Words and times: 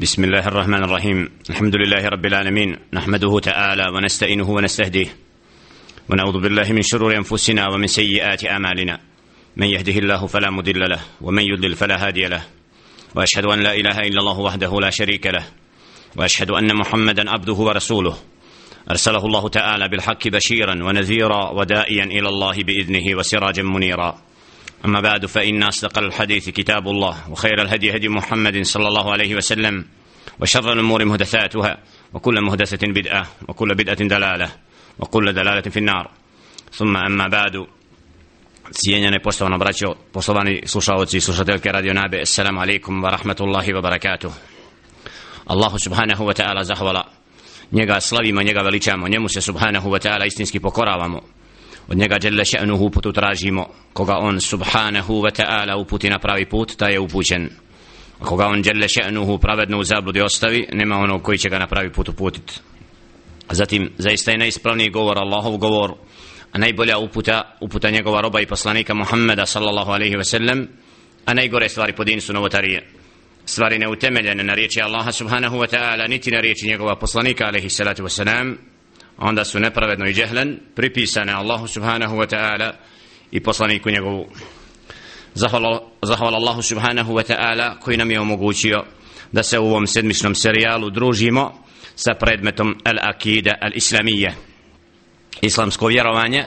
بسم 0.00 0.24
الله 0.24 0.48
الرحمن 0.48 0.84
الرحيم. 0.84 1.28
الحمد 1.50 1.76
لله 1.76 2.08
رب 2.08 2.26
العالمين. 2.26 2.76
نحمده 2.92 3.40
تعالى 3.40 3.88
ونستعينه 3.88 4.50
ونستهديه. 4.50 5.06
ونعوذ 6.08 6.40
بالله 6.40 6.72
من 6.72 6.82
شرور 6.82 7.16
أنفسنا 7.16 7.68
ومن 7.68 7.86
سيئات 7.86 8.44
أعمالنا. 8.44 9.00
من 9.56 9.66
يهده 9.66 9.92
الله 9.92 10.26
فلا 10.26 10.50
مضل 10.50 10.90
له 10.90 11.00
ومن 11.20 11.42
يضلل 11.42 11.74
فلا 11.74 12.06
هادي 12.06 12.28
له. 12.28 12.42
وأشهد 13.14 13.44
أن 13.44 13.60
لا 13.60 13.74
إله 13.74 13.98
إلا 14.00 14.20
الله 14.20 14.38
وحده 14.38 14.80
لا 14.80 14.90
شريك 14.90 15.26
له. 15.26 15.44
وأشهد 16.16 16.50
أن 16.50 16.76
محمدا 16.76 17.30
عبده 17.30 17.54
ورسوله. 17.54 18.16
أرسله 18.90 19.26
الله 19.26 19.48
تعالى 19.48 19.88
بالحق 19.88 20.28
بشيرا 20.28 20.84
ونذيرا 20.84 21.50
ودائيا 21.50 22.04
إلى 22.04 22.28
الله 22.28 22.56
بإذنه 22.62 23.18
وسراجا 23.18 23.62
منيرا. 23.62 24.18
أما 24.84 25.00
بعد 25.00 25.26
فإن 25.26 25.62
أصدق 25.62 25.98
الحديث 25.98 26.48
كتاب 26.48 26.88
الله 26.88 27.30
وخير 27.30 27.62
الهدي 27.62 27.96
هدي 27.96 28.08
محمد 28.08 28.62
صلى 28.62 28.88
الله 28.88 29.12
عليه 29.12 29.34
وسلم 29.34 29.84
وشر 30.40 30.72
الأمور 30.72 31.04
مهدثاتها 31.04 31.78
وكل 32.12 32.40
مهدثة 32.40 32.92
بدعة 32.92 33.26
وكل 33.48 33.74
بدعة 33.74 34.08
دلالة 34.08 34.50
وكل 34.98 35.32
دلالة 35.32 35.60
في 35.60 35.78
النار 35.78 36.10
ثم 36.72 36.96
أما 36.96 37.28
بعد 37.28 37.66
cijenjene 38.72 39.18
poštovano 39.22 39.58
braćo, 39.58 39.94
poštovani 40.12 40.62
slušalci 40.66 41.16
i 41.16 41.20
slušateljke 41.20 41.72
Radio 41.72 41.94
Nabe, 41.94 42.20
assalamu 42.20 42.60
alaikum 42.60 43.02
wa 43.02 43.10
rahmatullahi 43.10 43.72
wa 43.72 43.82
barakatuh. 43.82 44.32
Allahu 45.46 45.78
subhanahu 45.78 46.24
wa 46.24 46.34
ta'ala 46.34 46.64
zahvala, 46.64 47.04
njega 47.72 48.00
slavimo, 48.00 48.42
njega 48.42 48.60
veličamo, 48.62 49.08
njemu 49.08 49.28
se 49.28 49.40
subhanahu 49.40 49.90
wa 49.90 49.98
ta'ala 49.98 50.26
istinski 50.26 50.60
pokoravamo. 50.60 51.20
Od 51.88 51.96
njega 51.96 52.18
djelle 52.18 52.44
še'nuhu 52.44 52.86
uputu 52.86 53.12
tražimo. 53.12 53.66
Koga 53.92 54.16
on 54.18 54.40
subhanahu 54.40 55.14
wa 55.22 55.42
ta'ala 55.42 55.76
uputi 55.76 56.10
na 56.10 56.18
pravi 56.18 56.46
put 56.46 56.76
ta 56.76 56.88
je 56.88 57.00
upućen. 57.00 57.50
A 58.20 58.24
koga 58.24 58.46
on 58.46 58.62
djelle 58.62 58.86
še'nuhu 58.88 59.38
pravedno 59.38 59.78
u 59.78 59.84
zabludi 59.84 60.20
ostavi 60.20 60.66
nema 60.72 60.96
onog 60.96 61.22
koji 61.22 61.38
će 61.38 61.48
ga 61.48 61.58
na 61.58 61.66
pravi 61.66 61.92
put 61.92 62.08
uputit. 62.08 62.60
Zatim 63.50 63.90
zaista 63.98 64.30
je 64.30 64.38
najispravniji 64.38 64.90
govor 64.90 65.18
Allahov 65.18 65.56
govor 65.56 65.94
a 66.52 66.58
najbolja 66.58 66.98
uputa 66.98 67.56
uputa 67.60 67.90
njegova 67.90 68.20
roba 68.20 68.40
i 68.40 68.46
poslanika 68.46 68.94
Muhammeda 68.94 69.46
sallallahu 69.46 69.90
alaihi 69.90 70.16
ve 70.16 70.24
sellem 70.24 70.68
a 71.24 71.34
najgore 71.34 71.68
stvari 71.68 71.92
po 71.92 72.04
dinu 72.04 72.20
su 72.20 72.32
novotarije. 72.32 72.86
Stvari 73.44 73.78
neutemeljene 73.78 74.44
na 74.44 74.54
riječi 74.54 74.80
Allaha 74.80 75.12
subhanahu 75.12 75.56
wa 75.56 75.76
ta'ala 75.76 76.08
niti 76.08 76.30
na 76.30 76.40
riječi 76.40 76.66
njegova 76.66 76.96
poslanika 76.96 77.46
alaihi 77.46 77.70
salatu 77.70 78.02
wa 78.02 78.08
salam 78.08 78.58
onda 79.18 79.44
su 79.44 79.60
nepravedno 79.60 80.06
i 80.06 80.14
džehlen 80.14 80.60
pripisane 80.74 81.32
Allahu 81.32 81.66
subhanahu 81.66 82.16
wa 82.16 82.34
ta'ala 82.34 82.72
i 83.30 83.40
poslaniku 83.40 83.90
njegovu. 83.90 84.26
Zahvala, 85.34 85.80
zahvala 86.02 86.36
Allahu 86.36 86.62
subhanahu 86.62 87.12
wa 87.12 87.32
ta'ala 87.32 87.78
koji 87.78 87.96
nam 87.96 88.10
je 88.10 88.20
omogućio 88.20 88.84
da 89.32 89.42
se 89.42 89.58
u 89.58 89.66
ovom 89.66 89.86
sedmičnom 89.86 90.34
serijalu 90.34 90.90
družimo 90.90 91.52
sa 91.94 92.14
predmetom 92.14 92.76
Al-Akida 92.84 93.52
Al-Islamije. 93.62 94.32
Islamsko 95.42 95.86
vjerovanje 95.86 96.44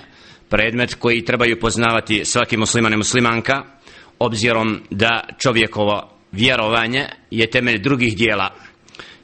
predmet 0.49 0.95
koji 0.95 1.25
trebaju 1.25 1.59
poznavati 1.59 2.25
svaki 2.25 2.57
musliman 2.57 2.93
i 2.93 2.97
muslimanka 2.97 3.63
obzirom 4.19 4.81
da 4.89 5.23
čovjekovo 5.39 6.09
vjerovanje 6.31 7.05
je 7.31 7.49
temelj 7.49 7.81
drugih 7.81 8.17
dijela. 8.17 8.53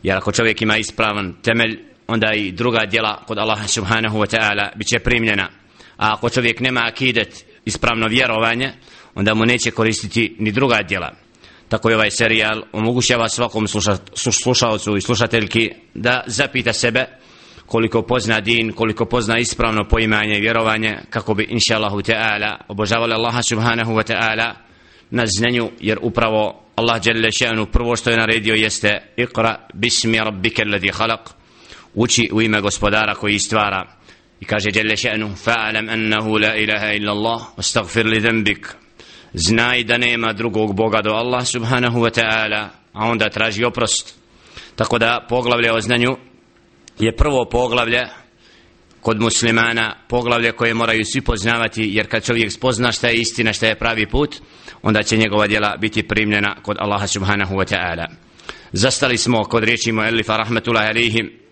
Jer 0.03 0.17
ako 0.17 0.31
čovjek 0.31 0.61
ima 0.61 0.77
ispravan 0.77 1.33
temelj 1.43 1.79
onda 2.07 2.33
i 2.33 2.51
druga 2.51 2.85
djela 2.85 3.23
kod 3.27 3.37
Allaha 3.37 3.67
subhanahu 3.67 4.17
wa 4.17 4.37
ta'ala 4.37 4.69
bit 4.75 4.87
će 4.87 4.99
primljena. 4.99 5.49
A 5.97 6.13
ako 6.13 6.29
čovjek 6.29 6.59
nema 6.59 6.81
akidet 6.85 7.45
ispravno 7.65 8.07
vjerovanje 8.07 8.73
onda 9.15 9.33
mu 9.33 9.45
neće 9.45 9.71
koristiti 9.71 10.35
ni 10.39 10.51
druga 10.51 10.81
djela. 10.87 11.11
Tako 11.69 11.89
je 11.89 11.95
ovaj 11.95 12.11
serijal 12.11 12.63
omogućava 12.71 13.29
svakom 13.29 13.67
slušalcu 14.43 14.97
i 14.97 15.01
slušateljki 15.01 15.71
da 15.93 16.23
zapita 16.27 16.73
sebe 16.73 17.05
koliko 17.65 18.01
pozna 18.01 18.39
din, 18.39 18.71
koliko 18.71 19.05
pozna 19.05 19.37
ispravno 19.37 19.87
poimanje 19.87 20.37
i 20.37 20.41
vjerovanje 20.41 20.97
kako 21.09 21.33
bi 21.33 21.47
inša 21.49 21.75
Allahu 21.75 21.97
ta'ala 21.97 22.57
obožavali 22.67 23.13
Allaha 23.13 23.41
subhanahu 23.41 23.91
wa 23.91 24.13
ta'ala 24.13 24.53
na 25.09 25.23
znanju 25.37 25.69
jer 25.79 25.99
upravo 26.01 26.61
Allah 26.75 27.01
dželle 27.01 27.31
še'nu 27.31 27.65
prvo 27.65 27.95
što 27.95 28.09
je 28.09 28.17
naredio 28.17 28.53
jeste 28.55 29.01
iqra 29.17 29.55
bismi 29.73 30.17
rabbika 30.17 30.63
alladhi 30.65 30.89
khalaq 30.89 31.44
uči 31.95 32.29
u 32.31 32.41
ime 32.41 32.61
gospodara 32.61 33.15
koji 33.15 33.39
stvara. 33.39 33.87
I 34.39 34.45
kaže 34.45 34.69
jelle 34.73 34.95
še'nu 34.95 35.29
fa'alam 35.45 35.89
annahu 35.93 36.37
la 36.37 36.55
ilaha 36.55 36.93
illa 36.93 37.11
Allah 37.11 37.41
astagfir 37.57 38.05
li 38.05 38.21
zembik 38.21 38.75
znaj 39.33 39.83
da 39.83 39.97
nema 39.97 40.33
drugog 40.33 40.75
Boga 40.75 41.01
do 41.01 41.09
Allah 41.09 41.47
subhanahu 41.47 41.99
wa 41.99 42.21
ta'ala 42.21 42.67
a 42.93 43.05
onda 43.05 43.29
traži 43.29 43.63
oprost. 43.63 44.15
Tako 44.75 44.97
da 44.97 45.25
poglavlje 45.29 45.73
o 45.73 45.81
znanju 45.81 46.17
je 46.99 47.15
prvo 47.15 47.45
poglavlje 47.45 48.07
kod 49.01 49.21
muslimana 49.21 49.95
poglavlje 50.07 50.51
koje 50.51 50.73
moraju 50.73 51.05
svi 51.05 51.21
poznavati 51.21 51.89
jer 51.93 52.07
kad 52.07 52.25
čovjek 52.25 52.51
spozna 52.51 52.91
šta 52.91 53.07
je 53.07 53.15
istina 53.15 53.53
šta 53.53 53.67
je 53.67 53.79
pravi 53.79 54.09
put 54.09 54.35
onda 54.81 55.03
će 55.03 55.17
njegova 55.17 55.47
djela 55.47 55.77
biti 55.77 56.07
primljena 56.07 56.55
kod 56.61 56.77
Allaha 56.79 57.07
subhanahu 57.07 57.55
wa 57.55 57.75
ta'ala. 57.75 58.05
Zastali 58.71 59.17
smo 59.17 59.43
kod 59.43 59.63
riječi 59.63 59.91
mu 59.91 60.03
Elifa 60.03 60.37
rahmatullahi 60.37 60.87
alihim 60.87 61.44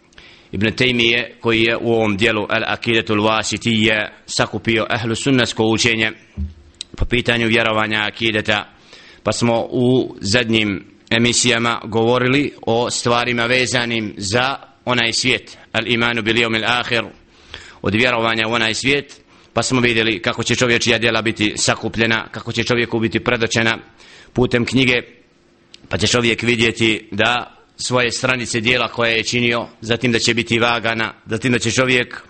Ibn 0.53 0.67
Taymije 0.67 1.39
koji 1.41 1.61
je 1.61 1.77
u 1.77 1.93
ovom 1.93 2.17
dijelu 2.17 2.47
Al-Akidatul 2.47 3.21
Wasitije 3.21 4.09
sakupio 4.25 4.87
ehlu 4.95 5.15
sunnasko 5.15 5.63
učenje 5.65 6.11
po 6.97 7.05
pitanju 7.05 7.47
vjerovanja 7.47 8.03
akideta 8.07 8.73
pa 9.23 9.31
smo 9.31 9.67
u 9.71 10.15
zadnjim 10.19 10.85
emisijama 11.09 11.81
govorili 11.85 12.53
o 12.61 12.89
stvarima 12.89 13.45
vezanim 13.45 14.13
za 14.17 14.55
onaj 14.85 15.13
svijet 15.13 15.57
al-imanu 15.73 16.21
bil 16.21 16.41
jomil 16.41 16.63
ahir 16.65 17.03
od 17.81 17.95
vjerovanja 17.95 18.47
u 18.47 18.53
onaj 18.53 18.73
svijet 18.73 19.21
pa 19.53 19.63
smo 19.63 19.81
vidjeli 19.81 20.21
kako 20.21 20.43
će 20.43 20.55
čovječija 20.55 20.97
djela 20.97 21.21
biti 21.21 21.53
sakupljena 21.55 22.27
kako 22.31 22.51
će 22.51 22.63
čovjeku 22.63 22.99
biti 22.99 23.19
predočena 23.19 23.77
putem 24.33 24.65
knjige 24.65 24.93
pa 25.89 25.97
će 25.97 26.07
čovjek 26.07 26.41
vidjeti 26.41 27.07
da 27.11 27.62
svoje 27.77 28.11
stranice 28.11 28.59
dijela 28.59 28.87
koje 28.87 29.11
je 29.11 29.23
činio, 29.23 29.67
zatim 29.81 30.11
da 30.11 30.19
će 30.19 30.33
biti 30.33 30.59
vagana, 30.59 31.13
zatim 31.25 31.51
da 31.51 31.59
će 31.59 31.71
čovjek 31.71 32.23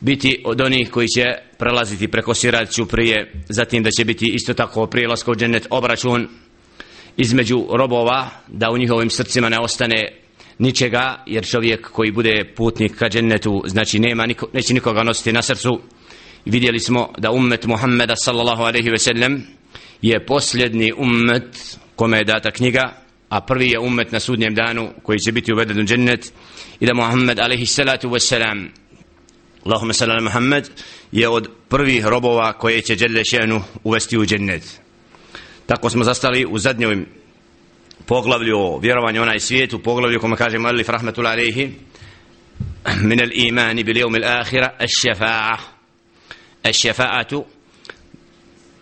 biti 0.00 0.42
od 0.44 0.60
onih 0.60 0.90
koji 0.90 1.08
će 1.08 1.24
prelaziti 1.58 2.08
preko 2.08 2.34
siraću 2.34 2.86
prije, 2.86 3.32
zatim 3.48 3.82
da 3.82 3.90
će 3.90 4.04
biti 4.04 4.30
isto 4.34 4.54
tako 4.54 4.86
prije 4.86 5.08
u 5.26 5.34
džennet 5.34 5.66
obračun 5.70 6.28
između 7.16 7.66
robova, 7.70 8.28
da 8.48 8.70
u 8.70 8.78
njihovim 8.78 9.10
srcima 9.10 9.48
ne 9.48 9.58
ostane 9.58 10.18
ničega, 10.58 11.22
jer 11.26 11.46
čovjek 11.46 11.90
koji 11.90 12.10
bude 12.10 12.52
putnik 12.56 12.96
ka 12.96 13.08
džennetu, 13.08 13.62
znači 13.66 13.98
nema, 13.98 14.26
niko, 14.26 14.48
neće 14.52 14.74
nikoga 14.74 15.02
nositi 15.02 15.32
na 15.32 15.42
srcu. 15.42 15.80
Vidjeli 16.44 16.80
smo 16.80 17.12
da 17.18 17.30
ummet 17.30 17.66
Muhammeda 17.66 18.14
sallallahu 18.16 18.62
alaihi 18.62 18.90
ve 18.90 18.98
sellem 18.98 19.46
je 20.02 20.26
posljedni 20.26 20.92
ummet 20.96 21.78
kome 21.96 22.18
je 22.18 22.24
data 22.24 22.50
knjiga, 22.50 23.03
a 23.29 23.41
prvi 23.41 23.69
je 23.69 23.79
ummet 23.79 24.11
na 24.11 24.19
sudnjem 24.19 24.55
danu 24.55 24.89
koji 25.03 25.19
će 25.19 25.31
biti 25.31 25.53
uveden 25.53 25.79
u 25.79 25.83
džennet 25.83 26.33
i 26.79 26.85
da 26.85 26.93
Muhammed 26.93 27.39
alaihi 27.39 27.65
salatu 27.65 28.09
wassalam 28.09 28.67
Allahumma 29.65 29.93
sallam 29.93 30.23
Muhammed 30.23 30.69
je 31.11 31.29
od 31.29 31.49
prvih 31.69 32.05
robova 32.05 32.53
koje 32.53 32.81
će 32.81 32.95
dželle 32.95 33.25
šenu 33.25 33.61
uvesti 33.83 34.17
u 34.17 34.25
džennet 34.25 34.63
tako 35.65 35.89
smo 35.89 36.03
zastali 36.03 36.45
u 36.45 36.57
zadnjoj 36.57 37.05
poglavlju 38.05 38.57
o 38.57 38.79
vjerovanju 38.79 39.21
onaj 39.21 39.39
svijet 39.39 39.73
u 39.73 39.79
poglavlju 39.79 40.19
kome 40.19 40.35
kaže 40.35 40.57
Muallif 40.57 40.89
rahmatul 40.89 41.27
alaihi 41.27 41.71
من 43.01 43.19
الإيمان 43.19 43.83
باليوم 43.83 44.15
الآخرة 44.15 44.73
الشفاعة 44.81 45.59
الشفاعة 46.65 47.45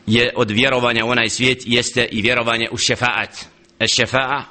je 0.08 0.32
od 0.36 0.52
vjerovanja 0.52 1.06
u 1.06 1.10
onaj 1.10 1.30
svijet 1.30 1.64
jeste 1.66 2.08
i 2.12 2.22
vjerovanje 2.22 2.68
u 2.72 2.78
šefaat 2.78 3.46
šefa'a 3.89 4.43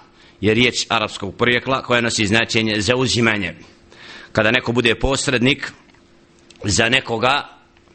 je 0.42 0.53
riječ 0.53 0.86
arapskog 0.90 1.36
porijekla 1.36 1.83
koja 1.83 2.01
nosi 2.01 2.25
značenje 2.25 2.81
za 2.81 2.95
uzimanje. 2.95 3.56
Kada 4.31 4.51
neko 4.51 4.72
bude 4.72 4.95
posrednik 4.95 5.72
za 6.63 6.89
nekoga, 6.89 7.50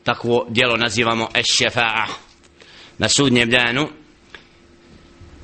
takvo 0.04 0.46
dijelo 0.50 0.76
nazivamo 0.76 1.28
šefa'a. 1.34 2.06
Na 2.98 3.08
sudnjem 3.08 3.50
danu 3.50 3.88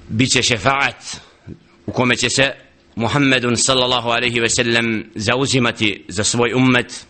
bit 0.08 0.32
će 0.32 0.42
šefa'at 0.42 1.16
u 1.86 1.92
kome 1.92 2.16
će 2.16 2.30
se 2.30 2.52
Muhammedun 2.96 3.56
sallallahu 3.56 4.08
alaihi 4.08 4.40
ve 4.40 4.48
sellem 4.48 5.10
zauzimati 5.14 6.04
za 6.08 6.24
svoj 6.24 6.52
ummet 6.54 7.06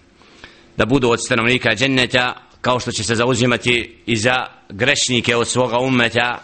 da 0.77 0.87
budu 0.87 1.11
od 1.11 1.25
stanovnika 1.25 1.75
dženneta 1.75 2.43
kao 2.61 2.81
što 2.81 2.93
će 2.93 3.05
se 3.05 3.15
zauzimati 3.15 3.97
i 4.07 4.17
za 4.17 4.47
grešnike 4.69 5.37
od 5.37 5.49
svoga 5.49 5.79
ummeta 5.79 6.43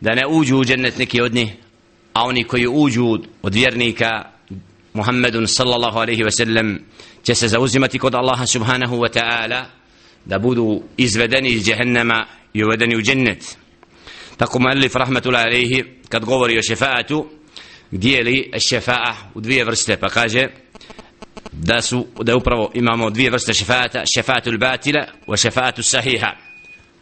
da 0.00 0.14
ne 0.14 0.26
uđu 0.26 0.56
u 0.56 0.64
džennet 0.64 0.98
neki 0.98 1.20
od 1.20 1.34
njih 1.34 1.48
a 2.12 2.24
oni 2.24 2.44
koji 2.44 2.66
uđu 2.66 3.18
od 3.42 3.54
vjernika 3.54 4.24
Muhammedun 4.94 5.46
sallallahu 5.46 5.98
alaihi 5.98 6.22
ve 6.22 6.30
sellem 6.30 6.84
će 7.22 7.34
se 7.34 7.48
zauzimati 7.48 7.98
kod 7.98 8.14
Allaha 8.14 8.46
subhanahu 8.46 8.96
wa 8.96 9.18
ta'ala 9.18 9.64
da 10.24 10.38
budu 10.38 10.82
izvedeni 10.96 11.48
iz 11.48 11.64
džehennema 11.64 12.26
i 12.54 12.64
uvedeni 12.64 12.96
u 12.96 13.02
džennet. 13.02 13.56
Tako 14.36 14.58
muallif 14.58 14.94
rahmatullahi 14.94 15.46
alaihi 15.46 15.84
kad 16.08 16.24
govori 16.24 16.58
o 16.58 16.62
šefaatu 16.62 17.26
dijeli 17.90 18.50
šefa'a 18.54 19.14
u 19.34 19.40
dvije 19.40 19.64
vrste 19.64 19.96
pa 19.96 20.08
kaže 20.08 20.48
da 21.52 21.82
su 21.82 22.06
da 22.22 22.36
upravo 22.36 22.70
imamo 22.74 23.10
dvije 23.10 23.30
vrste 23.30 23.54
šefaata 23.54 24.04
šefatul 24.14 24.58
batila 24.58 25.06
wa 25.26 25.42
šefatul 25.42 25.84
sahiha. 25.84 26.30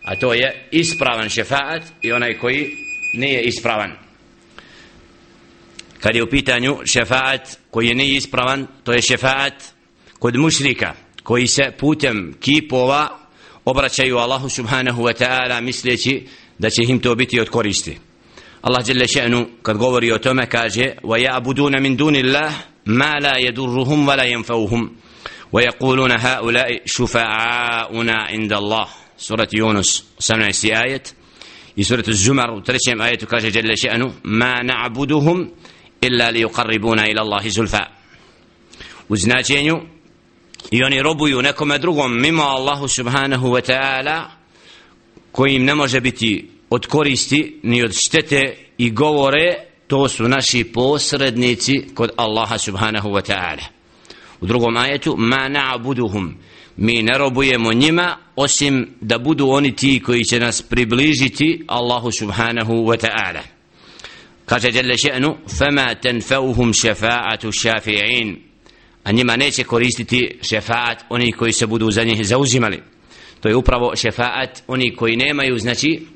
A 0.05 0.17
to 0.17 0.35
je 0.35 0.69
ispravan 0.71 1.29
šefaat 1.29 1.83
i 2.03 2.13
onaj 2.13 2.39
koji 2.39 2.71
nije 3.15 3.43
ispravan 3.43 4.10
kad 6.01 6.17
je 6.17 6.23
u 6.23 6.31
pitanju 6.31 6.79
šefaat 6.85 7.59
koji 7.71 7.95
nije 7.95 8.17
ispravan 8.17 8.67
to 8.85 8.93
je 8.93 9.03
šefaat 9.03 9.55
kod 10.19 10.37
mušrika 10.37 10.95
koji 11.23 11.47
se 11.47 11.63
putem 11.79 12.35
kipova 12.41 13.19
obraćaju 13.65 14.19
Allahu 14.19 14.49
subhanahu 14.49 15.03
wa 15.03 15.25
ta'ala 15.25 15.61
misleći 15.61 16.27
da 16.59 16.71
će 16.71 16.83
im 16.83 17.01
to 17.01 17.15
biti 17.15 17.41
od 17.41 17.49
koristi. 17.49 17.99
Allah 18.63 18.85
dželle 18.85 19.07
še'nu 19.07 19.47
kad 19.63 19.77
govori 19.77 20.13
o 20.13 20.19
tome 20.19 20.47
kaže 20.47 20.85
wa 21.03 21.19
ya'buduna 21.19 21.81
min 21.81 21.97
dunillah 21.97 22.53
ma 22.85 23.19
la 23.23 23.39
yadurruhum 23.39 24.07
wa 24.07 24.17
la 24.17 24.25
yanfa'uhum. 24.25 24.89
Wa 25.53 25.63
yaquluna 25.63 26.19
ha'ula'i 26.19 26.79
shufa'a'una 26.87 28.31
inda 28.33 28.57
Allah 28.57 28.89
Sura 29.17 29.47
Yunus 29.53 30.03
18. 30.19 30.73
ajet. 30.77 31.15
I 31.77 31.85
sura 31.85 32.03
Zumar 32.07 32.51
u 32.51 32.61
ayet 32.61 33.01
ajetu 33.01 33.27
kaže 33.27 33.51
dželle 33.51 33.77
še'nu 33.77 34.13
ma 34.23 34.63
na'buduhum 34.63 35.49
illa 36.01 36.31
li 36.31 36.45
yuqarribuna 36.45 37.11
ila 37.11 37.23
Allahi 37.23 37.51
zulfa. 37.51 37.87
U 39.09 39.17
značenju 39.17 39.81
i 40.71 40.85
oni 40.85 41.03
robuju 41.03 41.43
nekome 41.43 41.79
drugom 41.79 42.21
mimo 42.21 42.43
Allahu 42.43 42.89
subhanahu 42.89 43.49
wa 43.49 43.73
ta'ala 43.73 44.25
koji 45.33 45.59
ne 45.59 45.75
može 45.75 46.01
biti 46.01 46.49
od 46.71 46.87
koristi 46.87 47.61
ni 47.63 47.83
od 47.83 47.93
štete 47.93 48.57
i 48.79 48.91
govore 48.91 49.55
to 49.87 50.09
su 50.09 50.29
naši 50.29 50.65
posrednici 50.65 51.87
kod 51.95 52.11
Allaha 52.17 52.59
subhanahu 52.59 53.09
wa 53.09 53.33
ta'ala. 53.33 53.63
U 54.41 54.47
drugom 54.47 54.77
ajetu 54.77 55.17
ma 55.19 55.49
na'buduhum. 55.49 56.33
Mi 56.77 57.03
ne 57.03 57.19
robujemo 57.19 57.73
njima 57.73 58.17
osim 58.37 58.89
da 59.01 59.19
budu 59.19 59.49
oni 59.49 59.77
ti 59.77 60.03
koji 60.07 60.25
će 60.25 60.41
nas 60.41 60.63
približiti 60.63 61.65
Allahu 61.67 62.13
subhanahu 62.13 62.73
wa 62.73 63.07
ta'ala 63.07 63.60
kaže 64.51 64.69
jelle 64.75 64.95
še'nu 64.95 65.37
fama 65.59 65.95
tenfeuhum 65.95 66.73
šefa'atu 66.73 67.53
šafi'in 67.53 68.37
a 69.05 69.13
njima 69.13 69.37
neće 69.37 69.65
koristiti 69.65 70.39
šefa'at 70.43 70.97
oni 71.09 71.33
koji 71.33 71.53
se 71.53 71.67
budu 71.67 71.91
za 71.91 72.05
njih 72.05 72.27
zauzimali. 72.27 72.83
To 73.41 73.49
je 73.49 73.57
upravo 73.57 73.93
šefa'at 73.95 74.63
oni 74.67 74.97
koji 74.97 75.17
nemaju 75.17 75.59
znači 75.59 76.07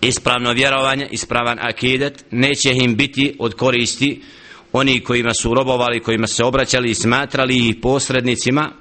ispravno 0.00 0.52
vjerovanje, 0.52 1.08
ispravan 1.10 1.58
akidet, 1.60 2.24
neće 2.30 2.70
im 2.74 2.96
biti 2.96 3.36
od 3.38 3.54
koristi 3.54 4.22
oni 4.72 5.00
kojima 5.00 5.34
su 5.34 5.54
robovali, 5.54 6.02
kojima 6.02 6.26
se 6.26 6.44
obraćali 6.44 6.90
i 6.90 6.94
smatrali 6.94 7.68
ih 7.68 7.76
posrednicima 7.82 8.72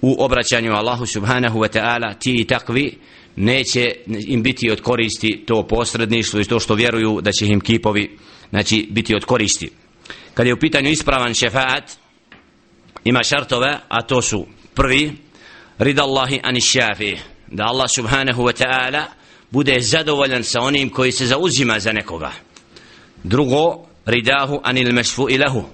u 0.00 0.24
obraćanju 0.24 0.72
Allahu 0.72 1.06
subhanahu 1.06 1.58
wa 1.58 1.78
ta'ala, 1.78 2.18
ti 2.18 2.36
i 2.40 2.44
takvi, 2.44 2.98
neće 3.36 3.94
im 4.06 4.42
biti 4.42 4.70
od 4.70 4.80
koristi 4.80 5.44
to 5.46 5.66
posredništvo 5.66 6.40
i 6.40 6.44
to 6.44 6.60
što 6.60 6.74
vjeruju 6.74 7.20
da 7.20 7.32
će 7.32 7.46
im 7.46 7.60
kipovi 7.60 8.18
znači, 8.50 8.88
biti 8.90 9.16
od 9.16 9.24
koristi. 9.24 9.70
Kad 10.34 10.46
je 10.46 10.54
u 10.54 10.58
pitanju 10.58 10.90
ispravan 10.90 11.34
šefaat, 11.34 11.90
ima 13.04 13.22
šartove, 13.22 13.78
a 13.88 14.02
to 14.02 14.22
su 14.22 14.46
prvi, 14.74 15.12
rida 15.78 16.02
Allahi 16.02 16.40
ani 16.42 16.60
šafi, 16.60 17.16
da 17.46 17.64
Allah 17.64 17.90
subhanahu 17.90 18.42
wa 18.42 18.64
ta'ala 18.64 19.02
bude 19.50 19.80
zadovoljan 19.80 20.44
sa 20.44 20.60
onim 20.60 20.90
koji 20.90 21.12
se 21.12 21.26
zauzima 21.26 21.80
za 21.80 21.92
nekoga 21.92 22.32
drugo 23.24 23.86
ridahu 24.06 24.60
anil 24.62 24.92
mešfu 24.92 25.30
ilahu 25.30 25.64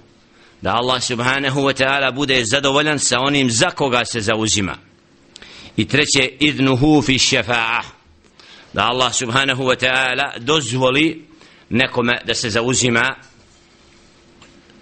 da 0.63 0.75
Allah 0.75 1.03
subhanahu 1.03 1.61
wa 1.61 1.73
ta'ala 1.73 2.15
bude 2.15 2.45
zadovoljan 2.45 2.99
sa 2.99 3.21
onim 3.21 3.51
za 3.51 3.71
koga 3.71 4.05
se 4.05 4.21
zauzima 4.21 4.77
i 5.78 5.86
treće 5.86 6.32
idnuhu 6.40 7.02
fi 7.02 7.20
šefa'a 7.20 7.82
da 8.74 8.86
Allah 8.86 9.14
subhanahu 9.14 9.64
wa 9.64 9.86
ta'ala 9.86 10.40
dozvoli 10.40 11.26
nekome 11.70 12.22
da 12.26 12.34
se 12.34 12.50
zauzima 12.50 13.16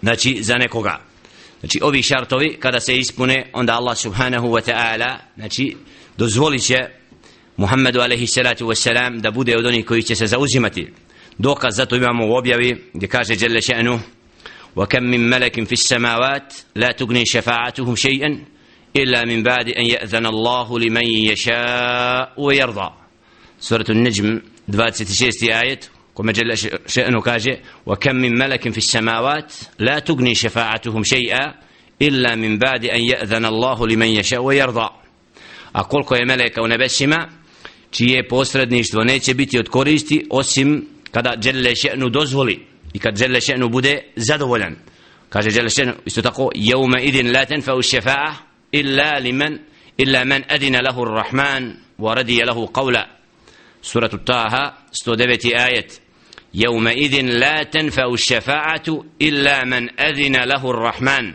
znači 0.02 0.44
za 0.44 0.56
nekoga 0.58 1.02
znači 1.60 1.80
ovi 1.82 2.04
šartovi 2.04 2.58
kada 2.60 2.80
se 2.80 2.98
ispune 2.98 3.50
onda 3.54 3.74
Allah 3.74 3.98
subhanahu 3.98 4.48
wa 4.48 4.72
ta'ala 4.72 5.18
znači 5.36 5.76
dozvolit 6.18 6.64
će 6.64 6.76
Muhammedu 7.58 8.00
alaihi 8.00 8.28
salatu 8.28 8.66
wassalam 8.66 9.22
da 9.22 9.32
bude 9.32 9.58
od 9.58 9.66
onih 9.66 9.86
koji 9.86 10.04
će 10.04 10.16
se 10.16 10.28
zauzimati 10.28 10.94
dokaz 11.38 11.76
zato 11.76 11.96
imamo 11.96 12.28
u 12.28 12.36
objavi 12.36 12.90
gdje 12.94 13.08
kaže 13.08 13.36
Jelle 13.40 13.62
še'nu 13.62 14.00
وكم 14.76 15.04
من 15.04 15.30
ملك 15.30 15.64
في 15.64 15.74
السماوات 15.74 16.54
لا 16.76 16.92
تغني 16.92 17.26
شفاعتهم 17.26 17.96
شيئا 17.96 18.46
إلا 18.97 19.25
من 19.25 19.43
بعد 19.43 19.69
أن 19.69 19.87
يأذن 19.87 20.27
الله 20.27 20.79
لمن 20.79 21.07
يشاء 21.07 22.33
ويرضى. 22.37 22.91
سورة 23.61 23.85
النجم 23.91 24.41
26 24.69 25.53
آية. 25.53 25.81
كما 26.19 26.33
جل 26.33 26.59
شأنه 26.87 27.21
كاجي 27.21 27.59
وكم 27.87 28.17
من 28.17 28.39
ملك 28.39 28.71
في 28.71 28.79
السماوات 28.79 29.53
لا 29.79 29.99
تغني 29.99 30.35
شفاعتهم 30.35 31.03
شيئا 31.05 31.55
إلا 32.03 32.35
من 32.35 32.59
بعد 32.59 32.85
أن 32.85 33.01
يأذن 33.01 33.45
الله 33.45 33.87
لمن 33.87 34.07
يشاء 34.07 34.43
ويرضى. 34.43 34.89
أقول 35.77 36.05
كو 36.05 36.15
ملك 36.15 36.59
ونبسما 36.59 37.29
čije 37.91 38.29
posredništvo 38.29 39.05
neće 39.05 39.35
biti 39.35 39.59
od 39.59 39.69
koristi 39.69 40.27
osim 40.31 40.89
kada 41.11 41.37
Đelle 41.37 41.71
še'nu 41.71 42.09
dozvoli 42.09 42.67
i 42.93 42.99
kad 42.99 43.19
Đelle 43.19 43.41
še'nu 43.41 43.69
bude 43.69 44.03
zadovoljan. 44.17 44.77
Kaže 45.29 45.51
Đelle 45.51 45.69
še'nu 45.69 45.93
isto 46.05 46.23
tako 46.23 46.51
jevme 46.55 47.03
šefa'a 47.83 48.33
illa 48.73 49.19
liman 49.21 49.59
إلا 50.01 50.25
من 50.25 50.45
adina 50.45 50.81
له 50.83 51.03
الرحمن 51.03 51.75
wa 51.99 52.15
له 52.15 52.45
lahu 52.45 53.07
سورة 53.83 54.09
suratu 55.03 55.17
109. 55.17 55.55
آية 55.55 55.89
يومئذ 56.55 57.13
idin 57.13 57.39
la 57.39 57.65
الشفاعة 58.15 59.05
إلا 59.23 59.65
illa 59.65 59.91
أذن 60.01 60.37
adina 60.37 60.45
الرحمن 60.45 60.75
rahman 60.85 61.35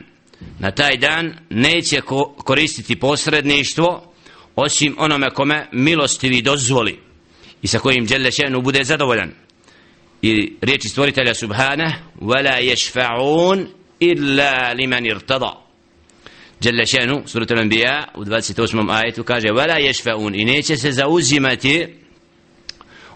na 0.60 0.72
taj 0.72 0.98
dan 0.98 1.34
neće 1.50 2.02
koristiti 2.38 2.96
posredništvo 2.96 4.14
osim 4.56 4.96
onome 5.00 5.30
kome 5.30 5.68
milostivi 5.72 6.42
dozvoli 6.42 7.00
i 7.62 7.68
sa 7.68 7.80
kojim 7.80 8.06
Đelle 8.06 8.32
še'nu 8.32 8.62
bude 8.62 8.84
zadovoljan. 8.84 9.32
I 10.22 10.54
riječi 10.62 10.90
stvoritelja 10.90 11.34
subhana 11.34 11.94
wala 12.22 12.60
yashfa'un 12.62 13.68
illa 14.00 14.74
liman 14.74 15.06
irtada. 15.06 15.64
Đelle 16.64 16.86
še'nu 16.86 17.24
suratul 17.26 17.60
anbiya 17.60 18.08
u 18.16 18.24
28. 18.26 18.92
ajetu 18.92 19.24
kaže 19.24 19.48
wala 19.48 19.80
yashfa'un 19.80 20.42
i 20.42 20.46
neće 20.46 20.78
se 20.78 20.92
zauzimati 20.92 21.88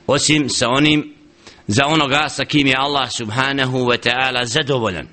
osim 0.07 0.49
sa 0.49 0.69
onim 0.69 1.13
za 1.67 1.85
onoga 1.85 2.29
sa 2.29 2.45
kim 2.45 2.67
je 2.67 2.75
Allah 2.77 3.09
subhanahu 3.17 3.77
wa 3.77 3.97
ta'ala 3.97 4.45
zadovoljan 4.45 5.07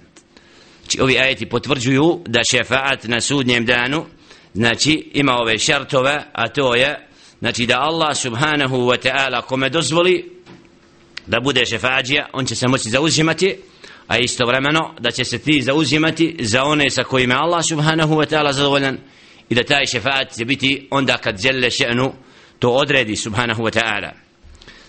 Či 0.88 1.00
ovi 1.00 1.18
ajeti 1.18 1.46
potvrđuju 1.46 2.20
da 2.26 2.40
šefaat 2.50 3.04
na 3.04 3.20
sudnjem 3.20 3.66
danu 3.66 4.06
znači 4.54 5.10
ima 5.14 5.32
ove 5.32 5.58
šartove 5.58 6.24
a 6.32 6.48
to 6.48 6.74
je 6.74 7.08
znači 7.38 7.66
da 7.66 7.80
Allah 7.80 8.16
subhanahu 8.16 8.76
wa 8.76 9.08
ta'ala 9.08 9.42
kome 9.42 9.68
dozvoli 9.68 10.40
da 11.26 11.40
bude 11.40 11.66
šefađija 11.66 12.28
on 12.32 12.46
će 12.46 12.54
se 12.54 12.68
moći 12.68 12.90
zauzimati 12.90 13.56
a 14.08 14.18
istovremeno 14.18 14.94
da 15.00 15.10
će 15.10 15.24
se 15.24 15.38
ti 15.38 15.62
zauzimati 15.62 16.36
za 16.40 16.64
one 16.64 16.90
sa 16.90 17.04
kojima 17.04 17.34
Allah 17.34 17.64
subhanahu 17.68 18.14
wa 18.14 18.34
ta'ala 18.34 18.52
zadovoljan 18.52 18.98
i 19.48 19.54
da 19.54 19.64
taj 19.64 19.86
šefaat 19.86 20.36
će 20.36 20.44
biti 20.44 20.88
onda 20.90 21.16
kad 21.16 21.42
žele 21.42 21.70
še'nu 21.70 22.12
to 22.58 22.70
odredi 22.70 23.16
subhanahu 23.16 23.62
wa 23.62 23.80
ta'ala 23.80 24.10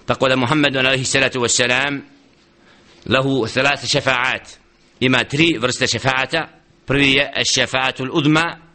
tako 0.06 0.30
da 0.30 0.36
Muhammedu 0.36 0.80
alaihi 0.80 1.06
salatu 1.06 1.40
wa 1.40 1.48
salam 1.48 2.02
lahu 3.06 3.48
thalatha 3.48 3.88
šefaat 3.88 4.50
ima 5.00 5.24
tri 5.24 5.58
vrste 5.60 5.88
šefaata 5.88 6.48
prvi 6.86 7.12
je 7.12 7.32
šefaatu 7.56 8.06
l'udma 8.06 8.66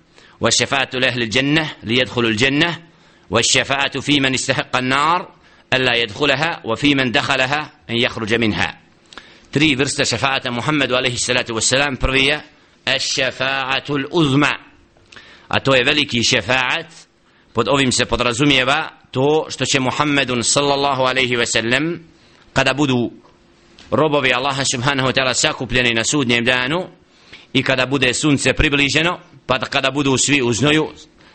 والشفاعة 0.41 0.91
لأهل 0.95 1.23
الجنة 1.23 1.71
ليدخلوا 1.83 2.31
الجنة 2.31 2.83
والشفاعة 3.31 4.01
في 4.01 4.21
من 4.21 4.35
استحق 4.35 4.77
النار 4.77 5.35
ألا 5.75 5.97
يدخلها 5.97 6.63
وفي 6.65 6.95
من 6.95 7.13
دخلها 7.13 7.73
أن 7.91 7.97
يخرج 7.97 8.35
منها 8.35 8.79
tri 9.51 9.75
vrste 9.75 10.05
šefaata 10.05 10.51
Muhammedu 10.51 10.95
alaihi 10.95 11.19
salatu 11.19 11.55
wassalam. 11.55 11.97
Prvi 11.97 12.25
je 12.25 12.41
šefaatul 12.99 14.05
uzma. 14.11 14.53
A 15.49 15.61
to 15.61 15.75
je 15.75 15.85
veliki 15.85 16.25
šefaat. 16.25 16.87
Pod 17.53 17.69
ovim 17.69 17.93
se 17.93 18.05
podrazumijeva 18.05 18.89
to 19.11 19.47
što 19.49 19.65
će 19.65 19.81
Muhammedun 19.81 20.43
sallallahu 20.43 21.03
alaihi 21.03 21.37
wasallam 21.37 21.99
kada 22.53 22.75
budu 22.75 23.11
robovi 23.91 24.33
Allaha 24.33 24.65
subhanahu 24.65 25.09
wa 25.09 25.13
ta'ala 25.13 25.35
sakupljeni 25.35 25.95
na 25.95 26.05
sudnjem 26.05 26.45
danu 26.45 26.87
i 27.53 27.63
kada 27.63 27.87
bude 27.87 28.15
sunce 28.15 28.53
približeno 28.53 29.19
pa 29.47 29.59
kada 29.59 29.91
budu 29.91 30.17
svi 30.19 30.43
u 30.43 30.53
znoju 30.53 30.89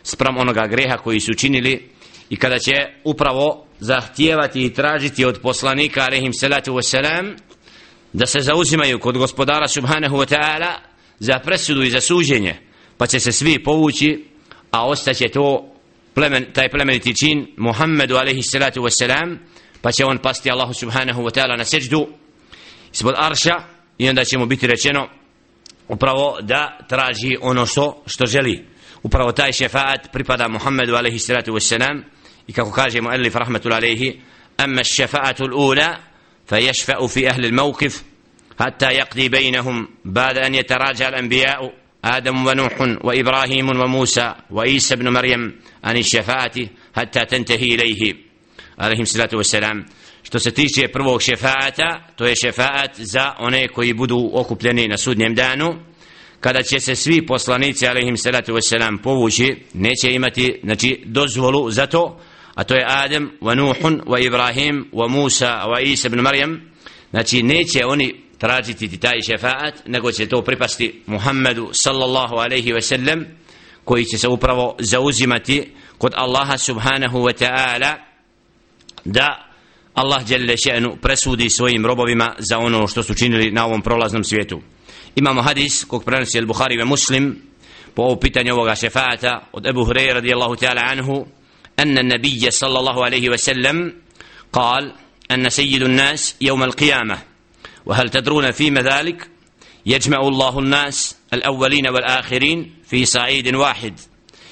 sprem 0.04 0.38
onoga 0.38 0.68
greha 0.68 0.98
koji 0.98 1.20
su 1.20 1.34
činili 1.34 1.90
i 2.30 2.36
kada 2.36 2.60
će 2.60 2.74
upravo 3.04 3.66
zahtijevati 3.80 4.66
i 4.66 4.74
tražiti 4.74 5.26
od 5.26 5.40
poslanika 5.42 6.02
alaihim 6.04 6.34
salatu 6.34 6.74
wasalam 6.74 7.38
da 8.16 8.26
se 8.26 8.40
zauzimaju 8.40 9.00
kod 9.00 9.18
gospodara 9.18 9.68
subhanahu 9.68 10.18
wa 10.18 10.36
ta'ala 10.36 10.74
za 11.20 11.40
presudu 11.40 11.84
i 11.84 11.90
za 11.90 12.02
suđenje 12.02 12.56
pa 12.98 13.08
će 13.08 13.20
se 13.20 13.32
svi 13.32 13.64
povući 13.64 14.26
a 14.72 14.88
ostaće 14.88 15.28
to 15.28 15.74
plemen, 16.14 16.46
taj 16.54 16.70
plemeniti 16.70 17.16
čin 17.16 17.48
Muhammedu 17.58 18.16
alaihi 18.16 18.42
salatu 18.42 18.82
wasalam 18.82 19.38
pa 19.82 19.92
će 19.92 20.06
on 20.06 20.18
pasti 20.18 20.52
Allahu 20.52 20.74
subhanahu 20.74 21.22
wa 21.22 21.40
ta'ala 21.40 21.58
na 21.58 21.66
seđdu 21.66 22.08
ispod 22.94 23.16
arša 23.18 23.56
i 23.98 24.10
onda 24.10 24.26
će 24.26 24.38
mu 24.38 24.46
biti 24.46 24.68
rečeno 24.68 25.10
upravo 25.88 26.38
da 26.42 26.78
traži 26.90 27.38
ono 27.42 27.66
što, 27.66 28.04
što 28.06 28.26
želi. 28.26 28.66
Upravo 29.04 29.32
taj 29.32 29.52
šefaat 29.52 30.12
pripada 30.12 30.48
Muhammedu 30.48 30.96
alaihi 30.96 31.20
salatu 31.20 31.52
wasalam 31.54 32.02
i 32.48 32.54
kako 32.54 32.72
kaže 32.72 33.02
mu 33.02 33.12
Elif 33.12 33.36
rahmatul 33.36 33.74
alaihi 33.74 34.22
amma 34.58 34.84
šefaatu 34.84 35.44
l'ula 35.44 35.96
فيشفأ 36.47 37.07
في 37.07 37.29
أهل 37.31 37.45
الموقف 37.45 38.03
حتى 38.61 38.87
يقضي 38.87 39.29
بينهم 39.29 39.89
بعد 40.05 40.39
أن 40.39 40.55
يتراجع 40.55 41.09
الأنبياء 41.09 41.73
آدم 42.05 42.47
ونوح 42.47 42.81
وإبراهيم 43.05 43.69
وموسى 43.69 44.35
وعيسى 44.51 44.97
بن 44.97 45.09
مريم 45.09 45.61
عن 45.85 45.97
الشفاعة 45.97 46.53
حتى 46.97 47.25
تنتهي 47.25 47.75
إليه 47.75 48.15
عليهم 48.79 49.03
الصلاة 49.03 49.31
والسلام 49.35 49.85
što 50.23 50.39
se 50.39 50.51
tiče 50.51 50.89
prvog 50.89 51.23
šefaata 51.23 52.09
to 52.17 52.27
je 52.27 52.37
šefaat 52.37 53.01
za 53.01 53.35
one 53.39 53.69
koji 53.69 53.93
budu 53.95 54.31
okupljeni 54.33 54.89
na 54.89 54.97
sudnjem 54.97 55.35
danu 55.35 55.75
kada 56.41 56.63
će 56.63 56.81
se 56.81 56.95
svi 56.95 57.27
poslanici 57.27 57.87
alaihim 57.87 58.17
salatu 58.17 58.53
wasalam 58.53 59.03
povući 59.03 59.57
neće 59.75 60.11
imati 60.13 60.61
znači 60.65 61.03
dozvolu 61.05 61.71
za 61.71 61.87
to 61.87 62.21
a 62.56 62.64
to 62.64 62.76
je 62.76 62.86
Adem 62.88 63.32
wa 63.42 63.56
Nuhun 63.56 64.02
wa 64.06 64.26
Ibrahim 64.26 64.90
wa 64.94 65.10
Musa 65.10 65.66
wa 65.68 65.82
Isa 65.84 66.08
ibn 66.08 66.20
Marijam, 66.20 66.62
znači 67.10 67.44
neće 67.44 67.86
oni 67.86 68.16
tražiti 68.38 69.00
taj 69.00 69.22
šefaat 69.22 69.74
nego 69.86 70.12
će 70.12 70.30
to 70.30 70.42
pripasti 70.42 71.02
Muhammedu 71.06 71.70
sallallahu 71.72 72.36
alaihi 72.36 72.72
ve 72.72 72.82
sellem, 72.82 73.26
koji 73.84 74.06
će 74.06 74.18
se 74.18 74.28
upravo 74.28 74.76
zauzimati 74.80 75.72
kod 75.98 76.14
Allaha 76.16 76.58
subhanahu 76.58 77.20
wa 77.20 77.46
ta'ala 77.46 77.96
da 79.06 79.52
Allah 79.94 80.24
jelle 80.28 80.54
še'nu 80.58 80.98
presudi 81.02 81.50
svojim 81.50 81.86
robovima 81.86 82.36
za 82.40 82.58
ono 82.58 82.88
što 82.88 83.04
su 83.04 83.16
činili 83.16 83.52
na 83.52 83.66
ovom 83.66 83.82
prolaznom 83.82 84.24
svijetu. 84.24 84.62
Imamo 85.16 85.42
hadis 85.42 85.84
kog 85.84 86.04
prenosi 86.04 86.40
al-Bukhari 86.40 86.78
ve 86.78 86.86
Muslim 86.86 87.42
po 87.94 88.04
pitanju 88.04 88.20
pitanje 88.22 88.54
ovoga 88.54 88.76
šefaata 88.76 89.48
od 89.52 89.66
Ebu 89.66 89.86
Hureyre 89.86 90.14
radijallahu 90.14 90.56
ta'ala 90.56 90.82
anhu 90.92 91.26
أن 91.80 91.98
النبي 91.98 92.52
صلى 92.52 92.80
الله 92.80 93.06
عليه 93.06 93.30
وسلم 93.30 93.94
قال 94.54 94.94
أن 95.32 95.50
سيد 95.50 95.82
الناس 95.82 96.36
يوم 96.42 96.64
القيامة. 96.64 97.18
وهل 97.86 98.10
تدرون 98.10 98.52
فيما 98.52 98.82
ذلك؟ 98.82 99.28
يجمع 99.86 100.20
الله 100.20 100.60
الناس 100.60 101.16
الأولين 101.34 101.88
والآخرين 101.88 102.74
في 102.88 103.06
صعيد 103.06 103.56
واحد. 103.56 104.00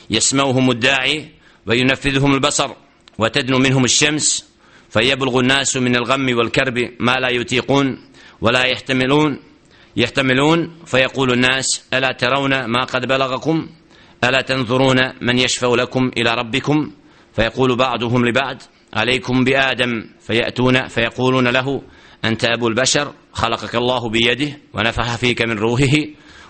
يسموهم 0.09 0.71
الداعي 0.71 1.29
وينفذهم 1.65 2.33
البصر 2.33 2.71
وتدنو 3.17 3.57
منهم 3.57 3.85
الشمس. 3.85 4.45
فيبلغ 4.89 5.39
الناس 5.39 5.77
من 5.77 5.95
الغم 5.95 6.37
والكرب 6.37 6.77
ما 6.99 7.11
لا 7.11 7.29
يطيقون 7.29 8.09
ولا 8.41 8.63
يحتملون. 8.63 9.39
يحتملون 9.95 10.75
فيقول 10.85 11.31
الناس 11.31 11.83
ألا 11.93 12.11
ترون 12.11 12.65
ما 12.65 12.83
قد 12.83 13.07
بلغكم؟ 13.07 13.69
ألا 14.23 14.41
تنظرون 14.41 15.13
من 15.21 15.39
يشفع 15.39 15.67
لكم 15.75 16.11
إلى 16.17 16.33
ربكم؟ 16.33 16.91
فيقول 17.35 17.75
بعضهم 17.75 18.25
لبعض 18.25 18.61
عليكم 18.93 19.43
بآدم 19.43 20.05
فيأتون 20.21 20.87
فيقولون 20.87 21.47
له 21.47 21.81
أنت 22.25 22.45
أبو 22.45 22.67
البشر 22.67 23.13
خلقك 23.33 23.75
الله 23.75 24.09
بيده 24.09 24.57
ونفح 24.73 25.15
فيك 25.15 25.41
من 25.41 25.59
روحه 25.59 25.97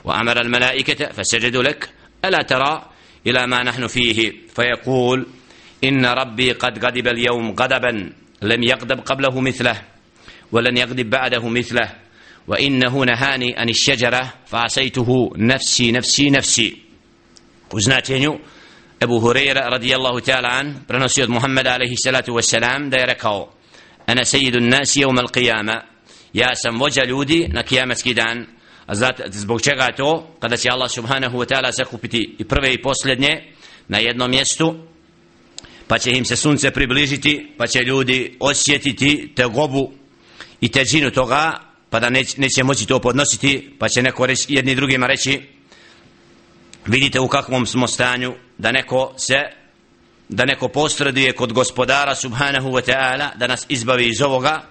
وأمر 0.04 0.42
الملائكة 0.42 1.12
فسجدوا 1.12 1.63
لك 1.63 1.90
ألا 2.25 2.42
ترى 2.42 2.90
إلى 3.28 3.48
ما 3.48 3.63
نحن 3.63 3.88
فيه؟ 3.88 4.34
فيقول 4.56 5.25
إن 5.84 6.06
ربي 6.06 6.52
قد 6.52 6.86
غضب 6.86 7.08
اليوم 7.08 7.52
غضبا 7.52 8.13
لم 8.42 8.63
يغضب 8.63 9.00
قبله 9.00 9.42
مثله 9.42 9.82
ولن 10.52 10.78
يغضب 10.78 11.10
بعده 11.10 11.48
مثله 11.48 11.90
وإنه 12.48 13.04
نهاني 13.04 13.56
عن 13.58 13.70
الشجرة 13.70 14.34
فعصيته 14.46 15.34
نفسي 15.38 15.92
نفسي 15.92 16.30
نفسي. 16.30 16.78
وزناتينيو 17.74 18.40
Ebu 19.04 19.20
Hureyre 19.20 19.70
radijallahu 19.70 20.22
ta'ala 20.22 20.50
an 20.60 20.74
prenosi 20.88 21.24
od 21.24 21.30
Muhammeda 21.30 21.74
alaihi 21.74 21.96
salatu 21.98 22.34
wassalam 22.34 22.90
da 22.90 22.98
je 22.98 23.06
rekao 23.06 23.54
Ana 24.06 24.26
sejidu 24.26 24.60
nasi 24.60 25.00
jevma 25.00 25.22
al 25.22 25.28
qiyama 25.28 25.82
Ja 26.34 26.56
sam 26.56 26.80
vođa 26.80 27.04
ljudi 27.04 27.48
na 27.54 27.64
kijametski 27.64 28.14
dan. 28.14 28.46
A 28.86 28.96
znate 28.96 29.24
zbog 29.30 29.62
čega 29.62 29.92
to? 29.98 30.36
Kada 30.40 30.58
će 30.58 30.70
Allah 30.70 30.92
subhanahu 30.92 31.38
wa 31.38 31.46
ta'ala 31.46 31.72
zakupiti 31.72 32.36
i 32.40 32.44
prve 32.44 32.74
i 32.74 32.82
posljednje 32.82 33.42
Na 33.88 33.98
jednom 33.98 34.32
mjestu 34.32 34.76
Pa 35.88 36.00
će 36.00 36.12
im 36.12 36.26
se 36.26 36.36
sunce 36.36 36.72
približiti 36.72 37.54
Pa 37.58 37.68
će 37.68 37.80
ljudi 37.84 38.38
osjetiti 38.40 39.34
tegobu 39.36 39.92
I 40.62 40.70
težinu 40.70 41.12
toga 41.12 41.60
Pa 41.90 42.00
da 42.00 42.10
neće, 42.10 42.42
neće 42.42 42.64
moći 42.64 42.86
to 42.86 43.00
podnositi 43.00 43.76
Pa 43.80 43.90
će 43.90 44.02
neko 44.02 44.26
reći, 44.26 44.46
jedni 44.50 44.76
drugima 44.76 45.08
reći 45.08 45.42
vidite 46.86 47.20
u 47.20 47.28
kakvom 47.28 47.66
smo 47.66 47.88
stanju 47.88 48.34
da 48.58 48.72
neko 48.72 49.13
se 49.18 49.36
da 50.30 50.46
neko 50.46 50.68
postraduje 50.68 51.34
kod 51.34 51.54
gospodara 51.54 52.16
subhanahu 52.16 52.70
wa 52.70 52.92
ta'ala 52.92 53.38
da 53.38 53.48
nas 53.48 53.66
izbavi 53.70 54.08
iz 54.08 54.22
ovoga 54.22 54.62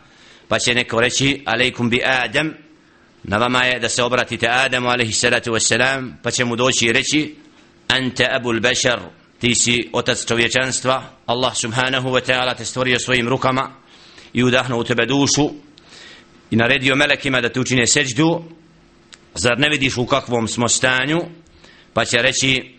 pa 0.49 0.59
će 0.59 0.75
neko 0.75 1.01
reći 1.01 1.43
alejkum 1.47 1.91
bi 1.91 2.03
Adam 2.05 2.55
na 3.23 3.37
vama 3.37 3.65
je 3.65 3.81
da 3.81 3.89
se 3.89 4.03
obratite 4.03 4.49
Adamu 4.51 4.89
alaihi 4.89 5.13
salatu 5.13 5.53
wassalam 5.53 6.13
pa 6.23 6.31
će 6.31 6.45
mu 6.45 6.57
doći 6.57 6.87
i 6.87 6.93
reći 6.93 7.35
anta 7.89 8.25
abul 8.31 8.61
bešar 8.61 9.01
ti 9.41 9.55
si 9.55 9.91
otac 9.93 10.27
čovječanstva 10.27 11.03
Allah 11.27 11.57
subhanahu 11.57 12.09
wa 12.09 12.21
ta'ala 12.31 12.57
te 12.57 12.65
stvorio 12.65 12.99
svojim 12.99 13.29
rukama 13.29 13.71
i 14.33 14.45
udahnuo 14.45 14.81
u 14.81 14.85
tebe 14.85 15.07
dušu 15.07 15.51
i 16.51 16.57
naredio 16.57 16.97
melekima 16.97 17.41
da 17.41 17.49
te 17.49 17.61
učine 17.61 17.87
seđdu. 17.87 18.45
Zar 19.35 19.59
ne 19.59 19.69
vidiš 19.69 19.97
u 19.97 20.07
kakvom 20.07 20.49
smo 20.49 20.69
stanju? 20.69 21.21
Pa 21.95 22.05
će 22.05 22.19
reći 22.19 22.75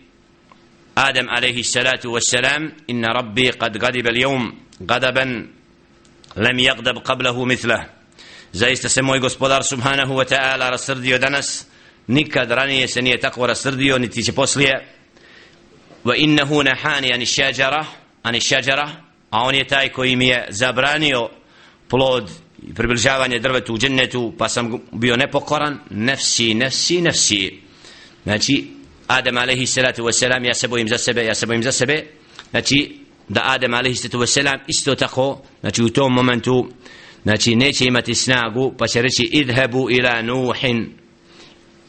Adam 0.94 1.26
alaihi 1.28 1.62
salatu 1.62 2.10
wassalam 2.10 2.70
inna 2.86 3.12
rabbi 3.12 3.52
qad 3.52 3.78
gadiba 3.78 4.10
al-yawm 4.10 4.52
gadaban 4.78 5.48
lam 6.36 6.56
yagdab 6.58 6.96
qablahu 7.02 7.46
mithlah 7.46 7.94
zaista 8.54 8.88
se 8.88 9.02
moj 9.02 9.18
gospodar 9.18 9.64
subhanahu 9.64 10.14
wa 10.14 10.24
ta'ala 10.24 10.70
rasrdio 10.70 11.18
danas. 11.18 11.66
Nikad 12.06 12.50
ranije 12.50 12.88
se 12.88 13.02
nije 13.02 13.20
tako 13.20 13.46
rasrdio 13.46 13.98
niti 13.98 14.22
će 14.22 14.32
poslije. 14.32 14.86
Wa 16.04 16.14
innahu 16.16 16.62
nahani 16.62 17.12
ani 17.12 17.26
šajara 17.26 17.86
an 18.22 18.40
šajara 18.40 18.90
a 19.30 19.42
on 19.42 19.54
je 19.54 19.66
taj 19.66 19.88
koji 19.88 20.16
mi 20.16 20.26
je 20.26 20.46
zabranio 20.50 21.28
plod 21.88 22.30
i 22.62 22.74
približavanje 22.74 23.38
drvetu 23.38 23.74
u 23.74 23.78
džennetu 23.78 24.34
pa 24.38 24.48
sam 24.48 24.80
bio 24.92 25.16
nepokoran. 25.16 25.78
Nefsi, 25.90 26.54
nefsi, 26.54 27.00
nefsi. 27.00 27.60
Znači 28.24 28.70
آدم 29.10 29.38
عليه 29.38 29.62
الصلاة 29.62 29.94
والسلام 29.98 30.44
يا 30.44 30.52
بۆ 30.52 30.76
ئیمزە 30.78 30.96
سەبێ 30.96 31.18
يا 31.18 31.32
بۆ 31.32 31.52
ئیمزە 31.52 31.70
سەبێ 31.70 32.02
نەچی 32.54 32.90
دا 33.30 33.40
ئادەم 33.40 33.74
عليه 33.74 33.90
الصلاة 33.90 34.16
والسلام 34.20 34.60
إستو 34.70 34.94
تخو. 34.94 35.36
نەچی 35.64 35.80
و 35.80 36.08
ممنتو 36.08 36.08
مۆمەنت 36.08 36.48
و 36.48 36.68
ما 37.26 37.34
نێچەیمەتی 37.34 38.12
سناگو 38.12 38.74
إذهبوا 39.34 39.90
إلى 39.90 40.22
نوح. 40.22 40.60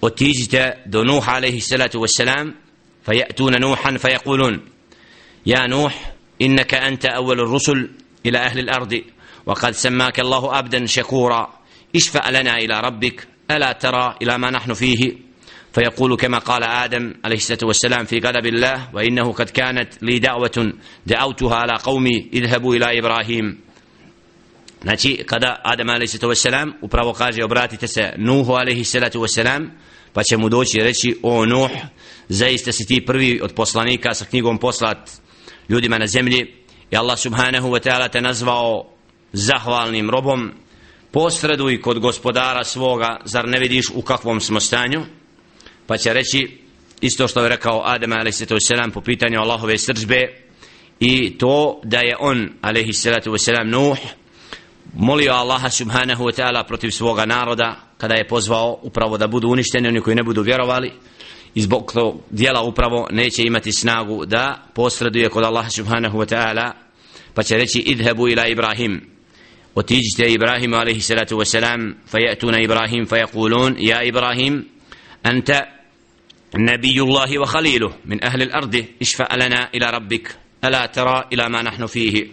وتيجت 0.02 0.78
دو 0.86 1.04
نوح 1.04 1.30
عليه 1.30 1.58
الصلاة 1.58 1.90
والسلام 1.96 2.56
فيأتون 3.06 3.62
نوحا 3.62 3.98
فيقولون 3.98 4.60
يا 5.46 5.68
نوح 5.68 6.14
إنك 6.42 6.74
أنت 6.74 7.06
أول 7.06 7.40
الرسل 7.40 7.90
إلى 8.26 8.38
أهل 8.38 8.60
الأرض 8.60 9.02
وقد 9.46 9.72
سماك 9.72 10.20
الله 10.20 10.60
أبدا 10.60 10.86
شكورا. 10.86 11.60
اشفع 11.96 12.30
لنا 12.30 12.58
إلى 12.58 12.80
ربك 12.80 13.28
ألا 13.52 13.72
ترى 13.72 14.16
إلى 14.22 14.38
ما 14.38 14.50
نحن 14.52 14.74
فيه؟ 14.74 15.26
فيقول 15.75 16.17
كما 16.17 16.39
قال 16.39 16.65
آدم 16.65 17.15
عليه 17.25 17.37
الصلاة 17.37 17.59
والسلام 17.63 18.05
في 18.05 18.19
غضب 18.19 18.47
الله 18.47 18.89
وإنه 18.95 19.33
قد 19.33 19.51
كانت 19.51 20.03
لي 20.03 20.19
دعوة 20.19 20.73
دعوتها 21.07 21.57
على 21.57 21.73
قومي 21.85 22.31
اذهبوا 22.33 22.75
إلى 22.75 22.99
إبراهيم 22.99 23.71
Znači, 24.83 25.25
kada 25.27 25.61
Adam 25.65 25.89
a.s. 25.89 26.19
upravo 26.81 27.13
kaže 27.13 27.45
obratite 27.45 27.89
se 27.89 28.13
Nuhu 28.17 28.53
a.s. 28.55 28.97
pa 30.13 30.23
će 30.23 30.37
mu 30.37 30.49
doći 30.49 30.79
reći 30.79 31.19
o 31.23 31.47
Nuh, 31.47 31.71
zaista 32.29 32.73
si 32.73 32.87
ti 32.87 33.05
prvi 33.07 33.41
od 33.43 33.55
poslanika 33.55 34.15
sa 34.15 34.25
knjigom 34.25 34.59
poslat 34.59 35.11
ljudima 35.69 35.99
na 35.99 36.07
zemlji 36.07 36.55
i 36.91 36.97
Allah 36.97 37.19
subhanahu 37.19 37.69
wa 37.69 37.89
ta'ala 37.89 38.09
te 38.09 38.21
nazvao 38.21 38.87
zahvalnim 39.33 40.11
robom 40.11 40.53
posreduj 41.11 41.81
kod 41.81 41.99
gospodara 41.99 42.65
svoga 42.65 43.21
zar 43.25 43.49
ne 43.49 43.59
vidiš 43.59 43.87
u 43.95 44.03
kakvom 44.03 44.41
smo 44.41 44.61
stanju 44.61 45.05
Pa 45.88 45.98
će 45.98 46.14
reći 46.14 46.58
isto 47.02 47.28
što 47.28 47.44
je 47.44 47.50
rekao 47.50 47.82
Adam 47.86 48.12
a.s. 48.12 48.44
po 48.94 49.02
pitanju 49.02 49.40
Allahove 49.40 49.78
sržbe 49.78 50.46
i 51.00 51.38
to 51.38 51.82
da 51.84 52.00
je 52.00 52.16
on 52.20 52.50
a.s. 52.62 53.48
Nuh 53.66 53.98
molio 54.94 55.34
Allaha 55.34 55.70
subhanahu 55.70 56.24
wa 56.24 56.32
ta'ala 56.32 56.64
protiv 56.64 56.90
svoga 56.90 57.26
naroda 57.26 57.76
kada 57.98 58.16
je 58.16 58.28
pozvao 58.28 58.80
upravo 58.82 59.18
da 59.18 59.28
budu 59.28 59.50
uništeni 59.50 59.88
oni 59.88 60.02
koji 60.02 60.16
ne 60.16 60.24
budu 60.24 60.42
vjerovali 60.42 60.92
i 61.56 61.62
zbog 61.62 61.92
tog 61.94 62.22
dijela 62.30 62.62
upravo 62.62 63.08
neće 63.12 63.44
imati 63.44 63.72
snagu 63.72 64.26
da 64.26 64.64
posreduje 64.74 65.30
kod 65.30 65.44
Allaha 65.44 65.70
subhanahu 65.70 66.18
wa 66.18 66.36
ta'ala 66.36 66.72
pa 67.34 67.44
će 67.44 67.58
reći 67.58 67.80
idhebu 67.80 68.28
ila 68.28 68.48
Ibrahim 68.48 69.02
otiđite 69.76 70.34
Ibrahim 70.34 70.74
alaihi 70.74 71.02
salatu 71.02 71.38
wasalam 71.38 71.94
fajatuna 72.08 72.60
Ibrahim 72.60 73.06
fajakulun 73.08 73.76
ja 73.80 74.04
Ibrahim 74.04 74.66
anta 75.24 75.75
نبي 76.58 77.02
الله 77.02 77.40
وخليله 77.40 77.94
من 78.06 78.24
أهل 78.24 78.42
الأرض 78.42 78.86
اشفع 79.02 79.36
لنا 79.36 79.70
إلى 79.76 79.90
ربك 79.90 80.38
ألا 80.64 80.86
ترى 80.86 81.28
إلى 81.34 81.50
ما 81.50 81.62
نحن 81.62 81.86
فيه. 81.86 82.28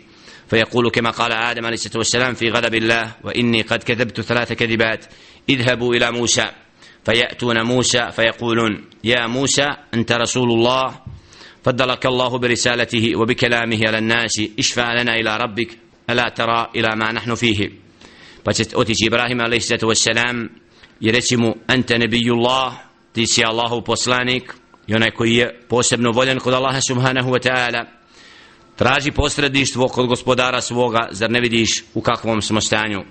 فيقول 0.51 0.91
كما 0.91 1.11
قال 1.11 1.33
آدم 1.33 1.67
عليه 1.67 1.75
الصلاة 1.75 1.99
والسلام 1.99 2.35
في 2.35 2.49
غضب 2.49 2.75
الله 2.75 3.15
وإني 3.25 3.63
قد 3.63 3.83
كذبت 3.83 4.21
ثلاث 4.21 4.53
كذبات 4.53 5.05
اذهبوا 5.49 5.95
إلى 5.95 6.13
موسى. 6.13 6.51
فيأتون 7.05 7.63
موسى 7.63 8.11
فيقولون 8.13 8.85
يا 9.05 9.27
موسى 9.27 9.69
أنت 9.95 10.13
رسول 10.13 10.51
الله. 10.51 11.01
فضلك 11.65 12.07
الله 12.07 12.39
برسالته 12.39 13.17
وبكلامه 13.17 13.81
على 13.87 13.99
الناس 13.99 14.43
اشفع 14.59 15.01
لنا 15.01 15.15
إلى 15.15 15.37
ربك 15.37 15.79
ألا 16.11 16.29
ترى 16.29 16.71
إلى 16.77 16.97
ما 16.97 17.13
نحن 17.13 17.35
فيه. 17.35 17.71
فتأتي 18.47 19.07
إبراهيم 19.07 19.41
عليه 19.41 19.57
الصلاة 19.57 19.81
والسلام 19.83 20.51
يرسم 21.01 21.55
أنت 21.71 21.93
نبي 21.93 22.31
الله 22.31 22.92
ti 23.13 23.27
si 23.27 23.45
Allahu 23.45 23.83
poslanik 23.83 24.55
i 24.87 24.95
onaj 24.95 25.11
koji 25.11 25.35
je 25.35 25.61
posebno 25.69 26.13
voljen 26.13 26.39
kod 26.39 26.55
Allaha 26.55 26.81
subhanahu 26.89 27.31
wa 27.31 27.49
ta'ala. 27.49 27.85
Traži 28.77 29.11
posredništvo 29.11 29.89
kod 29.89 30.07
gospodara 30.07 30.61
svoga 30.61 31.09
zar 31.11 31.31
ne 31.31 31.41
vidiš 31.41 31.85
u 31.95 32.01
kakvom 32.01 32.43
smo 32.43 32.61
stanju? 32.61 33.05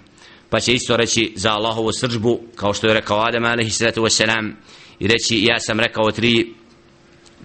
Pa 0.49 0.59
će 0.59 0.73
isto 0.73 0.97
reći 0.97 1.33
za 1.35 1.51
Allahovu 1.51 1.91
sržbu 1.91 2.41
kao 2.55 2.73
što 2.73 2.87
je 2.87 2.93
rekao 2.93 3.19
Adam 3.19 3.45
alaihi 3.45 3.69
sallatu 3.69 4.01
wasalam 4.01 4.51
i 4.99 5.07
reći 5.07 5.45
ja 5.49 5.59
sam 5.59 5.79
rekao 5.79 6.11
tri 6.11 6.53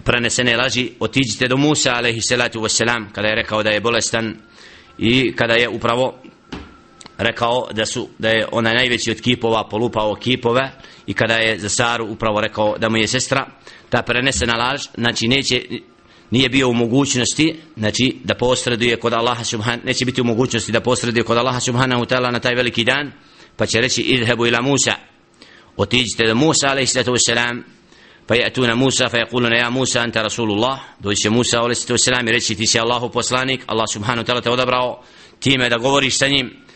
prenesene 0.03 0.57
laži 0.57 0.89
otiđite 0.99 1.47
do 1.47 1.57
Musa 1.57 1.93
alaihi 1.93 2.21
sallatu 2.21 2.59
wasalam 2.59 3.05
kada 3.13 3.27
je 3.27 3.35
rekao 3.35 3.63
da 3.63 3.69
je 3.69 3.81
bolestan 3.81 4.35
i 4.97 5.35
kada 5.35 5.53
je 5.53 5.69
upravo 5.69 6.21
rekao 7.17 7.67
da 7.71 7.85
su 7.85 8.09
da 8.19 8.29
je 8.29 8.47
onaj 8.51 8.75
najveći 8.75 9.11
od 9.11 9.21
kipova 9.21 9.69
polupao 9.69 10.15
kipove 10.15 10.71
i 11.07 11.13
kada 11.13 11.33
je 11.33 11.59
za 11.59 11.69
Saru 11.69 12.05
upravo 12.05 12.41
rekao 12.41 12.77
da 12.77 12.89
mu 12.89 12.97
je 12.97 13.07
sestra 13.07 13.47
ta 13.89 14.01
prenesena 14.01 14.55
laž 14.55 14.81
znači 14.97 15.27
neće 15.27 15.61
nije 16.31 16.49
bio 16.49 16.69
u 16.69 16.73
mogućnosti 16.73 17.55
znači 17.77 18.17
da 18.23 18.35
posreduje 18.35 18.99
kod 18.99 19.13
Allaha 19.13 19.43
subhanahu 19.43 19.85
neće 19.85 20.05
biti 20.05 20.21
u 20.21 20.23
mogućnosti 20.23 20.71
da 20.71 20.81
posreduje 20.81 21.23
kod 21.23 21.37
Allaha 21.37 21.59
subhanahu 21.59 22.05
ta'ala 22.05 22.31
na 22.31 22.39
taj 22.39 22.55
veliki 22.55 22.83
dan 22.83 23.11
pa 23.55 23.65
će 23.65 23.81
reći 23.81 24.01
idhebu 24.01 24.45
ila 24.45 24.61
Musa. 24.61 24.95
Otiđite 25.77 26.27
do 26.27 26.35
Musa 26.35 26.67
alaihi 26.67 26.87
sallatu 26.87 27.11
wassalam 27.11 27.61
pa 28.27 28.35
je 28.35 28.75
Musa 28.75 29.09
fa 29.09 29.17
jekuluna 29.17 29.55
ja 29.55 29.69
Musa 29.69 30.01
anta 30.01 30.23
Rasulullah. 30.23 30.79
Dođe 30.99 31.29
Musa 31.29 31.59
alaihi 31.59 31.75
sallatu 31.75 31.93
wassalam 31.93 32.29
i 32.29 32.31
reći 32.31 32.55
ti 32.55 32.67
si 32.67 32.79
Allahu 32.79 33.09
poslanik. 33.09 33.63
Allah 33.67 33.85
subhanahu 33.93 34.27
ta'ala 34.27 34.41
te 34.41 34.49
odabrao 34.49 35.03
time 35.39 35.69
da 35.69 35.77
govoriš 35.77 36.17
sa 36.17 36.27
njim. 36.27 36.66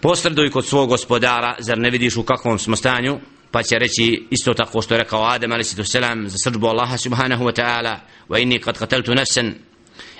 Posreduj 0.00 0.50
kod 0.50 0.66
svog 0.66 0.88
gospodara 0.88 1.56
zar 1.58 1.78
ne 1.78 1.90
vidiš 1.90 2.16
u 2.16 2.22
kakvom 2.22 2.58
smo 2.58 2.76
stanju 2.76 3.18
pa 3.50 3.62
će 3.62 3.78
reći 3.78 4.26
isto 4.30 4.54
tako 4.54 4.82
što 4.82 4.94
je 4.94 4.98
rekao 4.98 5.24
Adem 5.24 5.52
alaihi 5.52 5.68
sallatu 5.68 5.90
wassalam 5.90 6.26
za 6.26 6.36
srđbu 6.44 6.66
Allaha 6.66 6.98
subhanahu 6.98 7.44
wa 7.44 7.62
ta'ala 7.62 7.96
wa 8.28 8.42
inni 8.42 8.58
kad 8.58 8.78
qateltu 8.78 9.14
nafsan 9.14 9.54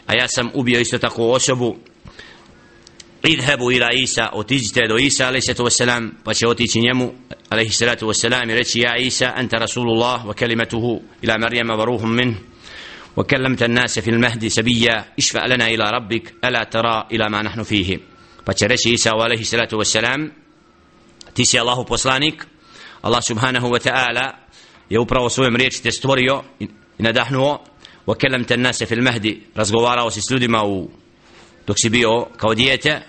a 0.07 0.15
ja 0.15 0.29
sam 0.29 0.51
ubio 0.55 0.81
isto 0.81 0.99
tako 0.99 1.31
osobu 1.31 1.77
idhebu 3.23 3.73
ila 3.73 3.93
Isa 3.93 4.29
otiđite 4.33 4.89
do 4.89 4.97
Isa 4.97 5.27
alaihi 5.27 5.43
sallatu 5.43 5.65
wassalam 5.65 6.11
pa 6.25 6.35
će 6.35 6.49
otići 6.49 6.81
njemu 6.81 7.13
wassalam 7.51 8.51
i 8.51 8.55
reći 8.55 8.81
ja 8.81 8.97
Isa 8.97 9.33
anta 9.37 9.59
rasulullah 9.59 10.25
wa 10.25 10.35
kalimatuhu 10.35 11.03
ila 11.23 11.39
Marijama 11.39 11.75
wa 11.75 11.85
ruhum 11.85 12.15
min 12.15 12.35
وكلمت 13.17 13.63
الناس 13.63 13.99
في 13.99 14.11
المهد 14.11 14.49
سبيا 14.49 15.05
اشفع 15.19 15.47
لنا 15.47 15.67
إلى 15.67 15.91
ربك 15.91 16.35
ألا 16.45 16.65
ترى 16.65 17.07
إلى 17.13 17.31
ما 17.31 17.43
نحن 17.43 17.63
فيه 17.63 18.01
فشرش 18.48 18.88
عيسى 18.88 19.10
عليه 19.10 19.40
الصلاة 19.40 19.70
والسلام 19.74 20.32
تيسي 21.36 21.62
الله 21.62 21.86
poslanik 21.86 22.46
Allah 23.04 23.22
subhanahu 23.22 23.70
wa 23.70 23.80
ta'ala 23.80 24.34
je 24.90 25.00
upravo 25.00 25.30
svojom 25.30 25.56
riječi 25.56 25.84
te 25.84 25.92
stvorio 25.92 26.44
i 26.60 26.68
nadahnuo 26.98 27.60
وكلمت 28.08 28.52
الناس 28.52 28.84
في 28.84 28.96
المهدي 28.96 29.42
razgovarao 29.56 30.12
si 30.12 30.22
s 30.22 30.32
ljudima 30.32 30.64
u 30.66 30.90
dok 31.68 31.80
si 31.80 31.90
bio 31.90 32.28
kao 32.38 32.54
dijete 32.54 33.02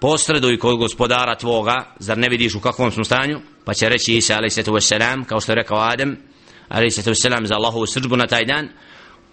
posreduj 0.00 0.58
kod 0.58 0.78
gospodara 0.78 1.34
tvoga 1.34 1.94
zar 1.98 2.18
ne 2.18 2.28
vidiš 2.28 2.54
u 2.54 2.60
kakvom 2.60 2.92
smo 2.92 3.04
stanju 3.04 3.40
pa 3.64 3.74
će 3.74 3.88
reći 3.88 4.16
Isa 4.16 4.34
a.s. 4.34 4.58
kao 5.26 5.40
što 5.40 5.52
je 5.52 5.56
rekao 5.56 5.78
Adem 5.78 6.16
a.s. 6.68 6.98
za 7.44 7.54
Allahovu 7.54 7.86
srđbu 7.86 8.16
na 8.16 8.26
taj 8.26 8.44
dan 8.44 8.68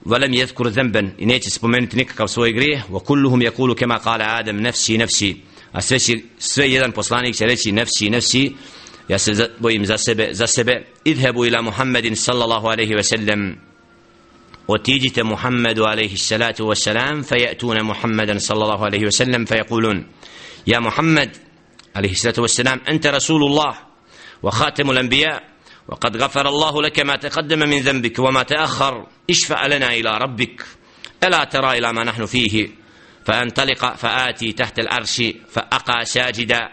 ولم 0.05 0.33
يذكر 0.33 0.67
ذنبا 0.67 1.09
i 1.17 1.25
neće 1.25 1.49
spomenuti 1.49 1.97
nikakav 1.97 2.27
svoj 2.27 2.53
grijeh 2.53 2.81
وكلهم 2.91 3.41
يقول 3.41 3.75
كما 3.75 3.97
قال 3.97 4.21
آدم 4.21 4.55
نفسي 4.55 4.97
نفسي 4.97 5.37
a 5.72 5.80
sve, 5.80 5.98
sve 6.38 6.70
jedan 6.70 6.92
poslanik 6.92 7.36
će 7.36 7.46
reći 7.46 7.72
nefsi 7.72 8.10
nefsi 8.10 8.52
ja 9.08 9.18
se 9.18 9.50
bojim 9.58 9.86
za 9.86 9.98
sebe 9.98 10.28
za 10.32 10.46
sebe 10.46 10.86
idhebu 11.04 11.46
ila 11.46 11.62
Muhammedin 11.62 12.16
sallallahu 12.16 12.66
alaihi 12.66 12.94
ve 12.94 13.02
sellem 13.02 13.58
alaihi 15.86 16.16
salatu 16.16 16.66
wa 16.66 16.74
salam 16.74 17.24
fajatuna 17.24 17.82
Muhammedan 17.82 18.40
sallallahu 18.40 18.84
alaihi 18.84 19.04
ve 19.04 19.12
sellem 19.12 19.46
fajakulun 19.46 20.04
ja 20.66 20.80
Muhammed 20.80 21.30
alaihi 21.94 22.14
salatu 22.14 22.42
wa 22.42 22.48
salam 22.48 22.80
ente 22.86 23.10
Rasulullah 23.10 23.74
wa 24.42 24.50
khatimul 24.50 24.98
anbiya 24.98 25.50
وقد 25.90 26.16
غفر 26.16 26.48
الله 26.48 26.82
لك 26.82 27.00
ما 27.00 27.16
تقدم 27.16 27.58
من 27.58 27.80
ذنبك 27.80 28.18
وما 28.18 28.42
تأخر 28.42 29.06
اشفع 29.30 29.66
لنا 29.66 29.88
إلى 29.94 30.18
ربك 30.18 30.66
ألا 31.24 31.44
ترى 31.44 31.78
إلى 31.78 31.92
ما 31.92 32.04
نحن 32.04 32.26
فيه 32.26 32.68
فأنطلق 33.24 33.94
فآتي 33.94 34.52
تحت 34.52 34.78
العرش 34.78 35.22
فأقى 35.50 36.04
ساجدا 36.04 36.68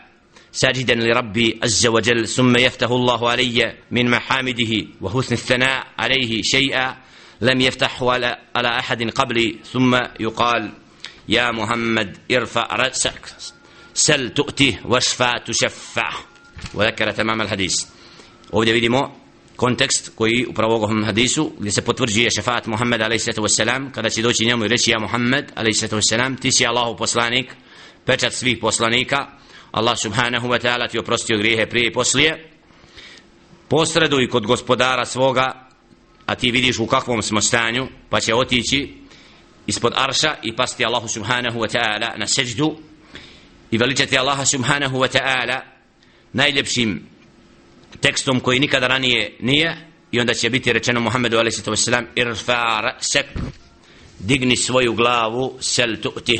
ساجدا 0.52 0.96
لربي 0.96 1.60
عز 1.64 1.88
وجل 1.88 2.28
ثم 2.28 2.58
يفتح 2.58 2.90
الله 2.90 3.30
علي 3.30 3.76
من 3.92 4.10
محامده 4.10 4.86
وحسن 5.02 5.34
الثناء 5.34 5.88
عليه 5.98 6.42
شيئا 6.42 6.98
لم 7.42 7.62
يفتحه 7.62 8.12
على, 8.12 8.38
أحد 8.56 9.10
قبلي 9.12 9.56
ثم 9.72 9.96
يقال 10.20 10.72
يا 11.30 11.52
محمد 11.52 12.18
ارفع 12.32 12.76
رأسك 12.76 13.22
سل 13.94 14.30
تؤتيه 14.30 14.82
واشفى 14.86 15.32
تشفع 15.46 16.10
وذكر 16.74 17.12
تمام 17.12 17.42
الحديث. 17.42 17.86
ovdje 18.52 18.74
vidimo 18.74 19.27
kontekst 19.58 20.12
koji 20.16 20.46
upravo 20.50 20.76
ovom 20.76 21.04
hadisu 21.04 21.52
gdje 21.60 21.72
se 21.72 21.82
potvrđuje 21.82 22.32
šefaat 22.32 22.68
Muhammed 22.68 23.02
a.s. 23.02 23.26
kada 23.92 24.10
će 24.10 24.22
doći 24.22 24.46
njemu 24.46 24.66
i 24.66 24.68
reći 24.68 24.92
ja 24.92 25.00
Muhammed 25.00 25.46
a.s. 25.56 26.40
ti 26.42 26.52
si 26.52 26.68
Allahov 26.68 26.98
poslanik 26.98 27.56
pečat 28.06 28.34
svih 28.34 28.58
poslanika 28.62 29.28
Allah 29.72 29.98
subhanahu 30.00 30.48
wa 30.48 30.60
ta'ala 30.62 30.90
ti 30.92 31.00
oprostio 31.00 31.38
grijehe 31.38 31.66
prije 31.66 31.88
i 31.88 31.94
poslije 31.94 32.50
posreduj 33.68 34.30
kod 34.30 34.46
gospodara 34.46 35.06
svoga 35.06 35.70
a 36.26 36.36
ti 36.36 36.52
vidiš 36.52 36.80
u 36.80 36.88
kakvom 36.88 37.22
smo 37.22 37.42
stanju 37.42 37.88
pa 38.10 38.20
će 38.20 38.36
otići 38.36 38.94
ispod 39.68 39.94
arša 39.96 40.36
i 40.44 40.56
pasti 40.56 40.86
Allahu 40.86 41.08
subhanahu 41.08 41.60
wa 41.60 41.78
ta'ala 41.78 42.20
na 42.20 42.28
seđdu 42.28 42.78
i 43.72 43.78
veličati 43.78 44.18
Allaha 44.18 44.46
subhanahu 44.46 44.98
wa 44.98 45.18
ta'ala 45.18 45.60
najljepšim 46.34 47.17
tekstom 48.02 48.40
koji 48.40 48.60
nikada 48.60 48.88
ranije 48.88 49.38
nije 49.40 49.78
i 50.12 50.20
onda 50.20 50.34
će 50.34 50.50
biti 50.50 50.74
rečeno 50.74 51.00
Muhammedu 51.00 51.38
a.s. 51.38 51.88
irfa 52.16 52.82
ra'sak 52.82 53.26
digni 54.20 54.58
svoju 54.58 54.94
glavu 54.94 55.58
sel 55.60 55.96
tu'ti 55.96 56.40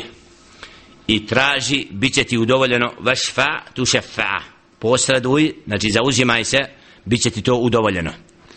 i 1.06 1.26
traži 1.26 1.86
bit 1.90 2.14
će 2.14 2.24
ti 2.24 2.38
udovoljeno 2.38 2.92
vašfa 3.00 3.46
tu 3.74 3.84
šefa 3.84 4.40
posreduj 4.78 5.54
znači 5.66 5.90
zauzimaj 5.90 6.44
se 6.44 6.58
bit 7.04 7.22
će 7.22 7.30
ti 7.30 7.42
to 7.42 7.54
udovoljeno 7.54 8.12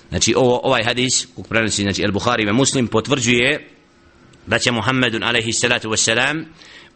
znači 0.10 0.34
ovo, 0.38 0.60
ovaj 0.64 0.84
hadis 0.84 1.28
kog 1.36 1.48
prenosi 1.48 1.82
znači 1.82 2.04
El 2.04 2.12
Bukhari 2.12 2.46
ve 2.46 2.54
Muslim 2.54 2.88
potvrđuje 2.88 3.70
da 4.46 4.60
će 4.60 4.72
Muhammedun 4.72 5.24
a.s. 5.24 6.10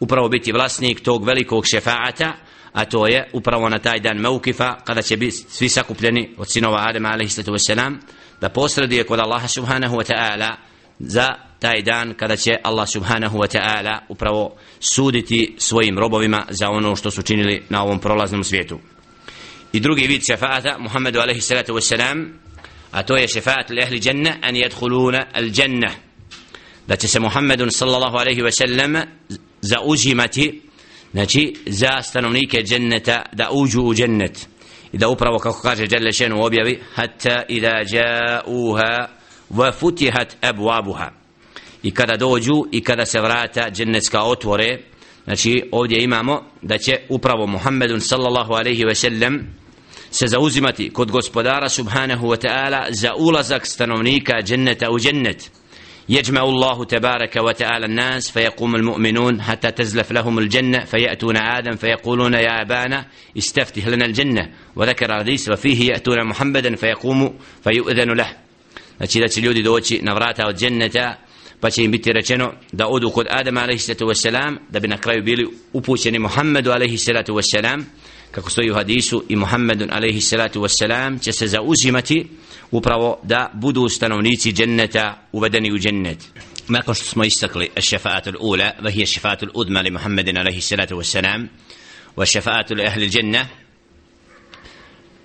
upravo 0.00 0.28
biti 0.28 0.52
vlasnik 0.52 1.00
tog 1.00 1.24
velikog 1.24 1.64
šefaata 1.70 2.36
a 2.76 2.84
to 2.84 3.06
je 3.06 3.28
upravo 3.32 3.68
na 3.68 3.78
taj 3.78 4.00
dan 4.00 4.18
Meukifa 4.18 4.76
kada 4.84 5.02
će 5.02 5.16
biti 5.16 5.36
svi 5.36 5.68
sakupljeni 5.68 6.34
od 6.36 6.52
sinova 6.52 6.88
Adama 6.88 7.08
a.s. 7.08 7.40
da 8.40 8.48
posreduje 8.48 9.04
kod 9.04 9.20
Allaha 9.20 9.48
subhanahu 9.48 9.96
wa 9.96 10.12
ta'ala 10.12 10.54
za 10.98 11.34
taj 11.58 11.82
dan 11.82 12.14
kada 12.14 12.36
će 12.36 12.56
Allah 12.62 12.88
subhanahu 12.88 13.38
wa 13.38 13.56
ta'ala 13.56 13.98
upravo 14.08 14.56
suditi 14.80 15.54
svojim 15.58 15.98
robovima 15.98 16.46
za 16.50 16.70
ono 16.70 16.96
što 16.96 17.10
su 17.10 17.22
činili 17.22 17.62
na 17.68 17.82
ovom 17.82 17.98
prolaznom 18.00 18.44
svijetu 18.44 18.78
i 19.72 19.80
drugi 19.80 20.06
vid 20.06 20.22
šefaata 20.26 20.78
Muhammedu 20.78 21.20
a.s. 21.20 21.92
a 22.90 23.02
to 23.02 23.16
je 23.16 23.28
šefaat 23.28 23.70
li 23.70 23.82
ahli 23.82 24.00
dženne 24.00 24.38
an 24.42 24.56
jedhuluna 24.56 25.26
al 25.32 25.44
dženne 25.44 25.90
da 26.86 26.96
će 26.96 27.08
se 27.08 27.20
Muhammedun 27.20 27.70
sallallahu 27.70 28.16
alaihi 28.16 28.42
wa 28.42 28.50
sallam 28.50 29.02
zauzimati 29.60 30.65
znači 31.16 31.54
za 31.66 32.02
stanovnike 32.02 32.62
dženneta 32.62 33.22
da 33.32 33.48
uđu 33.52 33.82
u 33.82 33.94
džennet. 33.94 34.48
I 34.92 34.98
da 34.98 35.08
upravo 35.08 35.38
kako 35.38 35.62
kaže 35.62 35.86
Đelle 35.86 36.12
Šenu 36.12 36.44
objavi 36.44 36.80
hatta 36.94 37.42
ida 37.48 37.82
ja'uha 37.84 39.06
wa 39.50 39.72
futihat 39.72 40.36
abwabuha. 40.42 41.08
I 41.82 41.90
kada 41.90 42.16
dođu 42.16 42.64
i 42.72 42.80
kada 42.80 43.06
se 43.06 43.20
vrata 43.20 43.70
džennetska 43.70 44.22
otvore 44.22 44.78
znači 45.24 45.68
ovdje 45.72 46.04
imamo 46.04 46.42
da 46.62 46.78
će 46.78 46.98
upravo 47.08 47.46
Muhammedun 47.46 48.00
sallallahu 48.00 48.52
alaihi 48.52 48.84
ve 48.84 48.94
sellem 48.94 49.46
se 50.10 50.26
zauzimati 50.26 50.90
kod 50.90 51.10
gospodara 51.10 51.68
subhanahu 51.68 52.26
wa 52.26 52.46
ta'ala 52.46 52.86
za 52.90 53.14
ulazak 53.14 53.66
stanovnika 53.66 54.42
dženneta 54.42 54.90
u 54.90 54.98
džennet. 54.98 55.50
يجمع 56.09 56.43
الله 56.43 56.85
تبارك 56.85 57.35
وتعالى 57.35 57.85
الناس 57.85 58.31
فيقوم 58.31 58.75
المؤمنون 58.75 59.41
حتى 59.41 59.71
تزلف 59.71 60.11
لهم 60.11 60.39
الجنة 60.39 60.79
فيأتون 60.85 61.37
آدم 61.37 61.75
فيقولون 61.75 62.33
يا 62.33 62.61
أبانا 62.61 63.05
استفتح 63.37 63.87
لنا 63.87 64.05
الجنة 64.05 64.51
وذكر 64.75 65.05
الحديث 65.05 65.49
وفيه 65.49 65.91
يأتون 65.91 66.27
محمدا 66.27 66.75
فيقوم 66.75 67.33
فيؤذن 67.63 68.11
له 68.13 68.27
znači 68.97 69.19
da 69.19 69.27
će 69.27 69.41
ljudi 69.41 69.63
doći 69.63 69.99
na 70.03 70.13
vrata 70.13 70.47
od 70.47 70.59
dženneta 70.59 71.17
pa 71.59 71.69
će 71.69 71.83
im 71.83 71.91
biti 71.91 72.13
rečeno 72.13 72.53
da 72.71 72.87
odu 72.87 73.09
kod 73.09 73.27
Adama 73.29 73.61
alaihi 73.61 73.79
sallatu 73.79 74.05
wassalam 74.05 74.57
da 74.69 74.79
bi 74.79 74.87
na 74.87 74.97
kraju 74.97 75.23
bili 75.23 75.47
upućeni 75.73 76.19
Muhammedu 76.19 76.71
alaihi 76.71 76.97
sallatu 76.97 77.33
wassalam 77.33 77.83
kako 78.30 78.50
stoji 78.50 78.70
u 78.70 78.74
hadisu 78.74 79.24
i 79.28 79.36
Muhammedun 79.36 79.90
alaihi 79.92 80.20
salatu 80.20 80.60
wassalam 80.60 81.22
će 81.22 81.32
se 81.32 81.46
zauzimati 81.46 82.26
upravo 82.70 83.20
da 83.22 83.50
budu 83.54 83.88
stanovnici 83.88 84.52
dženneta 84.52 85.28
uvedeni 85.32 85.72
u 85.72 85.78
džennet. 85.78 86.18
Nakon 86.68 86.94
što 86.94 87.04
smo 87.04 87.24
istakli 87.24 87.70
šefaatu 87.80 88.32
ula 88.40 88.70
vahije 88.82 89.06
šefaatu 89.06 89.46
udma 89.54 89.80
li 89.80 89.90
Muhammedin 89.90 90.38
alaihi 90.38 90.60
salatu 90.60 90.96
wassalam 90.96 91.46
wa 92.16 92.32
šefaatu 92.32 92.74
ahli 92.86 93.08
dženna 93.08 93.46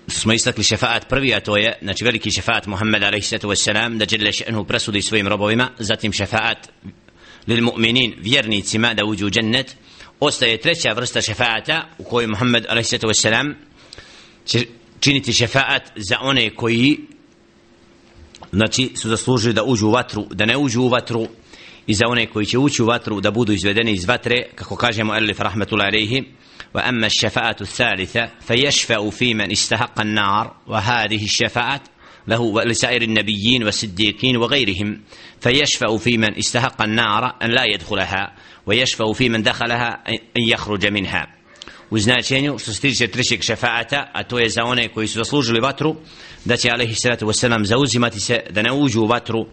smo 0.08 0.32
istakli 0.32 0.64
šefaat 0.64 1.08
prvi 1.08 1.34
a 1.34 1.40
to 1.40 1.56
je 1.56 1.78
znači 1.82 2.04
veliki 2.04 2.30
šefaat 2.30 2.66
Muhammed 2.66 3.02
alaihi 3.02 3.26
salatu 3.26 3.48
wassalam 3.48 3.98
da 3.98 4.06
dželle 4.06 4.32
še'nu 4.32 4.64
presudi 4.64 5.02
svojim 5.02 5.28
robovima 5.28 5.70
zatim 5.78 6.12
šefaat 6.12 6.68
lil 7.46 7.64
mu'minin 7.64 8.14
vjernicima 8.18 8.94
da 8.94 9.04
uđu 9.04 9.26
u 9.26 9.30
džennet 9.30 9.76
ostaje 10.26 10.60
treća 10.60 10.92
vrsta 10.92 11.20
šefaata 11.20 11.88
u 11.98 12.04
kojoj 12.04 12.26
Muhammed 12.26 12.66
a.s. 12.68 12.94
će 14.44 14.66
činiti 15.00 15.32
šefaat 15.32 15.82
za 15.96 16.16
one 16.20 16.50
koji 16.54 16.98
znači 18.52 18.90
su 18.96 19.08
zaslužili 19.08 19.54
da 19.54 19.64
uđu 19.64 19.86
u 19.86 19.90
vatru, 19.90 20.26
da 20.30 20.46
ne 20.46 20.56
uđu 20.56 20.82
u 20.82 20.88
vatru 20.88 21.26
i 21.86 21.94
za 21.94 22.06
one 22.08 22.26
koji 22.26 22.46
će 22.46 22.58
ući 22.58 22.82
u 22.82 22.86
vatru 22.86 23.20
da 23.20 23.30
budu 23.30 23.52
izvedeni 23.52 23.92
iz 23.92 24.04
vatre, 24.04 24.42
kako 24.54 24.76
kažemo 24.76 25.16
Elif 25.16 25.40
rahmetullahi 25.40 25.88
alejhi 25.88 26.24
wa 26.74 26.80
amma 26.84 27.06
ash-shafa'atu 27.06 27.64
ath-thalitha 27.64 28.28
fa 28.40 29.10
fi 29.18 29.34
man 29.34 29.50
istahaqa 29.50 30.04
nar, 30.04 30.46
wa 30.66 30.80
hadhihi 30.80 31.26
ash-shafa'at 31.26 31.91
له 32.27 32.39
ولسائر 32.39 33.01
النبيين 33.01 33.63
والصديقين 33.63 34.37
وغيرهم 34.37 35.01
فيشفع 35.41 35.97
في 35.97 36.17
من 36.17 36.37
استحق 36.37 36.81
النار 36.81 37.35
أن 37.43 37.49
لا 37.49 37.63
يدخلها 37.73 38.35
ويشفع 38.65 39.13
في 39.13 39.29
من 39.29 39.43
دخلها 39.43 40.03
أن 40.37 40.43
يخرج 40.47 40.87
منها 40.87 41.37
u 41.89 41.99
značenju 41.99 42.57
što 42.59 42.73
se 42.73 42.81
tiče 42.81 43.07
trećeg 43.07 43.41
šefaata 43.41 44.09
a 44.13 44.23
to 44.23 44.39
je 44.39 44.49
za 44.49 44.63
one 44.63 44.87
koji 44.87 45.07
su 45.07 45.19
zaslužili 45.19 45.59
vatru 45.59 45.95
da 46.45 46.57
će 46.57 46.69
alaihi 46.71 46.95
salatu 46.95 47.25
wasalam 47.25 47.63
zauzimati 47.63 48.19
se 48.19 48.39
da 48.49 48.61
ne 48.61 48.71
uđu 48.71 49.01
u 49.01 49.07
vatru 49.07 49.47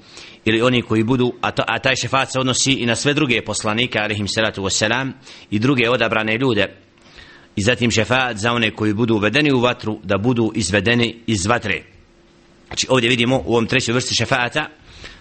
ili 0.45 0.63
oni 0.63 0.83
koji 0.83 1.03
budu 1.03 1.35
a, 1.41 1.51
to, 1.51 1.63
a 1.67 1.79
taj 1.79 1.97
šefaat 1.97 2.33
se 2.33 2.41
odnosi 2.41 2.73
i 2.73 2.87
na 2.87 2.97
sve 2.97 3.15
druge 3.15 3.43
poslanike 3.43 3.99
alaihi 3.99 4.29
salatu 4.29 4.63
wasalam 4.63 5.13
i 5.51 5.59
druge 5.59 5.91
odabrane 5.91 6.39
ljude 6.39 6.77
i 7.57 7.63
zatim 7.63 7.91
šefaat 7.91 8.37
za 8.37 8.53
one 8.53 8.71
koji 8.71 8.95
budu 8.95 9.15
uvedeni 9.15 9.53
u 9.53 9.61
vatru 9.61 10.01
da 10.03 10.19
budu 10.19 10.53
izvedeni 10.55 11.17
iz 11.27 11.47
vatre 11.47 11.83
znači 12.70 12.88
ovdje 12.90 13.10
vidimo 13.10 13.44
u 13.46 13.52
ovom 13.52 13.68
trećoj 13.68 13.94
vrsti 13.94 14.16
šefaata 14.16 14.70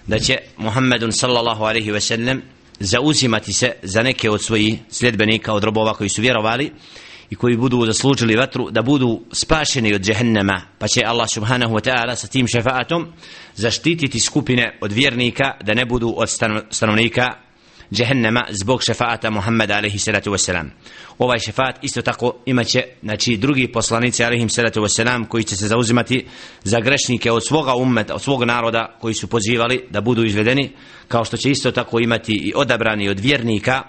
da 0.07 0.19
će 0.19 0.39
Muhammedun 0.57 1.13
sallallahu 1.13 1.65
alaihi 1.65 1.91
wasallam 1.91 2.41
zauzimati 2.81 3.53
se 3.53 3.73
za 3.83 4.03
neke 4.03 4.31
od 4.31 4.43
svojih 4.43 4.79
sljedbenika 4.91 5.53
od 5.53 5.65
robova 5.65 5.95
koji 5.95 6.09
su 6.09 6.23
vjerovali 6.23 6.73
i 7.31 7.35
koji 7.35 7.57
budu 7.57 7.87
zaslužili 7.87 8.37
vatru 8.37 8.71
da 8.71 8.83
budu 8.83 9.21
spašeni 9.33 9.95
od 9.95 10.01
džehennema. 10.01 10.63
Pa 10.79 10.89
će 10.89 11.05
Allah 11.05 11.29
subhanahu 11.35 11.75
wa 11.75 11.91
ta'ala 11.91 12.15
sa 12.15 12.27
tim 12.27 12.47
šefaatom 12.49 13.07
zaštititi 13.55 14.21
skupine 14.21 14.79
od 14.81 14.93
vjernika 14.93 15.53
da 15.65 15.75
ne 15.75 15.85
budu 15.85 16.15
od 16.17 16.29
stanovnika 16.71 17.48
džehennema 17.93 18.45
zbog 18.51 18.83
šefaata 18.83 19.31
Muhammeda 19.31 19.77
alaihi 19.77 19.99
salatu 19.99 20.31
wasalam 20.31 20.67
ovaj 21.19 21.39
šefaat 21.39 21.85
isto 21.85 22.03
tako 22.03 22.33
imaće 22.47 22.83
znači 23.03 23.37
drugi 23.37 23.73
poslanici 23.73 24.25
alaihi 24.25 24.49
salatu 24.49 24.81
wasalam 24.81 25.29
koji 25.29 25.45
će 25.45 25.57
se 25.57 25.69
zauzimati 25.69 26.27
za 26.65 26.81
grešnike 26.81 27.33
od 27.33 27.47
svoga 27.47 27.75
ummeta 27.75 28.15
od 28.15 28.23
svog 28.23 28.45
naroda 28.45 28.97
koji 29.01 29.15
su 29.15 29.27
pozivali 29.27 29.85
da 29.91 30.01
budu 30.01 30.25
izvedeni 30.25 30.71
kao 31.09 31.25
što 31.25 31.37
će 31.37 31.51
isto 31.51 31.73
tako 31.73 32.01
imati 32.01 32.33
i 32.33 32.53
odabrani 32.57 33.09
od 33.09 33.21
vjernika 33.21 33.83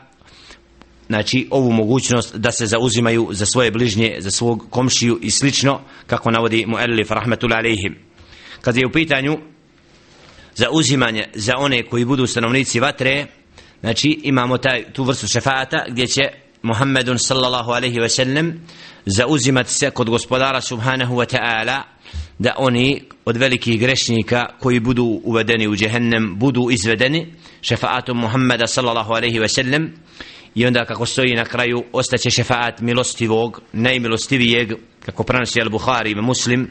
znači 1.07 1.47
ovu 1.51 1.71
mogućnost 1.71 2.35
da 2.35 2.51
se 2.51 2.65
zauzimaju 2.65 3.27
za 3.31 3.45
svoje 3.45 3.71
bližnje 3.71 4.15
za 4.19 4.31
svog 4.31 4.65
komšiju 4.69 5.19
i 5.21 5.31
slično 5.31 5.81
kako 6.07 6.31
navodi 6.31 6.65
muallif 6.67 7.11
rahmetul 7.11 7.53
alaihim 7.53 7.95
kad 8.61 8.77
je 8.77 8.87
u 8.87 8.91
pitanju 8.91 9.37
za 10.55 10.69
uzimanje 10.71 11.25
za 11.33 11.53
one 11.57 11.83
koji 11.83 12.05
budu 12.05 12.27
stanovnici 12.27 12.79
vatre 12.79 13.25
znači 13.80 14.20
imamo 14.22 14.58
taj, 14.58 14.92
tu 14.92 15.04
vrstu 15.04 15.28
šefata 15.28 15.84
gdje 15.88 16.06
će 16.06 16.22
Muhammedun 16.62 17.18
sallallahu 17.18 17.70
alaihi 17.70 18.00
ve 18.00 18.08
sellem 18.08 18.60
zauzimati 19.06 19.72
se 19.72 19.90
kod 19.90 20.10
gospodara 20.10 20.60
subhanahu 20.60 21.14
wa 21.14 21.36
ta'ala 21.36 21.82
da 22.38 22.54
oni 22.58 23.02
od 23.24 23.36
velikih 23.36 23.80
grešnika 23.80 24.46
koji 24.60 24.80
budu 24.80 25.20
uvedeni 25.24 25.68
u 25.68 25.76
džehennem 25.76 26.38
budu 26.38 26.70
izvedeni 26.70 27.34
šefaatom 27.62 28.18
Muhammeda 28.18 28.66
sallallahu 28.66 29.12
alaihi 29.12 29.38
ve 29.38 29.48
sellem 29.48 29.92
i 30.54 30.66
onda 30.66 30.84
kako 30.84 31.06
stoji 31.06 31.34
na 31.34 31.44
kraju 31.44 31.84
ostaće 31.92 32.30
šefaat 32.30 32.80
milostivog 32.80 33.60
najmilostivijeg 33.72 34.72
kako 35.04 35.22
prenosi 35.22 35.60
al-Bukhari 35.60 36.12
i 36.12 36.14
Muslim 36.14 36.70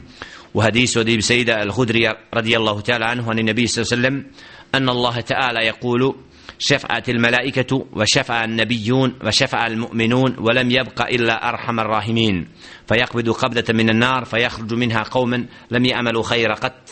u 0.52 0.60
hadisu 0.60 1.00
od 1.00 1.08
Ibn 1.08 1.22
Sejda 1.22 1.52
al-Hudrija 1.52 2.12
radijallahu 2.30 2.80
ta'ala 2.80 3.06
anhu 3.10 3.30
ani 3.30 3.42
nabi 3.42 3.68
sallallahu 3.68 3.94
alaihi 3.94 4.16
ve 4.16 4.22
sellem 4.22 4.54
أن 4.74 4.88
الله 4.88 5.20
تعالى 5.20 5.66
يقول 5.66 6.14
شفعت 6.59 7.09
الملائكة 7.09 7.85
وشفع 7.93 8.43
النبيون 8.43 9.13
وشفع 9.25 9.67
المؤمنون 9.67 10.35
ولم 10.39 10.71
يبق 10.71 11.01
إلا 11.01 11.49
أرحم 11.49 11.79
الراحمين. 11.79 12.47
فيقبض 12.87 13.29
قبضة 13.29 13.73
من 13.73 13.89
النار 13.89 14.25
فيخرج 14.25 14.73
منها 14.73 15.03
قوما 15.03 15.45
لم 15.71 15.85
يعملوا 15.85 16.23
خير 16.23 16.51
قط. 16.53 16.89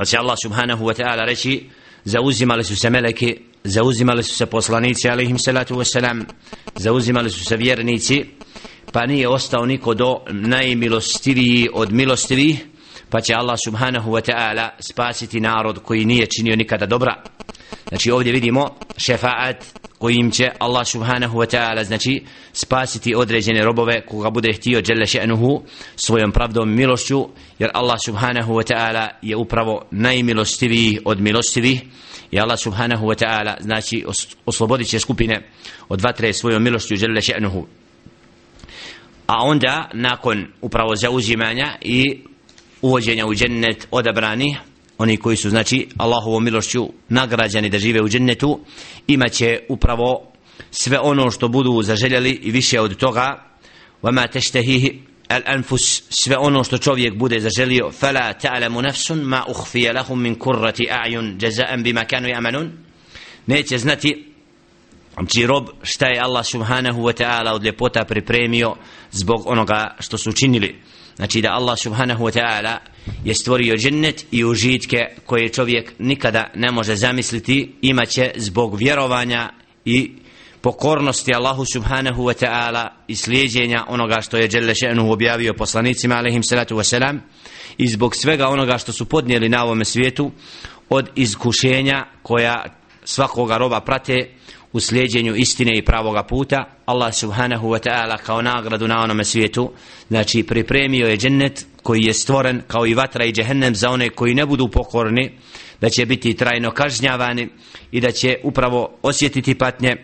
رسي 0.00 0.18
الله 0.18 0.34
سبحانه 0.34 0.82
وتعالى 0.82 1.22
رشي 1.22 1.62
زوزي 2.04 2.46
ما 2.46 2.54
لسوس 2.54 2.86
ملك 2.86 3.42
زوزي 3.64 4.04
ما 4.04 4.12
لسوس 4.12 4.42
بوصلانيت 4.42 5.06
عليه 5.06 5.32
الصلاة 5.32 5.66
والسلام 5.70 6.26
زوزي 6.76 7.12
ما 7.12 7.20
لسوس 7.20 7.52
بيرنيت 7.52 8.08
فاني 8.94 9.34
أستوني 9.34 9.76
كدو 9.76 10.18
نايمي 10.32 10.88
لستري 10.88 11.68
أدمي 11.74 12.04
لستري 12.04 12.58
pa 13.10 13.20
će 13.20 13.34
Allah 13.34 13.58
subhanahu 13.64 14.10
wa 14.10 14.32
ta'ala 14.32 14.68
spasiti 14.80 15.40
narod 15.40 15.82
koji 15.82 16.04
nije 16.04 16.26
činio 16.26 16.56
nikada 16.56 16.86
dobra. 16.86 17.22
Znači 17.88 18.10
ovdje 18.10 18.32
vidimo 18.32 18.68
šefaat 18.96 19.64
kojim 19.98 20.30
će 20.30 20.50
Allah 20.58 20.86
subhanahu 20.86 21.38
wa 21.38 21.56
ta'ala 21.56 21.84
znači 21.84 22.24
spasiti 22.52 23.14
određene 23.14 23.64
robove 23.64 24.06
koga 24.06 24.30
bude 24.30 24.52
htio 24.52 24.82
dželle 24.82 25.06
še'nuhu 25.06 25.60
svojom 25.96 26.32
pravdom 26.32 26.74
milošću 26.74 27.28
jer 27.58 27.70
Allah 27.74 27.98
subhanahu 28.04 28.52
wa 28.52 28.72
ta'ala 28.72 29.08
je 29.22 29.36
upravo 29.36 29.82
najmilostiviji 29.90 30.98
od 31.04 31.20
milostivih 31.20 31.82
i 32.30 32.40
Allah 32.40 32.58
subhanahu 32.58 33.06
wa 33.06 33.24
ta'ala 33.24 33.54
znači 33.60 34.04
oslobodit 34.46 34.88
će 34.88 34.98
skupine 34.98 35.50
od 35.88 36.00
vatre 36.00 36.32
svojom 36.32 36.62
milošću 36.62 36.94
dželle 36.94 37.20
še'nuhu 37.20 37.64
a 39.26 39.44
onda 39.44 39.90
nakon 39.94 40.46
upravo 40.60 40.96
zauzimanja 40.96 41.76
i 41.80 42.22
uvođenja 42.85 43.25
u 43.25 43.35
džennet 43.35 43.87
odabrani 43.91 44.57
oni 44.97 45.17
koji 45.17 45.37
su 45.37 45.49
znači 45.49 45.87
Allahovom 45.97 46.43
milošću 46.43 46.89
nagrađani 47.09 47.69
da 47.69 47.79
žive 47.79 48.01
u 48.01 48.09
džennetu 48.09 48.59
imaće 49.07 49.59
upravo 49.69 50.31
sve 50.71 50.99
ono 50.99 51.31
što 51.31 51.47
budu 51.47 51.81
zaželjeli 51.81 52.31
i 52.31 52.51
više 52.51 52.81
od 52.81 52.97
toga 52.97 53.51
وما 54.03 54.25
تشتهيه 54.25 54.93
الأنفس 55.31 56.03
sve 56.09 56.37
ono 56.37 56.63
što 56.63 56.77
čovjek 56.77 57.15
bude 57.15 57.39
zaželio 57.39 57.91
فلا 57.91 58.31
تعلم 58.31 58.81
نفس 58.81 59.11
ما 59.11 59.51
أخفي 59.51 59.91
لهم 59.91 60.19
من 60.19 60.35
كرة 60.35 60.75
أعين 60.91 61.37
جزاء 61.37 61.81
بما 61.81 62.03
كانوا 62.03 62.29
يعملون 62.29 62.71
neće 63.47 63.77
znati 63.77 64.27
Znači 65.13 65.47
rob 65.47 65.67
šta 65.83 66.07
je 66.07 66.21
Allah 66.21 66.45
subhanahu 66.45 67.01
wa 67.01 67.23
ta'ala 67.23 67.51
od 67.53 67.63
ljepota 67.63 68.03
pripremio 68.03 68.75
zbog 69.11 69.41
onoga 69.45 69.95
što 69.99 70.17
su 70.17 70.29
učinili 70.29 70.81
znači 71.16 71.42
da 71.42 71.48
Allah 71.50 71.78
subhanahu 71.78 72.24
wa 72.24 72.38
ta'ala 72.38 72.76
je 73.24 73.34
stvorio 73.34 73.76
džennet 73.76 74.26
i 74.30 74.44
užitke 74.44 74.98
koje 75.26 75.48
čovjek 75.48 75.92
nikada 75.98 76.50
ne 76.54 76.70
može 76.70 76.96
zamisliti 76.96 77.74
imaće 77.82 78.30
zbog 78.36 78.76
vjerovanja 78.78 79.50
i 79.84 80.12
pokornosti 80.60 81.34
Allahu 81.34 81.64
subhanahu 81.72 82.22
wa 82.22 82.44
ta'ala 82.46 82.88
i 83.08 83.16
slijedjenja 83.16 83.84
onoga 83.88 84.20
što 84.20 84.36
je 84.36 84.48
Đelle 84.48 84.74
še'nu 84.74 85.12
objavio 85.12 85.54
poslanicima 85.54 86.14
alaihim 86.14 86.42
salatu 86.42 86.76
wa 86.76 86.82
salam 86.82 87.20
i 87.78 87.88
zbog 87.88 88.16
svega 88.16 88.48
onoga 88.48 88.78
što 88.78 88.92
su 88.92 89.04
podnijeli 89.04 89.48
na 89.48 89.64
ovome 89.64 89.84
svijetu 89.84 90.30
od 90.88 91.10
iskušenja 91.14 92.04
koja 92.22 92.64
svakoga 93.04 93.56
roba 93.56 93.80
prate 93.80 94.30
u 94.76 94.80
slijedjenju 94.80 95.34
istine 95.36 95.78
i 95.78 95.84
pravoga 95.84 96.22
puta 96.22 96.64
Allah 96.86 97.14
subhanahu 97.14 97.68
wa 97.68 97.78
ta'ala 97.88 98.18
kao 98.18 98.42
nagradu 98.42 98.88
na 98.88 99.02
onome 99.02 99.24
svijetu 99.24 99.72
znači 100.08 100.42
pripremio 100.42 101.06
je 101.06 101.16
džennet 101.16 101.66
koji 101.82 102.02
je 102.02 102.14
stvoren 102.14 102.62
kao 102.66 102.86
i 102.86 102.94
vatra 102.94 103.24
i 103.24 103.32
džehennem 103.32 103.74
za 103.74 103.90
one 103.90 104.10
koji 104.10 104.34
ne 104.34 104.46
budu 104.46 104.68
pokorni 104.68 105.30
da 105.80 105.88
će 105.90 106.06
biti 106.06 106.34
trajno 106.36 106.70
kažnjavani 106.70 107.48
i 107.92 108.00
da 108.00 108.12
će 108.12 108.36
upravo 108.42 108.98
osjetiti 109.02 109.54
patnje 109.54 109.96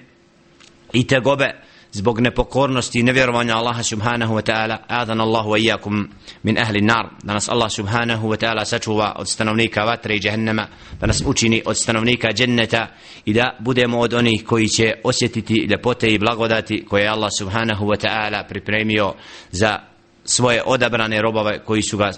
i 0.93 1.07
tegobe 1.07 1.55
zbog 1.93 2.21
nepokornosti 2.21 3.01
i 3.01 3.03
nevjerovanja 3.03 3.57
Allaha 3.57 3.83
subhanahu 3.83 4.35
wa 4.35 4.43
ta'ala. 4.43 4.79
Adan 4.89 5.21
Allahu 5.21 5.51
wa 5.51 5.59
iyakum 5.59 6.09
min 6.43 6.59
ahli 6.59 6.81
nar 6.81 7.09
da 7.23 7.35
nas 7.35 7.49
Allah 7.49 7.71
subhanahu 7.71 8.29
wa 8.29 8.37
ta'ala 8.37 8.65
sačuva 8.65 9.15
od 9.19 9.29
stanovnika 9.29 9.85
vatre 9.85 10.17
i 10.17 10.21
jahannama 10.23 10.67
da 11.01 11.07
nas 11.07 11.23
učini 11.27 11.63
od 11.67 11.77
stanovnika 11.77 12.33
dženneta 12.33 12.87
i 13.25 13.33
da 13.33 13.57
budemo 13.61 13.99
od 13.99 14.15
onih 14.15 14.45
koji 14.45 14.69
će 14.69 14.95
osjetiti 15.05 15.67
ljepote 15.71 16.09
i 16.09 16.19
blagodati 16.19 16.85
koje 16.89 17.09
Allah 17.09 17.31
subhanahu 17.39 17.87
wa 17.87 18.07
ta'ala 18.07 18.49
pripremio 18.49 19.15
za 19.51 19.79
svoje 20.25 20.63
odabrane 20.67 21.23
robove 21.23 21.59
koji 21.65 21.83
su 21.83 21.97
ga 21.97 22.11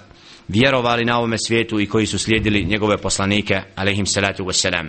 vjerovali 0.47 1.05
na 1.05 1.17
ovome 1.17 1.37
svijetu 1.37 1.79
i 1.79 1.87
koji 1.87 2.05
su 2.05 2.19
slijedili 2.19 2.65
njegove 2.65 2.97
poslanike 2.97 3.61
alaihim 3.75 4.05
salatu 4.05 4.43
wassalam 4.43 4.87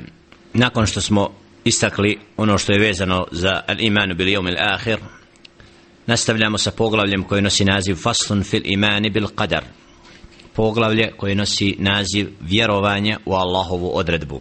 nakon 0.54 0.86
što 0.86 1.00
smo 1.00 1.45
istakli 1.66 2.18
ono 2.36 2.58
što 2.58 2.72
je 2.72 2.78
vezano 2.78 3.26
za 3.30 3.62
al-imanu 3.68 4.14
bil 4.14 4.28
jom 4.28 4.46
il-akhir 4.46 4.98
nastavljamo 6.06 6.58
sa 6.58 6.70
poglavljem 6.70 7.22
koji 7.22 7.42
nosi 7.42 7.64
naziv 7.64 7.94
faslun 7.94 8.42
fil 8.42 8.62
imani 8.64 9.10
bil 9.10 9.26
qadar 9.26 9.62
poglavlje 10.54 11.12
koji 11.16 11.34
nosi 11.34 11.76
naziv 11.78 12.28
vjerovanje 12.40 13.16
u 13.24 13.34
Allahovu 13.34 13.90
odredbu 13.94 14.40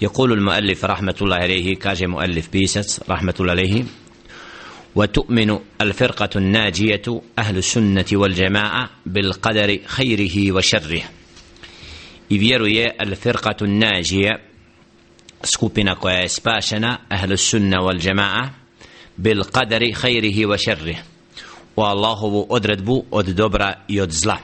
يقول 0.00 0.32
المؤلف 0.32 0.84
رحمة 0.84 1.14
الله 1.22 1.36
عليه 1.36 1.74
كاجي 1.74 2.06
مؤلف 2.06 2.50
بيسس 2.52 3.00
رحمة 3.10 3.34
الله 3.40 3.50
عليه 3.50 3.84
وتؤمن 4.94 5.58
الفرقة 5.80 6.28
الناجية 6.36 7.22
أهل 7.38 7.56
السنة 7.56 8.04
والجماعة 8.12 8.90
بالقدر 9.06 9.78
خيره 9.86 10.52
وشره 10.52 11.02
يفيروا 12.30 13.02
الفرقة 13.02 13.64
الناجية 13.64 14.47
skupina 15.44 15.94
koja 15.94 16.16
je 16.16 16.28
spašena 16.28 16.98
ahlu 17.08 17.36
sunna 17.36 17.76
wal 17.76 18.06
jamaa 18.06 18.48
bil 19.16 19.42
qadari 19.42 19.94
khairihi 19.94 20.46
wa 20.46 20.58
sharri 20.58 20.96
u 21.76 21.82
Allahovu 21.82 22.46
odredbu 22.48 23.04
od 23.10 23.26
dobra 23.26 23.74
i 23.88 24.00
od 24.00 24.10
zla. 24.10 24.36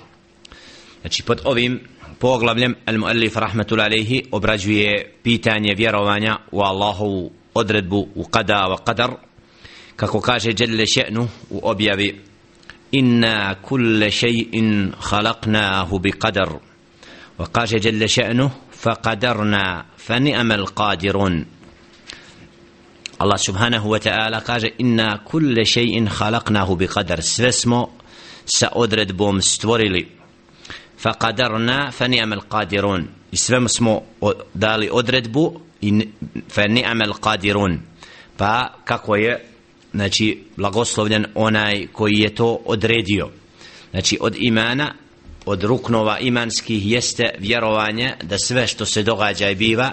Znači 1.00 1.22
pod 1.22 1.40
ovim 1.44 1.80
poglavljem 2.18 2.74
al 2.86 2.98
muallif 2.98 3.36
rahmetul 3.36 3.78
alayhi 3.78 4.24
obrađuje 4.30 5.12
pitanje 5.22 5.74
vjerovanja 5.74 6.38
u 6.52 6.60
Allahovu 6.60 7.30
odredbu 7.54 8.08
u 8.14 8.24
qada 8.24 8.68
wa 8.70 8.78
qadar. 8.86 9.10
Kako 9.96 10.20
kaže 10.20 10.50
jelle 10.58 10.86
še'nu 10.86 11.28
u 11.50 11.60
objavi 11.62 12.20
inna 12.92 13.54
kulle 13.62 14.06
še'in 14.06 14.92
khalaqnahu 15.00 16.00
bi 16.00 16.10
qadar. 16.10 16.48
Wa 17.38 17.46
kaže 17.52 17.76
jelle 17.82 18.06
še'nu 18.08 18.50
فقدرنا 18.83 19.85
فنعم 19.97 20.51
القادرون 20.51 21.45
الله 23.21 23.35
سبحانه 23.35 23.87
وتعالى 23.87 24.37
قال 24.37 24.81
إنا 24.81 25.21
كل 25.25 25.65
شيء 25.65 26.07
خلقناه 26.07 26.75
بقدر 26.75 27.19
سوسمو 27.19 27.89
سأدرد 28.45 29.17
بوم 29.17 29.39
ستوريلي 29.39 30.05
فقدرنا 30.97 31.89
فنعم 31.89 32.33
القادرون 32.33 33.07
سوسمو 33.33 34.03
دالي 34.55 34.89
أدرد 34.91 35.31
بو 35.31 35.61
فنعم 36.49 37.01
القادرون 37.01 37.81
pa 38.39 38.73
kako 38.85 39.15
je 39.15 39.45
znači 39.93 40.43
blagoslovljen 40.57 41.25
onaj 41.35 41.87
koji 41.87 42.13
je 42.13 42.35
to 42.35 42.61
odredio 42.65 43.29
znači 43.91 44.17
od 44.21 44.35
imana 44.39 44.93
od 45.46 45.62
ruknova 45.62 46.18
imanskih 46.18 46.90
jeste 46.90 47.24
vjerovanje 47.38 48.14
da 48.22 48.38
sve 48.38 48.66
što 48.66 48.86
se 48.86 49.02
događa 49.02 49.50
i 49.50 49.54
biva 49.54 49.90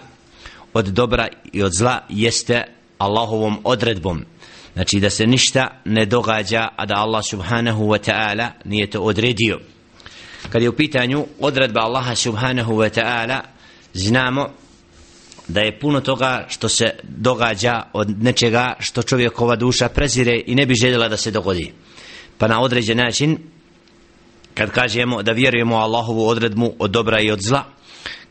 od 0.74 0.86
dobra 0.86 1.28
i 1.54 1.64
od 1.64 1.72
zla 1.74 2.00
jeste 2.10 2.64
Allahovom 2.98 3.60
odredbom. 3.64 4.26
Znači 4.74 5.00
da 5.00 5.10
se 5.10 5.28
ništa 5.28 5.82
ne 5.86 6.06
događa 6.06 6.68
a 6.76 6.86
da 6.86 6.96
Allah 6.96 7.24
subhanahu 7.30 7.84
wa 7.84 8.12
ta'ala 8.12 8.48
nije 8.66 8.90
to 8.90 9.02
odredio. 9.02 9.60
Kad 10.50 10.62
je 10.62 10.70
u 10.70 10.76
pitanju 10.76 11.26
odredba 11.40 11.82
Allaha 11.82 12.16
subhanahu 12.16 12.74
wa 12.74 13.00
ta'ala 13.00 13.40
znamo 13.94 14.50
da 15.48 15.62
je 15.62 15.80
puno 15.80 16.02
toga 16.02 16.46
što 16.50 16.70
se 16.70 16.90
događa 17.04 17.84
od 17.94 18.24
nečega 18.24 18.74
što 18.80 19.04
čovjekova 19.04 19.56
duša 19.56 19.90
prezire 19.90 20.42
i 20.46 20.56
ne 20.56 20.66
bi 20.66 20.76
željela 20.76 21.10
da 21.10 21.18
se 21.18 21.32
dogodi. 21.32 21.74
Pa 22.38 22.48
na 22.48 22.62
određen 22.62 22.98
način 22.98 23.38
kad 24.54 24.72
kažemo 24.72 25.24
da 25.24 25.32
vjerujemo 25.32 25.78
Allahovu 25.78 26.28
odredbu 26.28 26.74
od 26.80 26.92
dobra 26.92 27.20
i 27.20 27.32
od 27.32 27.40
zla 27.42 27.64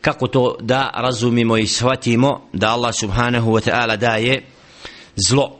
kako 0.01 0.27
to 0.27 0.55
da 0.59 0.91
razumimo 0.93 1.57
i 1.57 1.67
shvatimo 1.67 2.41
da 2.53 2.69
Allah 2.69 2.95
subhanahu 2.95 3.51
wa 3.51 3.69
ta'ala 3.69 3.95
daje 3.97 4.43
zlo? 5.15 5.57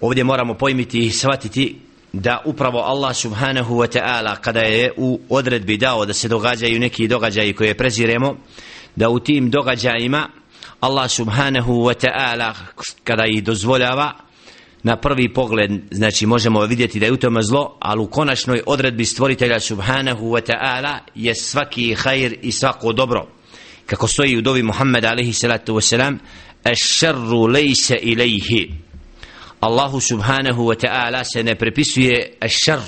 Ovdje 0.00 0.24
moramo 0.24 0.54
pojmiti 0.54 0.98
i 0.98 1.10
shvatiti 1.10 1.78
da 2.12 2.42
upravo 2.44 2.78
Allah 2.78 3.16
subhanahu 3.16 3.74
wa 3.74 3.98
ta'ala 3.98 4.36
kada 4.40 4.60
je 4.60 4.92
u 4.96 5.20
odredbi 5.28 5.76
dao 5.76 6.06
da 6.06 6.12
se 6.12 6.28
događaju 6.28 6.80
neki 6.80 7.08
događaji 7.08 7.52
koje 7.52 7.74
preziremo 7.74 8.36
da 8.96 9.08
u 9.08 9.18
tim 9.18 9.50
događajima 9.50 10.28
Allah 10.80 11.10
subhanahu 11.10 11.72
wa 11.72 12.06
ta'ala 12.06 12.52
kada 13.04 13.26
ih 13.26 13.44
dozvoljava 13.44 14.12
na 14.82 14.96
prvi 14.96 15.32
pogled 15.32 15.70
znači 15.90 16.26
možemo 16.26 16.64
vidjeti 16.64 17.00
da 17.00 17.06
je 17.06 17.12
u 17.12 17.16
tome 17.16 17.42
zlo 17.42 17.76
ali 17.80 18.02
u 18.02 18.06
konačnoj 18.06 18.62
odredbi 18.66 19.04
stvoritelja 19.04 19.60
subhanahu 19.60 20.26
wa 20.26 20.52
ta'ala 20.52 20.98
je 21.14 21.34
svaki 21.34 21.94
hajr 21.94 22.36
i 22.42 22.52
svako 22.52 22.92
dobro. 22.92 23.26
Kako 23.86 24.08
stoji 24.08 24.38
u 24.38 24.42
dovi 24.42 24.62
Muhammed 24.62 25.04
alaihi 25.04 25.32
salatu 25.32 25.74
wasalam 25.74 26.18
ašarru 26.64 27.46
lejse 27.46 27.98
ilaihi 28.02 28.74
Allahu 29.60 30.00
subhanahu 30.00 30.62
wa 30.62 30.74
ta'ala 30.74 31.24
se 31.24 31.42
ne 31.42 31.54
prepisuje 31.54 32.36
ašar 32.40 32.80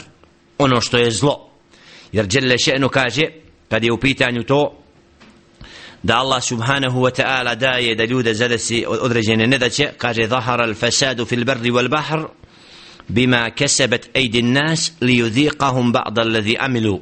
ono 0.59 0.81
što 0.81 0.99
je 0.99 1.11
zlo. 1.11 1.51
Jer 2.13 2.27
Đelle 2.27 2.55
še'nu 2.55 2.89
kaže 2.89 3.23
kad 3.69 3.85
je 3.85 3.93
u 3.93 3.99
pitanju 3.99 4.43
to 4.43 4.84
da 6.05 6.17
Allah 6.17 6.41
subhanahu 6.41 7.01
wa 7.01 7.11
ta'ala 7.11 7.55
daje 7.55 7.95
da 7.95 8.05
ljude 8.05 8.35
zadesi 8.35 8.85
određene 8.89 9.47
nedaće. 9.47 9.91
Kaže 9.99 10.27
zahara 10.29 10.65
al-fasadu 10.65 11.25
fil 11.25 11.45
barri 11.45 11.71
wal 11.71 11.89
bahr 11.89 12.27
bima 13.09 13.51
kasabat 13.51 14.09
aydi 14.15 14.39
an-nas 14.39 14.93
li 15.01 15.17
yudhiqahum 15.23 15.93
ba'd 15.93 16.19
alladhi 16.19 16.57
amilu. 16.61 17.01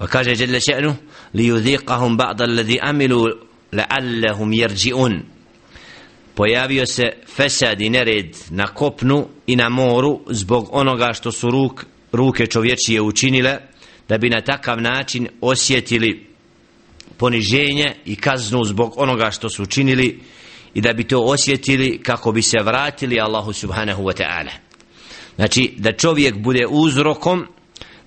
Wa 0.00 0.06
kaže 0.06 0.34
jalla 0.34 0.60
sha'nu 0.60 0.94
li 1.34 1.50
yudhiqahum 1.50 2.16
ba'd 2.16 2.40
alladhi 2.40 2.78
amilu 2.82 3.26
la'allahum 3.72 4.54
yarji'un. 4.54 5.22
Pojavio 6.34 6.86
se 6.86 7.12
fesad 7.26 7.80
i 7.80 7.90
nered 7.90 8.36
na 8.50 8.66
kopnu 8.66 9.28
i 9.46 9.56
na 9.56 9.68
moru 9.68 10.20
zbog 10.30 10.68
onoga 10.72 11.12
što 11.12 11.32
su 11.32 11.50
ruk, 11.50 11.84
ruke 12.12 12.46
čovječije 12.46 13.00
učinile 13.00 13.58
da 14.08 14.18
bi 14.18 14.30
na 14.30 14.40
takav 14.40 14.80
način 14.82 15.28
osjetili 15.40 16.29
poniženje 17.20 17.94
i 18.04 18.16
kaznu 18.16 18.64
zbog 18.64 18.94
onoga 18.96 19.30
što 19.30 19.48
su 19.48 19.62
učinili 19.62 20.20
i 20.74 20.80
da 20.80 20.92
bi 20.92 21.04
to 21.04 21.18
osjetili 21.18 22.00
kako 22.02 22.32
bi 22.32 22.42
se 22.42 22.58
vratili 22.64 23.20
Allahu 23.20 23.52
subhanahu 23.52 24.02
wa 24.02 24.22
ta'ala. 24.22 24.50
Znači 25.36 25.74
da 25.76 25.92
čovjek 25.92 26.38
bude 26.38 26.66
uzrokom 26.68 27.46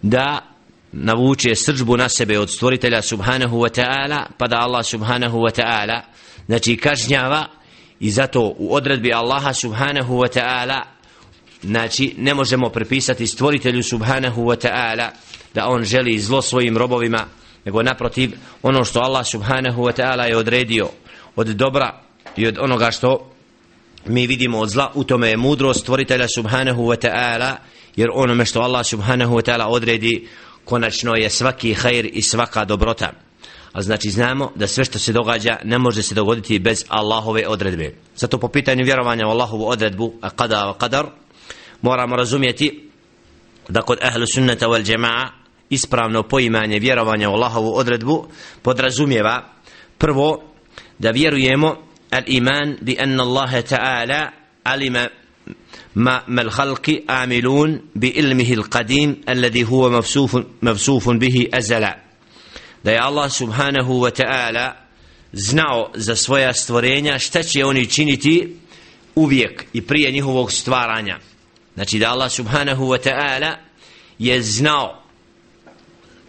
da 0.02 0.56
navuče 0.92 1.56
srđbu 1.56 1.98
na 1.98 2.10
sebe 2.10 2.40
od 2.40 2.50
stvoritelja 2.50 3.02
subhanahu 3.02 3.58
wa 3.58 3.82
ta'ala 3.82 4.26
pa 4.38 4.48
da 4.48 4.58
Allah 4.58 4.86
subhanahu 4.86 5.38
wa 5.38 5.62
ta'ala 5.62 6.02
znači 6.46 6.78
kažnjava 6.78 7.46
i 8.00 8.12
zato 8.12 8.54
u 8.58 8.76
odredbi 8.76 9.14
Allaha 9.14 9.54
subhanahu 9.54 10.14
wa 10.14 10.40
ta'ala 10.40 10.82
znači 11.62 12.14
ne 12.18 12.34
možemo 12.34 12.70
prepisati 12.70 13.28
stvoritelju 13.28 13.84
subhanahu 13.84 14.42
wa 14.42 14.68
ta'ala 14.68 15.10
da 15.54 15.68
on 15.68 15.84
želi 15.84 16.20
zlo 16.20 16.42
svojim 16.42 16.78
robovima 16.78 17.26
nego 17.66 17.84
naprotiv 17.84 18.32
ono 18.62 18.86
što 18.86 19.00
Allah 19.00 19.26
subhanahu 19.28 19.84
wa 19.84 20.02
ta'ala 20.02 20.24
je 20.24 20.38
odredio 20.38 20.90
od 21.36 21.48
dobra 21.48 22.02
i 22.36 22.48
od 22.48 22.58
onoga 22.60 22.92
što 22.92 23.34
mi 24.06 24.28
vidimo 24.28 24.60
od 24.60 24.70
zla 24.70 24.92
u 24.96 25.04
tome 25.04 25.30
je 25.30 25.38
mudrost 25.38 25.80
stvoritelja 25.82 26.28
subhanahu 26.36 26.84
wa 26.84 27.08
ta'ala 27.08 27.56
jer 27.96 28.10
onome 28.14 28.46
što 28.46 28.62
Allah 28.62 28.86
subhanahu 28.86 29.36
wa 29.36 29.52
ta'ala 29.52 29.66
odredi 29.68 30.28
konačno 30.66 31.16
je 31.16 31.30
svaki 31.30 31.74
khair 31.74 32.10
i 32.14 32.22
svaka 32.22 32.66
dobrota. 32.66 33.12
A 33.74 33.82
znači 33.82 34.10
znamo 34.10 34.52
da 34.56 34.68
sve 34.68 34.86
što 34.86 35.00
se 35.00 35.14
događa 35.14 35.58
ne 35.64 35.78
može 35.78 36.04
se 36.04 36.16
dogoditi 36.16 36.60
bez 36.60 36.86
Allahove 36.88 37.48
odredbe. 37.48 37.96
Zato 38.16 38.38
po 38.38 38.48
pitanju 38.48 38.86
vjerovanja 38.86 39.28
u 39.28 39.30
Allahovu 39.30 39.68
odredbu 39.68 40.14
a 40.22 40.30
kada 40.30 40.70
a 40.70 40.74
kadar 40.78 41.06
moramo 41.82 42.16
razumjeti 42.16 42.90
da 43.70 43.82
kod 43.82 43.98
ahlu 44.02 44.26
sunnata 44.34 44.68
wal 44.68 44.86
jama'a 44.86 45.43
ispravno 45.73 46.23
poimanje 46.23 46.79
vjerovanja 46.79 47.31
u 47.31 47.33
Allahovu 47.33 47.77
odredbu 47.77 48.29
podrazumijeva 48.63 49.53
prvo 49.99 50.43
da 50.99 51.11
vjerujemo 51.11 51.77
al 52.11 52.23
iman 52.27 52.77
bi 52.81 52.97
anna 53.01 53.23
Allah 53.23 53.51
ta'ala 53.51 54.31
alima 54.65 55.09
ما 55.95 56.23
ما 56.29 56.43
الخلق 56.43 57.03
عاملون 57.09 57.81
بعلمه 57.95 58.53
القديم 58.53 59.21
الذي 59.29 59.65
هو 59.65 59.91
مفسوف 59.91 60.37
مفسوف 60.63 61.09
به 61.09 61.49
أزلا 61.55 61.99
da 62.85 62.91
je 62.91 63.01
Allah 63.01 63.31
subhanahu 63.31 64.01
wa 64.01 64.11
ta'ala 64.11 64.73
znao 65.33 65.91
za 65.95 66.17
svoja 66.17 66.55
stvorenja 66.55 67.19
šta 67.19 67.43
će 67.43 67.65
oni 67.65 67.87
činiti 67.87 68.57
uvijek 69.15 69.65
i 69.73 69.83
prije 69.83 70.13
njihovog 70.13 70.53
stvaranja 70.53 71.19
znači 71.75 71.99
da 71.99 72.11
Allah 72.11 72.33
subhanahu 72.33 72.85
wa 72.85 73.09
ta'ala 73.09 73.55
je 74.19 74.43
znao 74.43 75.02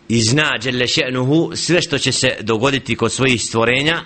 i 0.09 0.23
zna 0.23 0.59
djelle 0.63 0.87
še'nuhu 0.87 1.57
sve 1.57 1.83
što 1.83 1.99
će 1.99 2.13
se 2.13 2.37
dogoditi 2.41 2.97
kod 2.97 3.13
svojih 3.13 3.43
stvorenja 3.43 4.03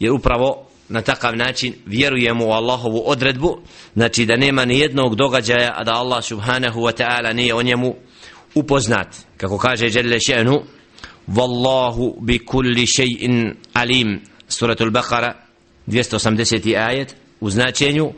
jer 0.00 0.12
upravo 0.12 0.68
na 0.88 1.02
takav 1.02 1.36
način 1.36 1.74
vjerujemo 1.86 2.46
u 2.46 2.50
Allahovu 2.50 3.02
odredbu 3.06 3.58
znači 3.94 4.26
da 4.26 4.36
nema 4.36 4.64
ni 4.64 4.78
jednog 4.78 5.14
događaja 5.14 5.74
a 5.76 5.84
da 5.84 5.92
Allah 5.92 6.24
subhanahu 6.24 6.80
wa 6.80 7.02
ta'ala 7.02 7.32
nije 7.32 7.54
o 7.54 7.62
njemu 7.62 7.94
upoznat. 8.54 9.08
Kako 9.36 9.58
kaže 9.58 9.86
Jelle 9.86 10.16
še'nu 10.16 10.62
Wallahu 11.28 12.14
bi 12.20 12.38
kulli 12.38 12.86
še'in 12.86 13.54
alim. 13.72 14.20
Suratul 14.48 14.90
Baqara 14.90 15.32
280. 15.86 16.76
ajet 16.76 17.16
u 17.40 17.50
značenju 17.50 18.12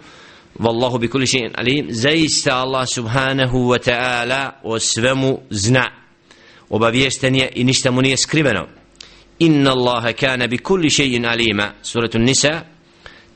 Wallahu 0.58 0.98
bi 0.98 1.08
kulli 1.08 1.26
še'in 1.26 1.50
alim. 1.54 1.86
Zaista 1.90 2.56
Allah 2.56 2.86
subhanahu 2.94 3.58
wa 3.58 3.78
ta'ala 3.90 4.50
o 4.62 4.78
svemu 4.78 5.38
zna. 5.50 6.05
وبابيستنيا 6.70 7.56
إنشتموني 7.56 8.16
سكريبنا 8.16 8.66
إن 9.42 9.68
الله 9.68 10.10
كان 10.10 10.46
بكل 10.46 10.90
شيء 10.90 11.26
عليما. 11.26 11.74
سورة 11.82 12.10
النساء. 12.14 12.66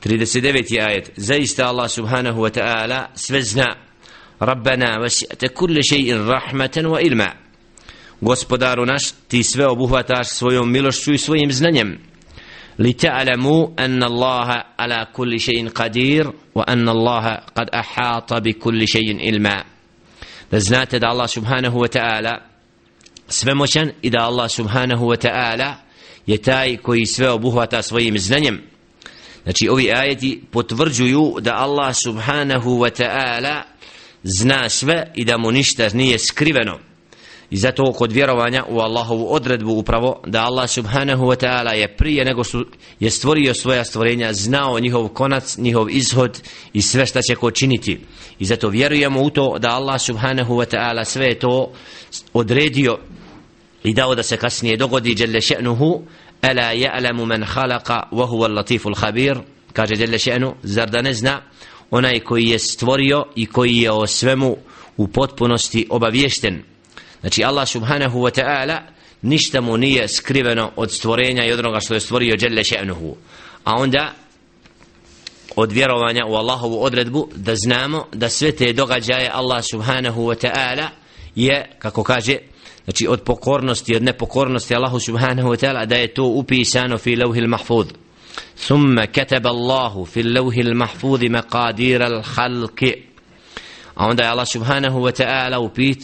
39 0.01 0.79
آية. 0.81 1.03
زيست 1.17 1.59
الله 1.59 1.87
سبحانه 1.87 2.39
وتعالى 2.39 3.09
سفزنا 3.15 3.75
ربنا 4.41 4.99
وسعت 4.99 5.45
كل 5.45 5.83
شيء 5.83 6.27
رحمة 6.27 6.81
وإلما. 6.85 7.33
غسبدار 8.25 8.85
ناش 8.85 9.13
تي 9.29 9.43
سوى 9.43 9.75
بوهاتاش 9.75 10.25
سوى 10.25 10.65
ميلوشتو 10.65 11.15
سوى 11.15 11.45
مزنانيم 11.45 11.99
لتعلموا 12.79 13.67
أن 13.79 14.03
الله 14.03 14.63
على 14.79 15.07
كل 15.13 15.39
شيء 15.39 15.69
قدير 15.69 16.33
وأن 16.55 16.89
الله 16.89 17.35
قد 17.35 17.69
أحاط 17.69 18.33
بكل 18.33 18.87
شيء 18.87 19.29
إلما 19.29 19.63
لزنات 20.53 20.93
الله 20.93 21.25
سبحانه 21.25 21.77
وتعالى 21.77 22.41
svemoćan 23.31 23.91
i 24.01 24.09
da 24.09 24.19
Allah 24.19 24.51
subhanahu 24.51 25.05
wa 25.05 25.27
ta'ala 25.27 25.73
je 26.25 26.37
taj 26.37 26.77
koji 26.77 27.05
sve 27.05 27.29
obuhvata 27.29 27.81
svojim 27.81 28.19
znanjem. 28.19 28.61
Znači 29.43 29.67
ovi 29.69 29.91
ajeti 29.91 30.43
potvrđuju 30.51 31.35
da 31.39 31.55
Allah 31.55 31.95
subhanahu 32.03 32.69
wa 32.69 33.03
ta'ala 33.03 33.61
zna 34.23 34.69
sve 34.69 35.11
i 35.15 35.25
da 35.25 35.37
mu 35.37 35.51
ništa 35.51 35.89
nije 35.93 36.19
skriveno. 36.19 36.79
I 37.49 37.57
zato 37.57 37.93
kod 37.93 38.11
vjerovanja 38.11 38.63
u 38.69 38.79
Allahovu 38.79 39.33
odredbu 39.33 39.71
upravo 39.71 40.21
da 40.27 40.43
Allah 40.43 40.69
subhanahu 40.69 41.25
wa 41.25 41.45
ta'ala 41.45 41.71
je 41.71 41.95
prije 41.95 42.25
nego 42.25 42.43
su, 42.43 42.65
je 42.99 43.09
stvorio 43.09 43.53
svoja 43.53 43.83
stvorenja 43.83 44.33
znao 44.33 44.79
njihov 44.79 45.07
konac, 45.07 45.57
njihov 45.57 45.89
izhod 45.89 46.41
i 46.73 46.81
sve 46.81 47.05
šta 47.05 47.21
će 47.21 47.35
ko 47.35 47.51
činiti. 47.51 47.99
I 48.39 48.45
zato 48.45 48.69
vjerujemo 48.69 49.21
u 49.21 49.29
to 49.29 49.57
da 49.59 49.69
Allah 49.69 50.01
subhanahu 50.01 50.53
wa 50.53 50.75
ta'ala 50.75 51.03
sve 51.03 51.39
to 51.39 51.73
odredio 52.33 52.97
i 53.83 53.93
dao 53.93 54.15
da 54.15 54.23
se 54.23 54.37
kasnije 54.37 54.77
dogodi 54.77 55.15
jelle 55.17 55.41
še'nuhu 55.41 56.01
ala 56.41 56.73
ja'lamu 56.73 57.25
man 57.25 57.43
khalaqa 57.43 58.09
wa 58.11 58.27
huwa 58.27 58.49
al-latif 58.49 58.85
al-khabir 58.85 59.37
kaže 59.73 59.95
jelle 59.97 60.17
še'nu 60.17 60.53
zar 60.63 60.89
da 60.89 61.01
ne 61.01 61.13
zna 61.13 61.41
onaj 61.91 62.19
koji 62.19 62.45
je 62.45 62.59
stvorio 62.59 63.25
i 63.35 63.45
koji 63.45 63.77
je 63.77 63.91
o 63.91 64.07
svemu 64.07 64.57
u 64.97 65.07
potpunosti 65.07 65.87
obaviješten? 65.89 66.63
Znači 67.21 67.43
Allah 67.43 67.67
subhanahu 67.67 68.19
wa 68.19 68.41
ta'ala 68.41 68.79
ništa 69.21 69.61
mu 69.61 69.77
nije 69.77 70.07
skriveno 70.07 70.71
od 70.75 70.91
stvorenja 70.91 71.45
i 71.45 71.51
od 71.51 71.59
onoga 71.59 71.79
što 71.79 71.93
je 71.93 71.99
stvorio 71.99 72.37
jelle 72.39 72.63
še'nuhu. 72.63 73.13
A 73.63 73.75
onda 73.75 74.13
od 75.55 75.71
vjerovanja 75.71 76.25
u 76.25 76.35
Allahovu 76.35 76.83
odredbu 76.83 77.29
da 77.35 77.55
znamo 77.55 78.07
da 78.13 78.29
sve 78.29 78.51
te 78.51 78.73
događaje 78.73 79.29
Allah 79.33 79.63
subhanahu 79.71 80.21
wa 80.21 80.47
ta'ala 80.47 80.87
je 81.35 81.75
kako 81.79 82.03
kaže 82.03 82.37
znači 82.83 83.07
od 83.07 83.21
pokornosti 83.21 83.95
od 83.95 84.03
nepokornosti 84.03 84.75
Allahu 84.75 84.99
subhanahu 84.99 85.49
wa 85.49 85.65
ta'ala 85.65 85.85
da 85.85 85.95
je 85.95 86.13
to 86.13 86.23
upisano 86.23 86.97
fi 86.97 87.15
lauhil 87.15 87.47
mahfuz. 87.47 87.87
Thumma 88.55 89.07
kataba 89.07 89.49
Allahu 89.49 90.05
fi 90.05 90.23
lawhil 90.23 90.73
mahfuz 90.75 91.21
maqadir 91.21 92.01
al 92.01 92.23
khalq 92.23 92.93
a 93.95 94.07
onda 94.07 94.23
je 94.23 94.29
Allah 94.29 94.47
subhanahu 94.47 94.99
wa 94.99 95.11
ta'ala 95.11 95.57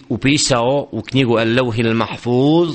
upisao 0.10 0.88
u 0.92 1.02
knjigu 1.02 1.38
al 1.38 1.48
lawhil 1.48 1.94
mahfuz 1.94 2.70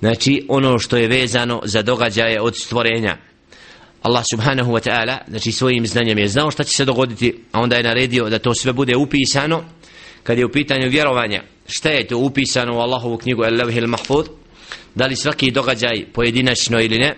znači 0.00 0.46
ono 0.48 0.78
što 0.78 0.96
je 0.96 1.08
vezano 1.08 1.60
za 1.64 1.82
događaje 1.82 2.40
od 2.40 2.56
stvorenja. 2.56 3.16
Allah 4.02 4.24
subhanahu 4.30 4.72
wa 4.72 4.90
ta'ala 4.90 5.18
znači 5.28 5.52
svojim 5.52 5.86
znanjem 5.86 6.18
je 6.18 6.28
znao 6.28 6.50
šta 6.50 6.64
će 6.64 6.76
se 6.76 6.84
dogoditi 6.84 7.44
a 7.52 7.60
onda 7.60 7.76
je 7.76 7.82
naredio 7.82 8.28
da 8.28 8.38
to 8.38 8.54
sve 8.54 8.72
bude 8.72 8.96
upisano. 8.96 9.64
Kad 10.22 10.38
je 10.38 10.46
u 10.46 10.52
pitanju 10.52 10.88
vjerovanja 10.88 11.53
šta 11.66 11.88
je 11.88 12.06
to 12.06 12.18
upisano 12.18 12.76
u 12.76 12.80
Allahovu 12.80 13.18
knjigu 13.18 13.42
Al-Lawhi 13.42 13.82
Al-Mahfud 13.82 14.28
da 14.94 15.06
li 15.06 15.16
svaki 15.16 15.50
događaj 15.50 16.06
pojedinačno 16.12 16.80
ili 16.80 16.98
ne? 16.98 17.16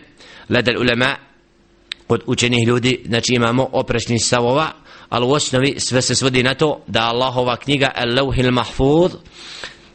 Ladal 0.51 0.81
ulema 0.81 1.17
kod 2.07 2.23
učenih 2.27 2.67
ljudi 2.67 3.01
znači 3.07 3.35
imamo 3.35 3.69
oprešni 3.73 4.19
stavova 4.19 4.71
ali 5.09 5.27
u 5.27 5.31
osnovi 5.31 5.75
sve 5.79 6.03
se 6.03 6.15
svodi 6.15 6.43
na 6.43 6.55
to 6.55 6.85
da 6.87 7.01
Allahova 7.01 7.57
knjiga 7.57 7.93
Al-Lawhi 7.97 8.45
Al-Mahfud 8.45 9.11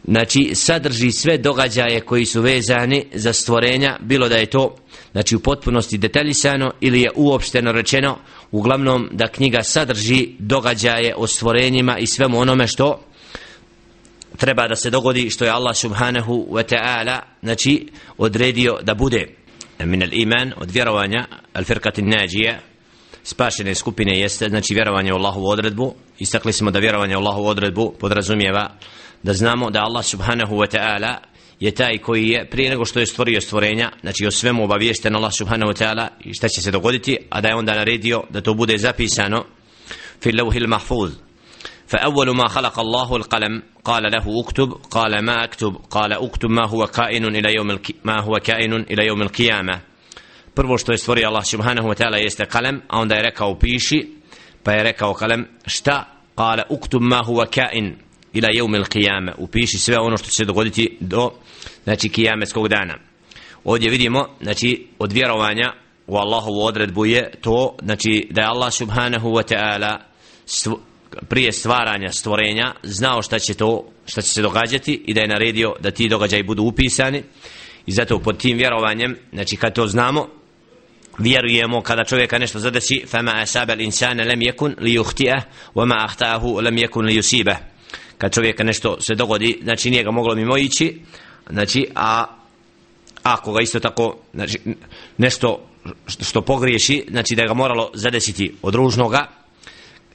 znači 0.07 0.51
sadrži 0.53 1.11
sve 1.11 1.37
događaje 1.37 2.01
koji 2.01 2.25
su 2.25 2.41
vezani 2.41 3.05
za 3.13 3.33
stvorenja 3.33 3.97
bilo 4.01 4.29
da 4.29 4.35
je 4.35 4.45
to 4.45 4.75
znači 5.11 5.35
u 5.35 5.39
potpunosti 5.39 5.97
detaljisano 5.97 6.71
ili 6.81 7.01
je 7.01 7.11
uopšteno 7.15 7.71
rečeno 7.71 8.17
uglavnom 8.51 9.09
da 9.11 9.27
knjiga 9.27 9.63
sadrži 9.63 10.29
događaje 10.39 11.15
o 11.17 11.27
stvorenjima 11.27 11.97
i 11.97 12.07
svemu 12.07 12.39
onome 12.39 12.67
što 12.67 13.01
treba 14.41 14.67
da 14.67 14.75
se 14.75 14.89
dogodi 14.89 15.29
što 15.29 15.45
je 15.45 15.51
Allah 15.51 15.75
subhanahu 15.75 16.47
wa 16.49 16.63
ta'ala 16.63 17.19
znači 17.41 17.87
odredio 18.17 18.79
da 18.81 18.93
bude. 18.93 19.27
Min 19.79 20.03
al 20.03 20.13
iman 20.13 20.53
od 20.57 20.71
vjerovanja 20.71 21.25
al 21.53 21.63
firqatin 21.63 22.17
nađija 22.17 22.59
spašene 23.23 23.75
skupine 23.75 24.19
jeste 24.19 24.49
znači 24.49 24.73
vjerovanje 24.73 25.13
u 25.13 25.15
Allahovu 25.15 25.47
odredbu. 25.47 25.93
Istakli 26.19 26.53
smo 26.53 26.71
da 26.71 26.79
vjerovanje 26.79 27.15
u 27.15 27.19
Allahovu 27.19 27.47
odredbu 27.47 27.93
podrazumijeva 27.99 28.71
da 29.23 29.33
znamo 29.33 29.69
da 29.69 29.79
Allah 29.79 30.05
subhanahu 30.05 30.55
wa 30.55 30.77
ta'ala 30.77 31.15
je 31.59 31.71
taj 31.71 31.97
koji 31.97 32.27
je 32.27 32.49
prije 32.49 32.69
nego 32.69 32.85
što 32.85 32.99
je 32.99 33.05
stvorio 33.05 33.41
stvorenja 33.41 33.91
znači 34.01 34.25
o 34.25 34.31
svemu 34.31 34.63
obaviješten 34.63 35.15
Allah 35.15 35.31
subhanahu 35.37 35.71
wa 35.71 35.83
ta'ala 35.83 36.07
i 36.19 36.33
šta 36.33 36.47
će 36.47 36.61
se 36.61 36.71
dogoditi 36.71 37.17
a 37.29 37.41
da 37.41 37.47
je 37.47 37.55
onda 37.55 37.75
naredio 37.75 38.23
da 38.29 38.41
to 38.41 38.53
bude 38.53 38.77
zapisano 38.77 39.45
fi 40.21 40.31
lauhil 40.31 40.67
mahfuz. 40.67 41.30
فأول 41.90 42.36
ما 42.36 42.48
خلق 42.48 42.80
الله 42.80 43.16
القلم 43.16 43.62
قال 43.84 44.02
له 44.02 44.40
اكتب 44.40 44.72
قال 44.90 45.24
ما 45.24 45.44
أكتب 45.44 45.76
قال 45.90 46.12
اكتب 46.12 46.50
ما 46.50 46.66
هو 46.66 46.86
كائن 46.86 47.24
إلى 47.24 47.54
يوم 47.54 47.70
الك... 47.70 47.94
ما 48.04 48.20
هو 48.20 48.32
كائن 48.44 48.72
إلى 48.74 49.06
يوم 49.06 49.22
القيامة 49.22 49.80
prvo 50.56 50.78
što 50.78 50.92
je 50.92 50.98
stvorio 50.98 51.28
Allah 51.28 51.44
subhanahu 51.44 51.88
wa 51.88 51.94
ta'ala 51.94 52.16
jeste 52.16 52.46
kalem 52.46 52.82
a 52.88 52.98
onda 52.98 53.14
je 53.14 53.22
rekao 53.22 53.58
piši 53.58 54.08
pa 54.62 54.72
je 54.72 54.82
rekao 54.82 55.14
kalem 55.14 55.48
šta 55.66 56.04
kale 56.34 56.62
uktub 56.68 57.02
ma 57.02 57.22
huwa 57.22 57.46
kain 57.46 57.96
ila 58.32 58.48
jevmi 58.52 58.78
il 58.78 58.84
qiyame 58.84 59.32
upiši 59.38 59.78
sve 59.78 59.98
ono 59.98 60.16
što 60.16 60.28
će 60.28 60.36
se 60.36 60.44
dogoditi 60.44 60.96
do 61.00 61.30
znači 61.84 62.08
kijametskog 62.08 62.68
dana 62.68 62.94
ovdje 63.64 63.90
vidimo 63.90 64.26
znači 64.40 64.86
od 64.98 65.12
vjerovanja 65.12 65.72
u 66.06 66.16
Allahovu 66.16 66.64
odredbu 66.64 67.06
je 67.06 67.30
to 67.40 67.76
znači 67.82 68.28
da 68.30 68.40
je 68.40 68.48
Allah 68.48 68.72
subhanahu 68.72 69.28
wa 69.28 69.54
ta'ala 69.54 69.98
prije 71.29 71.51
stvaranja 71.51 72.11
stvorenja 72.11 72.73
znao 72.83 73.21
šta 73.21 73.39
će 73.39 73.53
to 73.53 73.85
šta 74.05 74.21
će 74.21 74.29
se 74.29 74.41
događati 74.41 75.03
i 75.05 75.13
da 75.13 75.21
je 75.21 75.27
naredio 75.27 75.75
da 75.79 75.91
ti 75.91 76.09
događaji 76.09 76.43
budu 76.43 76.63
upisani. 76.63 77.23
I 77.85 77.91
zato 77.91 78.19
pod 78.19 78.37
tim 78.37 78.57
vjerovanjem 78.57 79.17
znači 79.33 79.55
kad 79.55 79.75
to 79.75 79.87
znamo 79.87 80.27
vjerujemo 81.17 81.81
kada 81.81 82.03
čovjeka 82.03 82.37
nešto 82.37 82.59
zadesi 82.59 83.03
fama 83.07 83.31
asaba 83.35 83.73
al-insana 83.73 84.27
lam 84.27 84.39
yakun 84.39 84.75
li 84.79 84.99
yukhti'ah 84.99 85.41
wa 85.75 85.85
ma 85.85 86.07
akhta'ahu 86.07 86.63
lam 86.63 86.75
yakun 86.75 87.05
li 87.05 87.13
yusibah 87.13 87.55
kad 88.17 88.33
čovjeka 88.33 88.63
nešto 88.63 89.01
se 89.01 89.15
dogodi 89.15 89.59
znači 89.63 89.89
nije 89.89 90.03
ga 90.03 90.11
moglo 90.11 90.35
mimo 90.35 90.57
ići 90.57 91.01
znači 91.49 91.87
a 91.95 92.25
ako 93.23 93.53
ga 93.53 93.61
isto 93.61 93.79
tako 93.79 94.17
znači, 94.33 94.59
nešto 95.17 95.67
što 96.07 96.41
pogriješi 96.41 97.05
znači 97.09 97.35
da 97.35 97.45
ga 97.45 97.53
moralo 97.53 97.91
zadesiti 97.93 98.55
od 98.61 98.75
ružnoga 98.75 99.40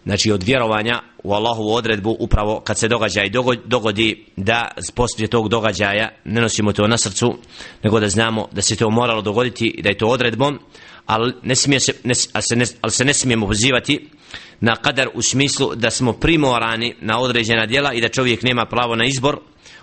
znači 0.07 0.33
od 0.33 0.43
vjerovanja 0.43 1.01
u 1.25 1.33
Allahovu 1.33 1.75
odredbu 1.75 2.17
upravo 2.19 2.61
kad 2.61 2.79
se 2.79 2.89
događa 2.89 3.23
i 3.23 3.31
dogodi 3.65 4.25
da 4.37 4.69
poslije 4.95 5.29
tog 5.29 5.49
događaja 5.49 6.09
ne 6.25 6.41
nosimo 6.41 6.73
to 6.73 6.87
na 6.87 6.99
srcu 6.99 7.39
nego 7.83 8.01
da 8.01 8.09
znamo 8.09 8.49
da 8.53 8.63
se 8.63 8.77
to 8.77 8.91
moralo 8.91 9.23
dogoditi 9.23 9.67
i 9.67 9.83
da 9.83 9.89
je 9.89 9.99
to 9.99 10.07
odredbom 10.07 10.59
ali 11.07 11.33
ne 11.43 11.55
smije 11.55 11.81
se, 11.81 11.93
ne, 12.05 12.15
ali 12.33 12.43
se, 12.43 12.57
ne, 12.57 12.65
ali 12.81 12.91
se 12.91 13.05
ne 13.05 13.15
smijemo 13.15 13.47
pozivati 13.47 14.09
na 14.61 14.77
kadar 14.77 15.09
u 15.15 15.23
smislu 15.23 15.75
da 15.75 15.91
smo 15.91 16.13
primorani 16.13 16.95
na 17.01 17.21
određena 17.21 17.67
djela 17.67 17.93
i 17.93 18.01
da 18.01 18.09
čovjek 18.09 18.43
nema 18.43 18.67
pravo 18.67 18.97
na 18.97 19.05
izbor 19.05 19.39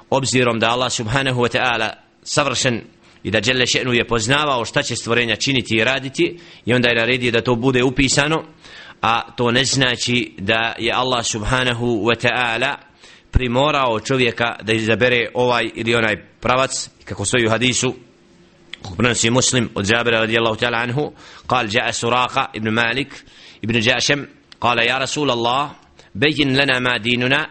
obzirom 0.10 0.60
da 0.60 0.70
Allah 0.70 0.92
subhanahu 0.92 1.42
wa 1.42 1.58
ta'ala 1.58 1.90
savršen 2.24 2.82
i 3.24 3.32
da 3.32 3.40
Đelešenu 3.40 3.94
je 3.94 4.08
poznavao 4.08 4.66
šta 4.66 4.84
će 4.84 4.96
stvorenja 4.96 5.36
činiti 5.36 5.76
i 5.76 5.84
raditi 5.84 6.40
i 6.66 6.74
onda 6.74 6.90
je 6.90 6.96
naredio 6.96 7.32
da 7.32 7.42
to 7.42 7.56
bude 7.56 7.84
upisano 7.84 8.44
a 9.04 9.32
to 9.36 9.52
ne 9.52 9.66
znači 9.66 10.34
da 10.38 10.76
je 10.80 10.94
Allah 10.94 11.26
subhanahu 11.26 11.86
wa 11.86 12.16
ta'ala 12.16 12.76
primorao 13.32 14.00
čovjeka 14.00 14.56
da 14.62 14.74
izabere 14.74 15.30
ovaj 15.34 15.70
ili 15.76 15.96
onaj 15.96 16.16
pravac. 16.42 16.90
Kako 17.06 17.26
stoji 17.26 17.46
u 17.46 17.50
hadisu 17.50 17.96
prenosi 18.98 19.30
muslim 19.30 19.70
od 19.76 19.90
Jabira 19.90 20.20
radijallahu 20.20 20.56
ta'ala 20.56 20.78
anhu 20.78 21.14
قال 21.50 21.68
جاء 21.70 21.92
سراقة 21.92 22.50
ابن 22.56 22.70
مالك 22.70 23.24
ابن 23.64 23.80
جاشم 23.80 24.26
قال 24.62 24.78
يا 24.80 24.98
رسول 24.98 25.32
الله 25.32 25.72
بين 26.16 26.58
لنا 26.58 26.80
ما 26.80 26.98
ديننا 26.98 27.48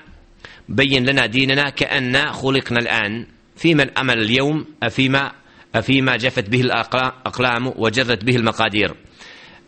بين 0.69 1.05
لنا 1.05 1.27
ديننا 1.27 1.71
كأننا 1.71 2.33
خلقنا 2.33 2.79
الآن 2.79 3.27
فيما 3.57 3.83
الأمل 3.83 4.19
اليوم 4.19 4.67
أفيما 4.83 5.33
أفيما 5.75 6.17
جفت 6.17 6.49
به 6.49 6.61
الأقلام 6.61 7.73
وجرت 7.77 8.25
به 8.25 8.37
المقادير 8.37 8.95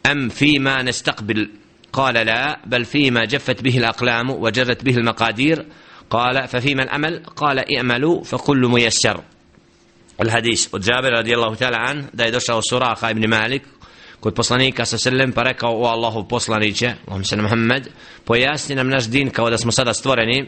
أم 0.07 0.29
فيما 0.29 0.83
نستقبل 0.83 1.51
قال 1.94 2.14
لا 2.14 2.60
بل 2.66 2.86
فيما 2.86 3.26
جفت 3.26 3.62
به 3.62 3.78
الأقلام 3.78 4.30
وجرت 4.30 4.84
به 4.84 4.98
المقادير 4.98 5.66
قال 6.10 6.48
ففيما 6.48 6.84
الأمل 6.84 7.24
قال 7.36 7.76
اعملوا 7.76 8.24
فكل 8.24 8.68
ميسر 8.68 9.24
الحديث 10.22 10.74
وجابر 10.74 11.10
رضي 11.20 11.34
الله 11.34 11.56
تعالى 11.56 11.78
عنه 11.78 12.10
دا 12.14 12.28
يدوشا 12.28 12.62
سراقة 12.62 13.10
ابن 13.10 13.30
مالك 13.30 13.62
kod 14.20 14.36
poslanika 14.36 14.86
sa 14.86 14.98
sellem 14.98 15.32
pa 15.32 15.44
rekao 15.44 15.82
o 15.82 15.86
Allahu 15.88 16.28
poslaniće 16.28 16.94
on 17.08 17.24
se 17.24 17.36
Muhammed 17.36 17.88
pojasni 18.26 18.76
nam 18.76 18.90
naš 18.90 19.08
din 19.08 19.30
kao 19.30 19.50
da 19.50 19.58
smo 19.58 19.72
sada 19.72 19.94
stvoreni 19.94 20.46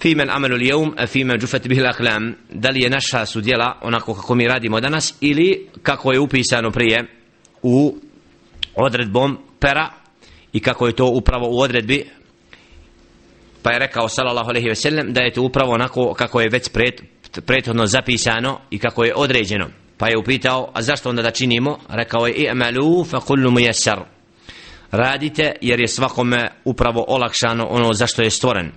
fi 0.00 0.14
men 0.14 0.30
amalu 0.30 0.56
al-yawm 0.56 1.06
fi 1.06 1.24
ma 1.24 1.34
jufat 1.40 1.68
bihi 1.68 1.80
al-aqlam 1.80 2.34
da 2.50 2.70
li 2.70 2.82
je 2.82 2.90
naša 2.90 3.26
sudjela 3.26 3.78
onako 3.82 4.14
kako 4.14 4.34
mi 4.34 4.48
radimo 4.48 4.80
danas 4.80 5.14
ili 5.20 5.68
kako 5.82 6.12
je 6.12 6.20
upisano 6.20 6.70
prije 6.70 7.04
u 7.62 7.98
odredbom 8.74 9.38
pera 9.60 9.90
i 10.55 10.59
kako 10.59 10.87
je 10.87 10.95
to 10.95 11.05
upravo 11.05 11.47
u 11.49 11.59
odredbi 11.59 12.05
pa 13.63 13.71
je 13.71 13.79
rekao 13.79 14.09
sallallahu 14.09 14.49
alejhi 14.49 14.67
ve 14.67 14.75
sellem 14.75 15.13
da 15.13 15.21
je 15.21 15.33
to 15.33 15.41
upravo 15.41 15.73
onako 15.73 16.13
kako 16.13 16.41
je 16.41 16.49
već 16.49 16.69
pred, 16.69 17.01
prethodno 17.45 17.85
zapisano 17.85 18.59
i 18.69 18.79
kako 18.79 19.03
je 19.03 19.15
određeno. 19.15 19.67
Pa 19.97 20.07
je 20.07 20.17
upitao 20.17 20.71
a 20.73 20.81
zašto 20.81 21.09
onda 21.09 21.21
da 21.21 21.31
činimo? 21.31 21.79
Rekao 21.89 22.27
je 22.27 22.33
i'malu 22.33 23.05
fa 23.05 23.19
kullu 23.19 23.51
muyassar. 23.51 23.99
Radite 24.91 25.51
jer 25.61 25.79
je 25.79 25.87
svakome 25.87 26.47
upravo 26.65 27.05
olakšano 27.07 27.67
ono 27.69 27.93
zašto 27.93 28.21
je 28.21 28.29
stvoren. 28.29 28.71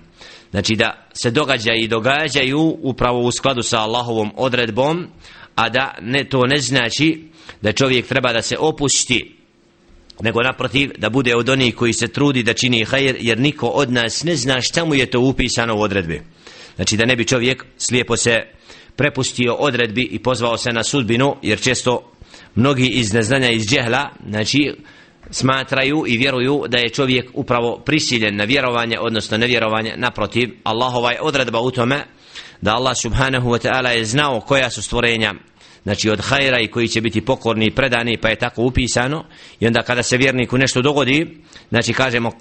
Znači 0.51 0.75
da 0.75 1.07
se 1.13 1.31
događa 1.31 1.73
i 1.73 1.87
događaju 1.87 2.77
upravo 2.81 3.19
u 3.21 3.31
skladu 3.31 3.61
sa 3.61 3.79
Allahovom 3.79 4.31
odredbom 4.35 5.07
a 5.55 5.69
da 5.69 5.95
ne 6.01 6.29
to 6.29 6.45
ne 6.45 6.57
znači 6.57 7.29
da 7.61 7.71
čovjek 7.71 8.07
treba 8.07 8.33
da 8.33 8.41
se 8.41 8.57
opusti 8.59 9.38
nego 10.21 10.43
naprotiv 10.43 10.91
da 10.97 11.09
bude 11.09 11.35
od 11.35 11.49
onih 11.49 11.75
koji 11.75 11.93
se 11.93 12.07
trudi 12.07 12.43
da 12.43 12.53
čini 12.53 12.85
hajr 12.85 13.15
jer 13.19 13.39
niko 13.39 13.67
od 13.67 13.91
nas 13.91 14.23
ne 14.23 14.35
zna 14.35 14.61
šta 14.61 14.85
mu 14.85 14.95
je 14.95 15.05
to 15.05 15.19
upisano 15.19 15.75
u 15.75 15.81
odredbi. 15.81 16.21
Znači 16.75 16.97
da 16.97 17.05
ne 17.05 17.15
bi 17.15 17.25
čovjek 17.25 17.65
slijepo 17.77 18.17
se 18.17 18.37
prepustio 18.95 19.53
odredbi 19.53 20.01
i 20.11 20.19
pozvao 20.19 20.57
se 20.57 20.69
na 20.73 20.83
sudbinu 20.83 21.35
jer 21.41 21.61
često 21.61 22.11
mnogi 22.55 22.87
iz 22.87 23.13
neznanja 23.13 23.49
iz 23.49 23.67
džehla 23.67 24.09
znači 24.29 24.73
smatraju 25.31 26.03
i 26.07 26.17
vjeruju 26.17 26.63
da 26.67 26.77
je 26.77 26.89
čovjek 26.89 27.29
upravo 27.33 27.81
prisiljen 27.85 28.35
na 28.35 28.43
vjerovanje 28.43 28.99
odnosno 28.99 29.37
nevjerovanje. 29.37 29.93
Naprotiv 29.97 30.49
Allahova 30.63 31.11
je 31.11 31.21
odredba 31.21 31.59
u 31.59 31.71
tome 31.71 32.05
da 32.61 32.75
Allah 32.75 32.97
subhanahu 33.01 33.49
wa 33.49 33.67
ta'ala 33.67 33.89
je 33.89 34.05
znao 34.05 34.39
koja 34.39 34.69
su 34.69 34.81
stvorenja 34.81 35.33
znači 35.83 36.09
od 36.09 36.19
hajra 36.21 36.59
i 36.59 36.67
koji 36.67 36.87
će 36.87 37.01
biti 37.01 37.25
pokorni 37.25 37.65
i 37.65 37.75
predani 37.75 38.17
pa 38.17 38.29
je 38.29 38.35
tako 38.35 38.61
upisano. 38.61 39.25
I 39.59 39.67
onda 39.67 39.81
kada 39.81 40.03
se 40.03 40.17
vjerniku 40.17 40.57
nešto 40.57 40.81
dogodi 40.81 41.37
znači 41.69 41.93
kažemo 41.93 42.31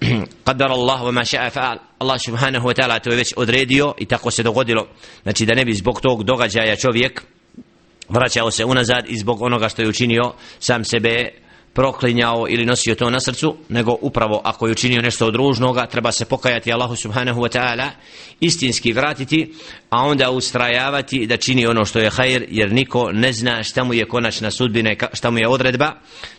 qadar 0.46 0.70
Allah 0.70 1.00
wa 1.02 1.12
ma 1.12 1.20
sha'a 1.20 1.50
fa'al. 1.50 1.78
Allah 1.98 2.18
subhanahu 2.26 2.68
wa 2.68 2.74
ta'ala 2.74 3.00
to 3.00 3.10
je 3.10 3.16
već 3.16 3.32
odredio 3.36 3.94
i 3.98 4.06
tako 4.06 4.30
se 4.30 4.42
dogodilo. 4.42 4.88
Znači 5.22 5.46
da 5.46 5.54
ne 5.54 5.64
bi 5.64 5.74
zbog 5.74 6.00
tog 6.00 6.24
događaja 6.24 6.76
čovjek 6.76 7.22
vraćao 8.08 8.50
se 8.50 8.64
unazad 8.64 9.04
i 9.08 9.18
zbog 9.18 9.42
onoga 9.42 9.68
što 9.68 9.82
je 9.82 9.88
učinio 9.88 10.32
sam 10.58 10.84
sebe 10.84 11.30
proklinjao 11.76 12.46
ili 12.48 12.66
nosio 12.66 12.94
to 12.94 13.10
na 13.10 13.20
srcu, 13.20 13.56
nego 13.68 13.96
upravo 14.00 14.40
ako 14.44 14.66
je 14.66 14.72
učinio 14.72 15.02
nešto 15.02 15.26
od 15.26 15.34
ružnoga, 15.34 15.86
treba 15.86 16.12
se 16.12 16.24
pokajati 16.24 16.72
Allahu 16.72 16.96
subhanahu 16.96 17.40
wa 17.40 17.58
ta'ala, 17.58 17.88
istinski 18.40 18.92
vratiti, 18.92 19.54
a 19.90 20.04
onda 20.04 20.30
ustrajavati 20.30 21.26
da 21.26 21.36
čini 21.36 21.66
ono 21.66 21.84
što 21.84 21.98
je 21.98 22.10
hajr, 22.10 22.44
jer 22.48 22.72
niko 22.72 23.12
ne 23.12 23.32
zna 23.32 23.62
šta 23.62 23.84
mu 23.84 23.94
je 23.94 24.08
konačna 24.08 24.50
sudbina 24.50 24.94
šta 25.12 25.30
mu 25.30 25.38
je 25.38 25.48
odredba, 25.48 25.92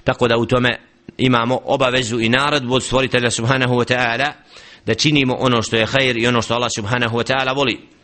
tako 0.03 0.27
da 0.27 0.38
u 0.38 0.45
tome 0.45 0.79
imamo 1.17 1.59
obavezu 1.63 2.19
i 2.19 2.29
naredbu 2.29 2.73
od 2.73 2.83
stvoritelja 2.83 3.31
subhanahu 3.31 3.73
wa 3.73 3.93
ta'ala, 3.93 4.31
da 4.85 4.93
činimo 4.93 5.35
ono 5.39 5.61
što 5.61 5.75
je 5.75 5.85
hajr 5.85 6.17
i 6.17 6.27
ono 6.27 6.41
što 6.41 6.53
Allah 6.53 6.69
subhanahu 6.75 7.17
wa 7.17 7.33
ta'ala 7.33 7.55
voli 7.55 7.97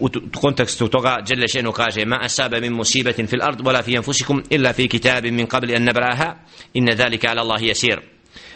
u 0.00 0.08
kontekstu 0.40 0.88
toga 0.88 1.24
Jelle 1.28 1.48
šenu 1.48 1.72
kaže 1.72 2.04
ma 2.04 2.18
asaba 2.22 2.60
min 2.60 2.72
musibatin 2.72 3.26
fil 3.26 3.42
ard 3.42 3.60
wala 3.60 3.82
fi 3.82 3.96
anfusikum 3.96 4.42
illa 4.50 4.72
fi 4.72 4.88
kitabin 4.88 5.34
min 5.34 5.46
qabli 5.46 5.76
an 5.76 5.84
nabraha 5.84 6.34
inna 6.74 6.94
dhalika 6.94 7.30
ala 7.30 7.42
Allahi 7.42 7.66
yasir. 7.66 7.98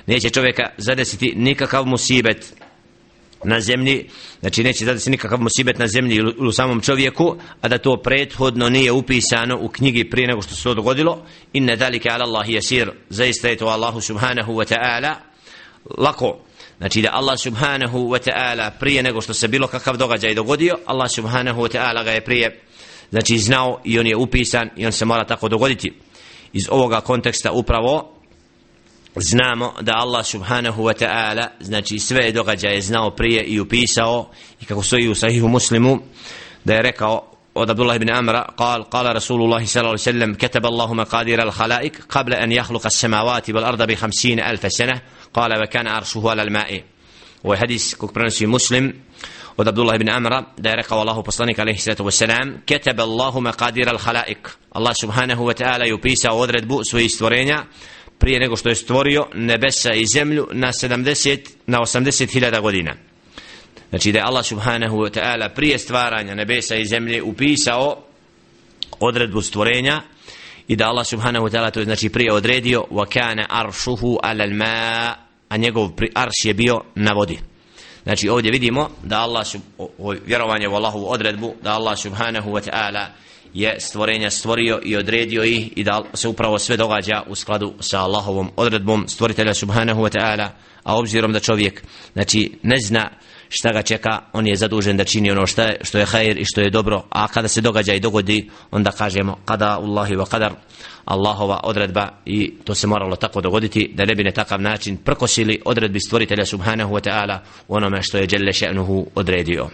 Neće 0.07 0.31
čovjeka 0.31 0.63
zadesiti 0.77 1.35
nikakav 1.37 1.87
musibet 1.87 2.55
na 3.45 3.61
zemlji 3.61 4.09
znači 4.41 4.63
neće 4.63 4.85
zadesiti 4.85 5.11
nikakav 5.11 5.41
musibet 5.41 5.79
na 5.79 5.87
zemlji 5.87 6.17
ili 6.17 6.35
u 6.49 6.53
samom 6.53 6.81
čovjeku 6.81 7.37
a 7.61 7.69
da 7.69 7.79
to 7.79 7.97
prethodno 7.97 8.69
nije 8.69 8.93
upisano 8.93 9.59
u 9.61 9.69
knjigi 9.69 10.11
prije 10.11 10.29
nego 10.29 10.43
što 10.43 10.55
se 10.55 10.63
to 10.63 10.75
dogodilo. 10.75 11.27
Inna 11.53 11.77
dhalika 11.77 12.09
ala 12.13 12.25
Allahi 12.25 12.53
yasir. 12.53 12.91
Zaista 13.09 13.49
je 13.49 13.57
to 13.57 13.67
Allahu 13.67 14.01
subhanahu 14.01 14.53
wa 14.53 14.75
ta'ala 14.75 15.15
lako 15.99 16.39
Znači 16.78 17.02
da 17.02 17.10
Allah 17.14 17.40
subhanahu 17.40 17.98
wa 17.98 18.30
ta'ala 18.30 18.72
prije 18.80 19.04
nego 19.04 19.22
što 19.22 19.34
se 19.34 19.48
bilo 19.48 19.68
kakav 19.68 19.98
događaj 19.98 20.34
dogodio, 20.34 20.76
Allah 20.86 21.12
subhanahu 21.12 21.62
wa 21.62 21.78
ta'ala 21.78 22.04
ga 22.04 22.12
je 22.12 22.22
prije 22.22 22.62
znači 23.10 23.38
znao 23.38 23.82
i 23.84 24.00
on 24.00 24.08
je 24.08 24.16
upisan 24.16 24.70
i 24.78 24.86
on 24.86 24.92
se 24.92 25.06
mora 25.06 25.26
tako 25.26 25.50
dogoditi. 25.50 25.94
Iz 26.54 26.68
ovoga 26.70 27.02
konteksta 27.02 27.52
upravo 27.52 28.14
znamo 29.16 29.74
da 29.82 29.94
Allah 29.96 30.26
subhanahu 30.26 30.84
wa 30.84 31.06
ta'ala 31.06 31.48
znači 31.60 32.00
sve 32.00 32.32
događaje 32.32 32.82
znao 32.82 33.12
prije 33.12 33.44
i 33.44 33.60
upisao 33.60 34.30
i 34.62 34.66
kako 34.66 34.84
stoji 34.84 35.08
u 35.08 35.16
sahihu 35.16 35.48
muslimu 35.48 36.00
da 36.64 36.74
je 36.74 36.82
rekao 36.82 37.34
od 37.54 37.70
Abdullah 37.70 37.96
ibn 37.96 38.10
Amra 38.10 38.46
قال 38.58 38.84
قال 38.84 39.16
رسول 39.16 39.42
الله 39.42 39.66
صلى 39.66 39.82
الله 39.82 39.90
عليه 39.90 40.02
وسلم 40.02 40.34
كتب 40.34 40.66
الله 40.66 40.94
مقادير 40.94 41.44
الخلائق 41.44 41.92
قبل 42.10 42.34
أن 42.34 42.52
يخلق 42.52 42.86
السماوات 42.86 43.50
والأرض 43.50 43.82
بخمسين 43.82 44.40
ألف 44.40 44.72
سنة 44.72 45.02
قال 45.34 45.64
وكان 45.64 45.88
عرشه 45.88 46.30
على 46.30 46.42
الماء 46.42 46.84
وحديث 47.44 47.94
كوكبرنسي 47.96 48.46
مسلم 48.46 48.94
od 49.58 49.68
Abdullah 49.68 49.96
ibn 49.96 50.10
Amra 50.10 50.44
da 50.58 50.70
je 50.70 50.76
rekao 50.76 51.00
Allahu 51.00 51.24
poslanik 51.24 51.60
alaihi 51.60 51.80
sallatu 51.80 52.04
wasalam 52.04 52.58
ketebe 52.66 53.02
Allahu 53.02 53.42
maqadir 53.42 53.90
al 53.90 53.98
khalaik 53.98 54.50
Allah 54.72 54.94
subhanahu 55.02 55.46
wa 55.46 55.54
ta'ala 55.54 55.86
je 55.86 55.94
upisao 55.94 56.38
odredbu 56.38 56.82
svojih 56.84 57.12
stvorenja 57.12 57.64
prije 58.20 58.40
nego 58.40 58.56
što 58.56 58.70
je 58.70 58.76
stvorio 58.76 59.28
nebesa 59.34 59.94
i 59.94 60.06
zemlju 60.06 60.48
na 60.52 60.68
70 60.68 61.40
na 61.68 61.80
80 61.80 62.34
hiljada 62.34 62.60
godina 62.60 62.96
znači 63.90 64.12
da 64.12 64.20
je 64.20 64.26
Allah 64.26 64.46
subhanahu 64.46 64.98
wa 64.98 65.20
ta'ala 65.20 65.50
prije 65.50 65.80
stvaranja 65.80 66.36
nebesa 66.36 66.76
i 66.76 66.86
zemlje 66.86 67.24
upisao 67.24 68.04
odredbu 69.00 69.42
stvorenja 69.42 70.02
i 70.69 70.77
da 70.77 70.89
Allah 70.89 71.07
subhanahu 71.07 71.47
wa 71.47 71.51
ta'ala 71.51 71.71
to 71.71 71.81
je 71.81 71.85
znači 71.85 72.09
prije 72.09 72.33
odredio 72.33 72.85
wa 72.91 73.07
kana 73.09 73.47
arshuhu 73.49 74.19
ala 74.23 74.45
al-ma 74.45 75.15
a 75.49 75.57
njegov 75.57 75.91
arš 76.15 76.45
je 76.45 76.55
bio 76.55 76.81
na 76.95 77.13
vodi. 77.13 77.39
Znači 78.03 78.29
ovdje 78.29 78.51
vidimo 78.51 78.91
da 79.03 79.21
Allah 79.21 79.47
o, 79.79 80.15
vjerovanje 80.27 80.69
u 80.69 80.75
Allahovu 80.75 81.11
odredbu 81.11 81.55
da 81.63 81.73
Allah 81.73 81.99
subhanahu 81.99 82.51
wa 82.51 82.71
ta'ala 82.71 83.07
je 83.55 83.81
stvorenja 83.81 84.31
stvorio 84.31 84.81
i 84.85 84.97
odredio 84.97 85.45
ih 85.45 85.73
i 85.77 85.85
da 85.85 86.05
se 86.15 86.29
upravo 86.29 86.59
sve 86.59 86.77
događa 86.77 87.23
u 87.27 87.35
skladu 87.35 87.75
sa 87.81 88.01
Allahovom 88.01 88.51
odredbom 88.57 89.09
stvoritelja 89.09 89.55
subhanahu 89.55 90.03
wa 90.03 90.19
ta'ala 90.19 90.49
a 90.83 90.99
obzirom 90.99 91.33
da 91.33 91.41
čovjek 91.41 91.83
znači 92.13 92.59
ne 92.63 92.77
zna 92.79 93.11
šta 93.49 93.73
ga 93.73 93.83
čeka 93.83 94.21
on 94.33 94.47
je 94.47 94.57
zadužen 94.57 94.97
da 94.97 95.05
čini 95.05 95.31
ono 95.31 95.47
što 95.47 95.63
je, 95.63 95.77
što 95.83 95.99
je 95.99 96.05
hajr 96.05 96.39
i 96.39 96.45
što 96.45 96.61
je 96.61 96.71
dobro 96.71 97.03
a 97.11 97.29
kada 97.29 97.49
se 97.49 97.61
događa 97.61 97.95
i 97.95 98.01
dogodi 98.01 98.51
onda 98.71 98.91
kažemo 98.91 99.37
kada 99.45 99.79
Allahi 99.79 100.15
wa 100.15 100.31
kadar, 100.31 100.53
Allahova 101.05 101.61
odredba 101.65 102.09
i 102.25 102.55
to 102.65 102.75
se 102.75 102.87
moralo 102.87 103.17
tako 103.17 103.41
dogoditi 103.41 103.91
da 103.95 104.05
ne 104.05 104.15
bi 104.15 104.25
na 104.25 104.31
takav 104.31 104.61
način 104.61 104.97
prkosili 104.97 105.61
odredbi 105.65 106.01
stvoritelja 106.01 106.45
subhanahu 106.45 106.95
wa 106.95 107.11
ta'ala 107.11 107.39
onome 107.69 108.03
što 108.03 108.19
je 108.19 108.29
Jelle 108.31 108.53
še'nuhu 108.53 109.07
odredio. 109.15 109.69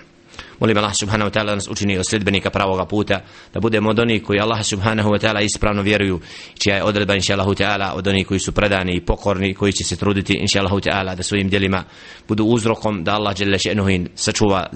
Molim 0.61 0.79
Allah 0.79 0.93
subhanahu 1.01 1.31
wa 1.31 1.35
ta'ala 1.35 1.47
da 1.47 1.55
nas 1.55 1.69
učini 1.69 1.99
od 1.99 2.05
sljedbenika 2.09 2.51
pravoga 2.51 2.85
puta, 2.85 3.21
da 3.55 3.61
budemo 3.61 3.91
od 3.91 3.99
onih 3.99 4.23
koji 4.23 4.41
Allah 4.41 4.65
subhanahu 4.65 5.11
wa 5.11 5.19
ta'ala 5.19 5.45
ispravno 5.45 5.83
vjeruju, 5.83 6.21
čija 6.59 6.77
je 6.77 6.83
odredba 6.83 7.15
inša 7.15 7.33
Allahu 7.33 7.55
ta'ala 7.55 7.93
od 7.95 8.07
onih 8.07 8.27
koji 8.27 8.41
su 8.41 8.53
predani 8.53 8.93
i 8.97 9.01
pokorni, 9.01 9.55
koji 9.55 9.73
će 9.73 9.85
se 9.85 9.97
truditi 9.97 10.35
inša 10.35 10.61
Allahu 10.61 10.81
ta'ala 10.81 11.15
da 11.17 11.23
svojim 11.23 11.49
djelima 11.49 11.85
budu 12.29 12.45
uzrokom 12.45 13.05
da 13.05 13.15
Allah 13.15 13.41
jelle 13.41 13.59
še'nuhin 13.59 14.09
sačuva 14.15 14.67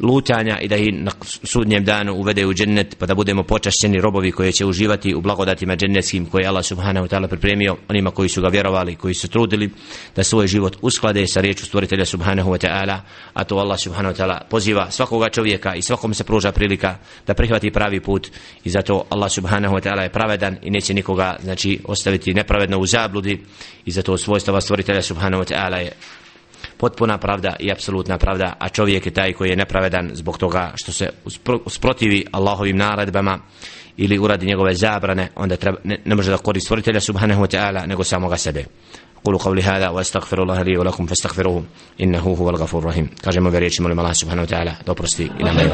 lutanja 0.00 0.58
i 0.60 0.68
da 0.68 0.76
ih 0.76 0.88
na 0.92 1.10
sudnjem 1.22 1.84
danu 1.84 2.14
uvede 2.14 2.46
u 2.46 2.54
džennet 2.54 2.96
pa 2.98 3.06
da 3.06 3.14
budemo 3.14 3.42
počašćeni 3.42 4.00
robovi 4.00 4.32
koji 4.32 4.52
će 4.52 4.66
uživati 4.66 5.14
u 5.14 5.20
blagodatima 5.20 5.76
džennetskim 5.76 6.26
koje 6.26 6.46
Allah 6.46 6.64
subhanahu 6.64 7.06
wa 7.06 7.10
ta'ala 7.10 7.26
pripremio 7.26 7.76
onima 7.88 8.10
koji 8.10 8.28
su 8.28 8.42
ga 8.42 8.48
vjerovali, 8.48 8.96
koji 8.96 9.14
su 9.14 9.28
trudili 9.28 9.70
da 10.16 10.24
svoj 10.24 10.46
život 10.46 10.76
usklade 10.82 11.26
sa 11.26 11.40
riječu 11.40 11.66
stvoritelja 11.66 12.04
subhanahu 12.04 12.50
wa 12.50 12.66
ta'ala 12.66 12.98
a 13.34 13.44
to 13.44 13.56
Allah 13.56 13.78
subhanahu 13.80 14.14
wa 14.14 14.18
ta'ala 14.18 14.40
poziva 14.50 14.90
svakoga 15.08 15.28
čovjeka 15.28 15.74
i 15.74 15.82
svakom 15.82 16.14
se 16.14 16.24
pruža 16.24 16.52
prilika 16.52 16.96
da 17.26 17.34
prihvati 17.34 17.70
pravi 17.70 18.00
put 18.00 18.28
i 18.64 18.70
zato 18.70 19.04
Allah 19.10 19.30
subhanahu 19.32 19.74
wa 19.74 19.80
ta'ala 19.80 20.02
je 20.02 20.08
pravedan 20.12 20.56
i 20.62 20.70
neće 20.70 20.94
nikoga 20.94 21.36
znači 21.42 21.80
ostaviti 21.84 22.34
nepravedno 22.34 22.78
u 22.78 22.86
zabludi 22.86 23.40
i 23.84 23.90
zato 23.90 24.16
svojstava 24.18 24.60
stvoritelja 24.60 25.02
subhanahu 25.02 25.42
wa 25.42 25.54
ta'ala 25.54 25.76
je 25.76 25.92
potpuna 26.76 27.18
pravda 27.18 27.56
i 27.60 27.72
apsolutna 27.72 28.18
pravda, 28.18 28.56
a 28.58 28.68
čovjek 28.68 29.06
je 29.06 29.12
taj 29.12 29.32
koji 29.32 29.50
je 29.50 29.56
nepravedan 29.56 30.10
zbog 30.12 30.38
toga 30.38 30.72
što 30.76 30.92
se 30.92 31.08
usprotivi 31.64 32.24
Allahovim 32.32 32.76
naredbama 32.76 33.38
ili 33.96 34.18
uradi 34.18 34.46
njegove 34.46 34.74
zabrane, 34.74 35.28
onda 35.36 35.56
treba, 35.56 35.78
ne, 35.84 35.98
ne 36.04 36.14
može 36.14 36.30
da 36.30 36.38
koristi 36.38 36.64
stvoritelja 36.64 37.00
subhanahu 37.00 37.42
wa 37.42 37.56
ta'ala, 37.56 37.86
nego 37.86 38.04
samoga 38.04 38.36
sebe. 38.36 38.64
أقول 39.28 39.38
قولي 39.38 39.62
هذا 39.62 39.88
وأستغفر 39.88 40.42
الله 40.42 40.62
لي 40.62 40.78
ولكم 40.78 41.06
فاستغفروه 41.06 41.64
إنه 42.00 42.18
هو 42.18 42.50
الغفور 42.50 42.82
الرحيم. 42.82 43.08
كاجم 43.22 43.50
da 43.50 43.58
riječ 43.58 43.80
molim 43.80 43.98
Allah 43.98 44.14
subhanahu 44.14 44.46
wa 44.46 44.50
ta'ala 44.56 44.72
da 44.86 44.92
oprosti 44.92 45.24
i 45.38 45.68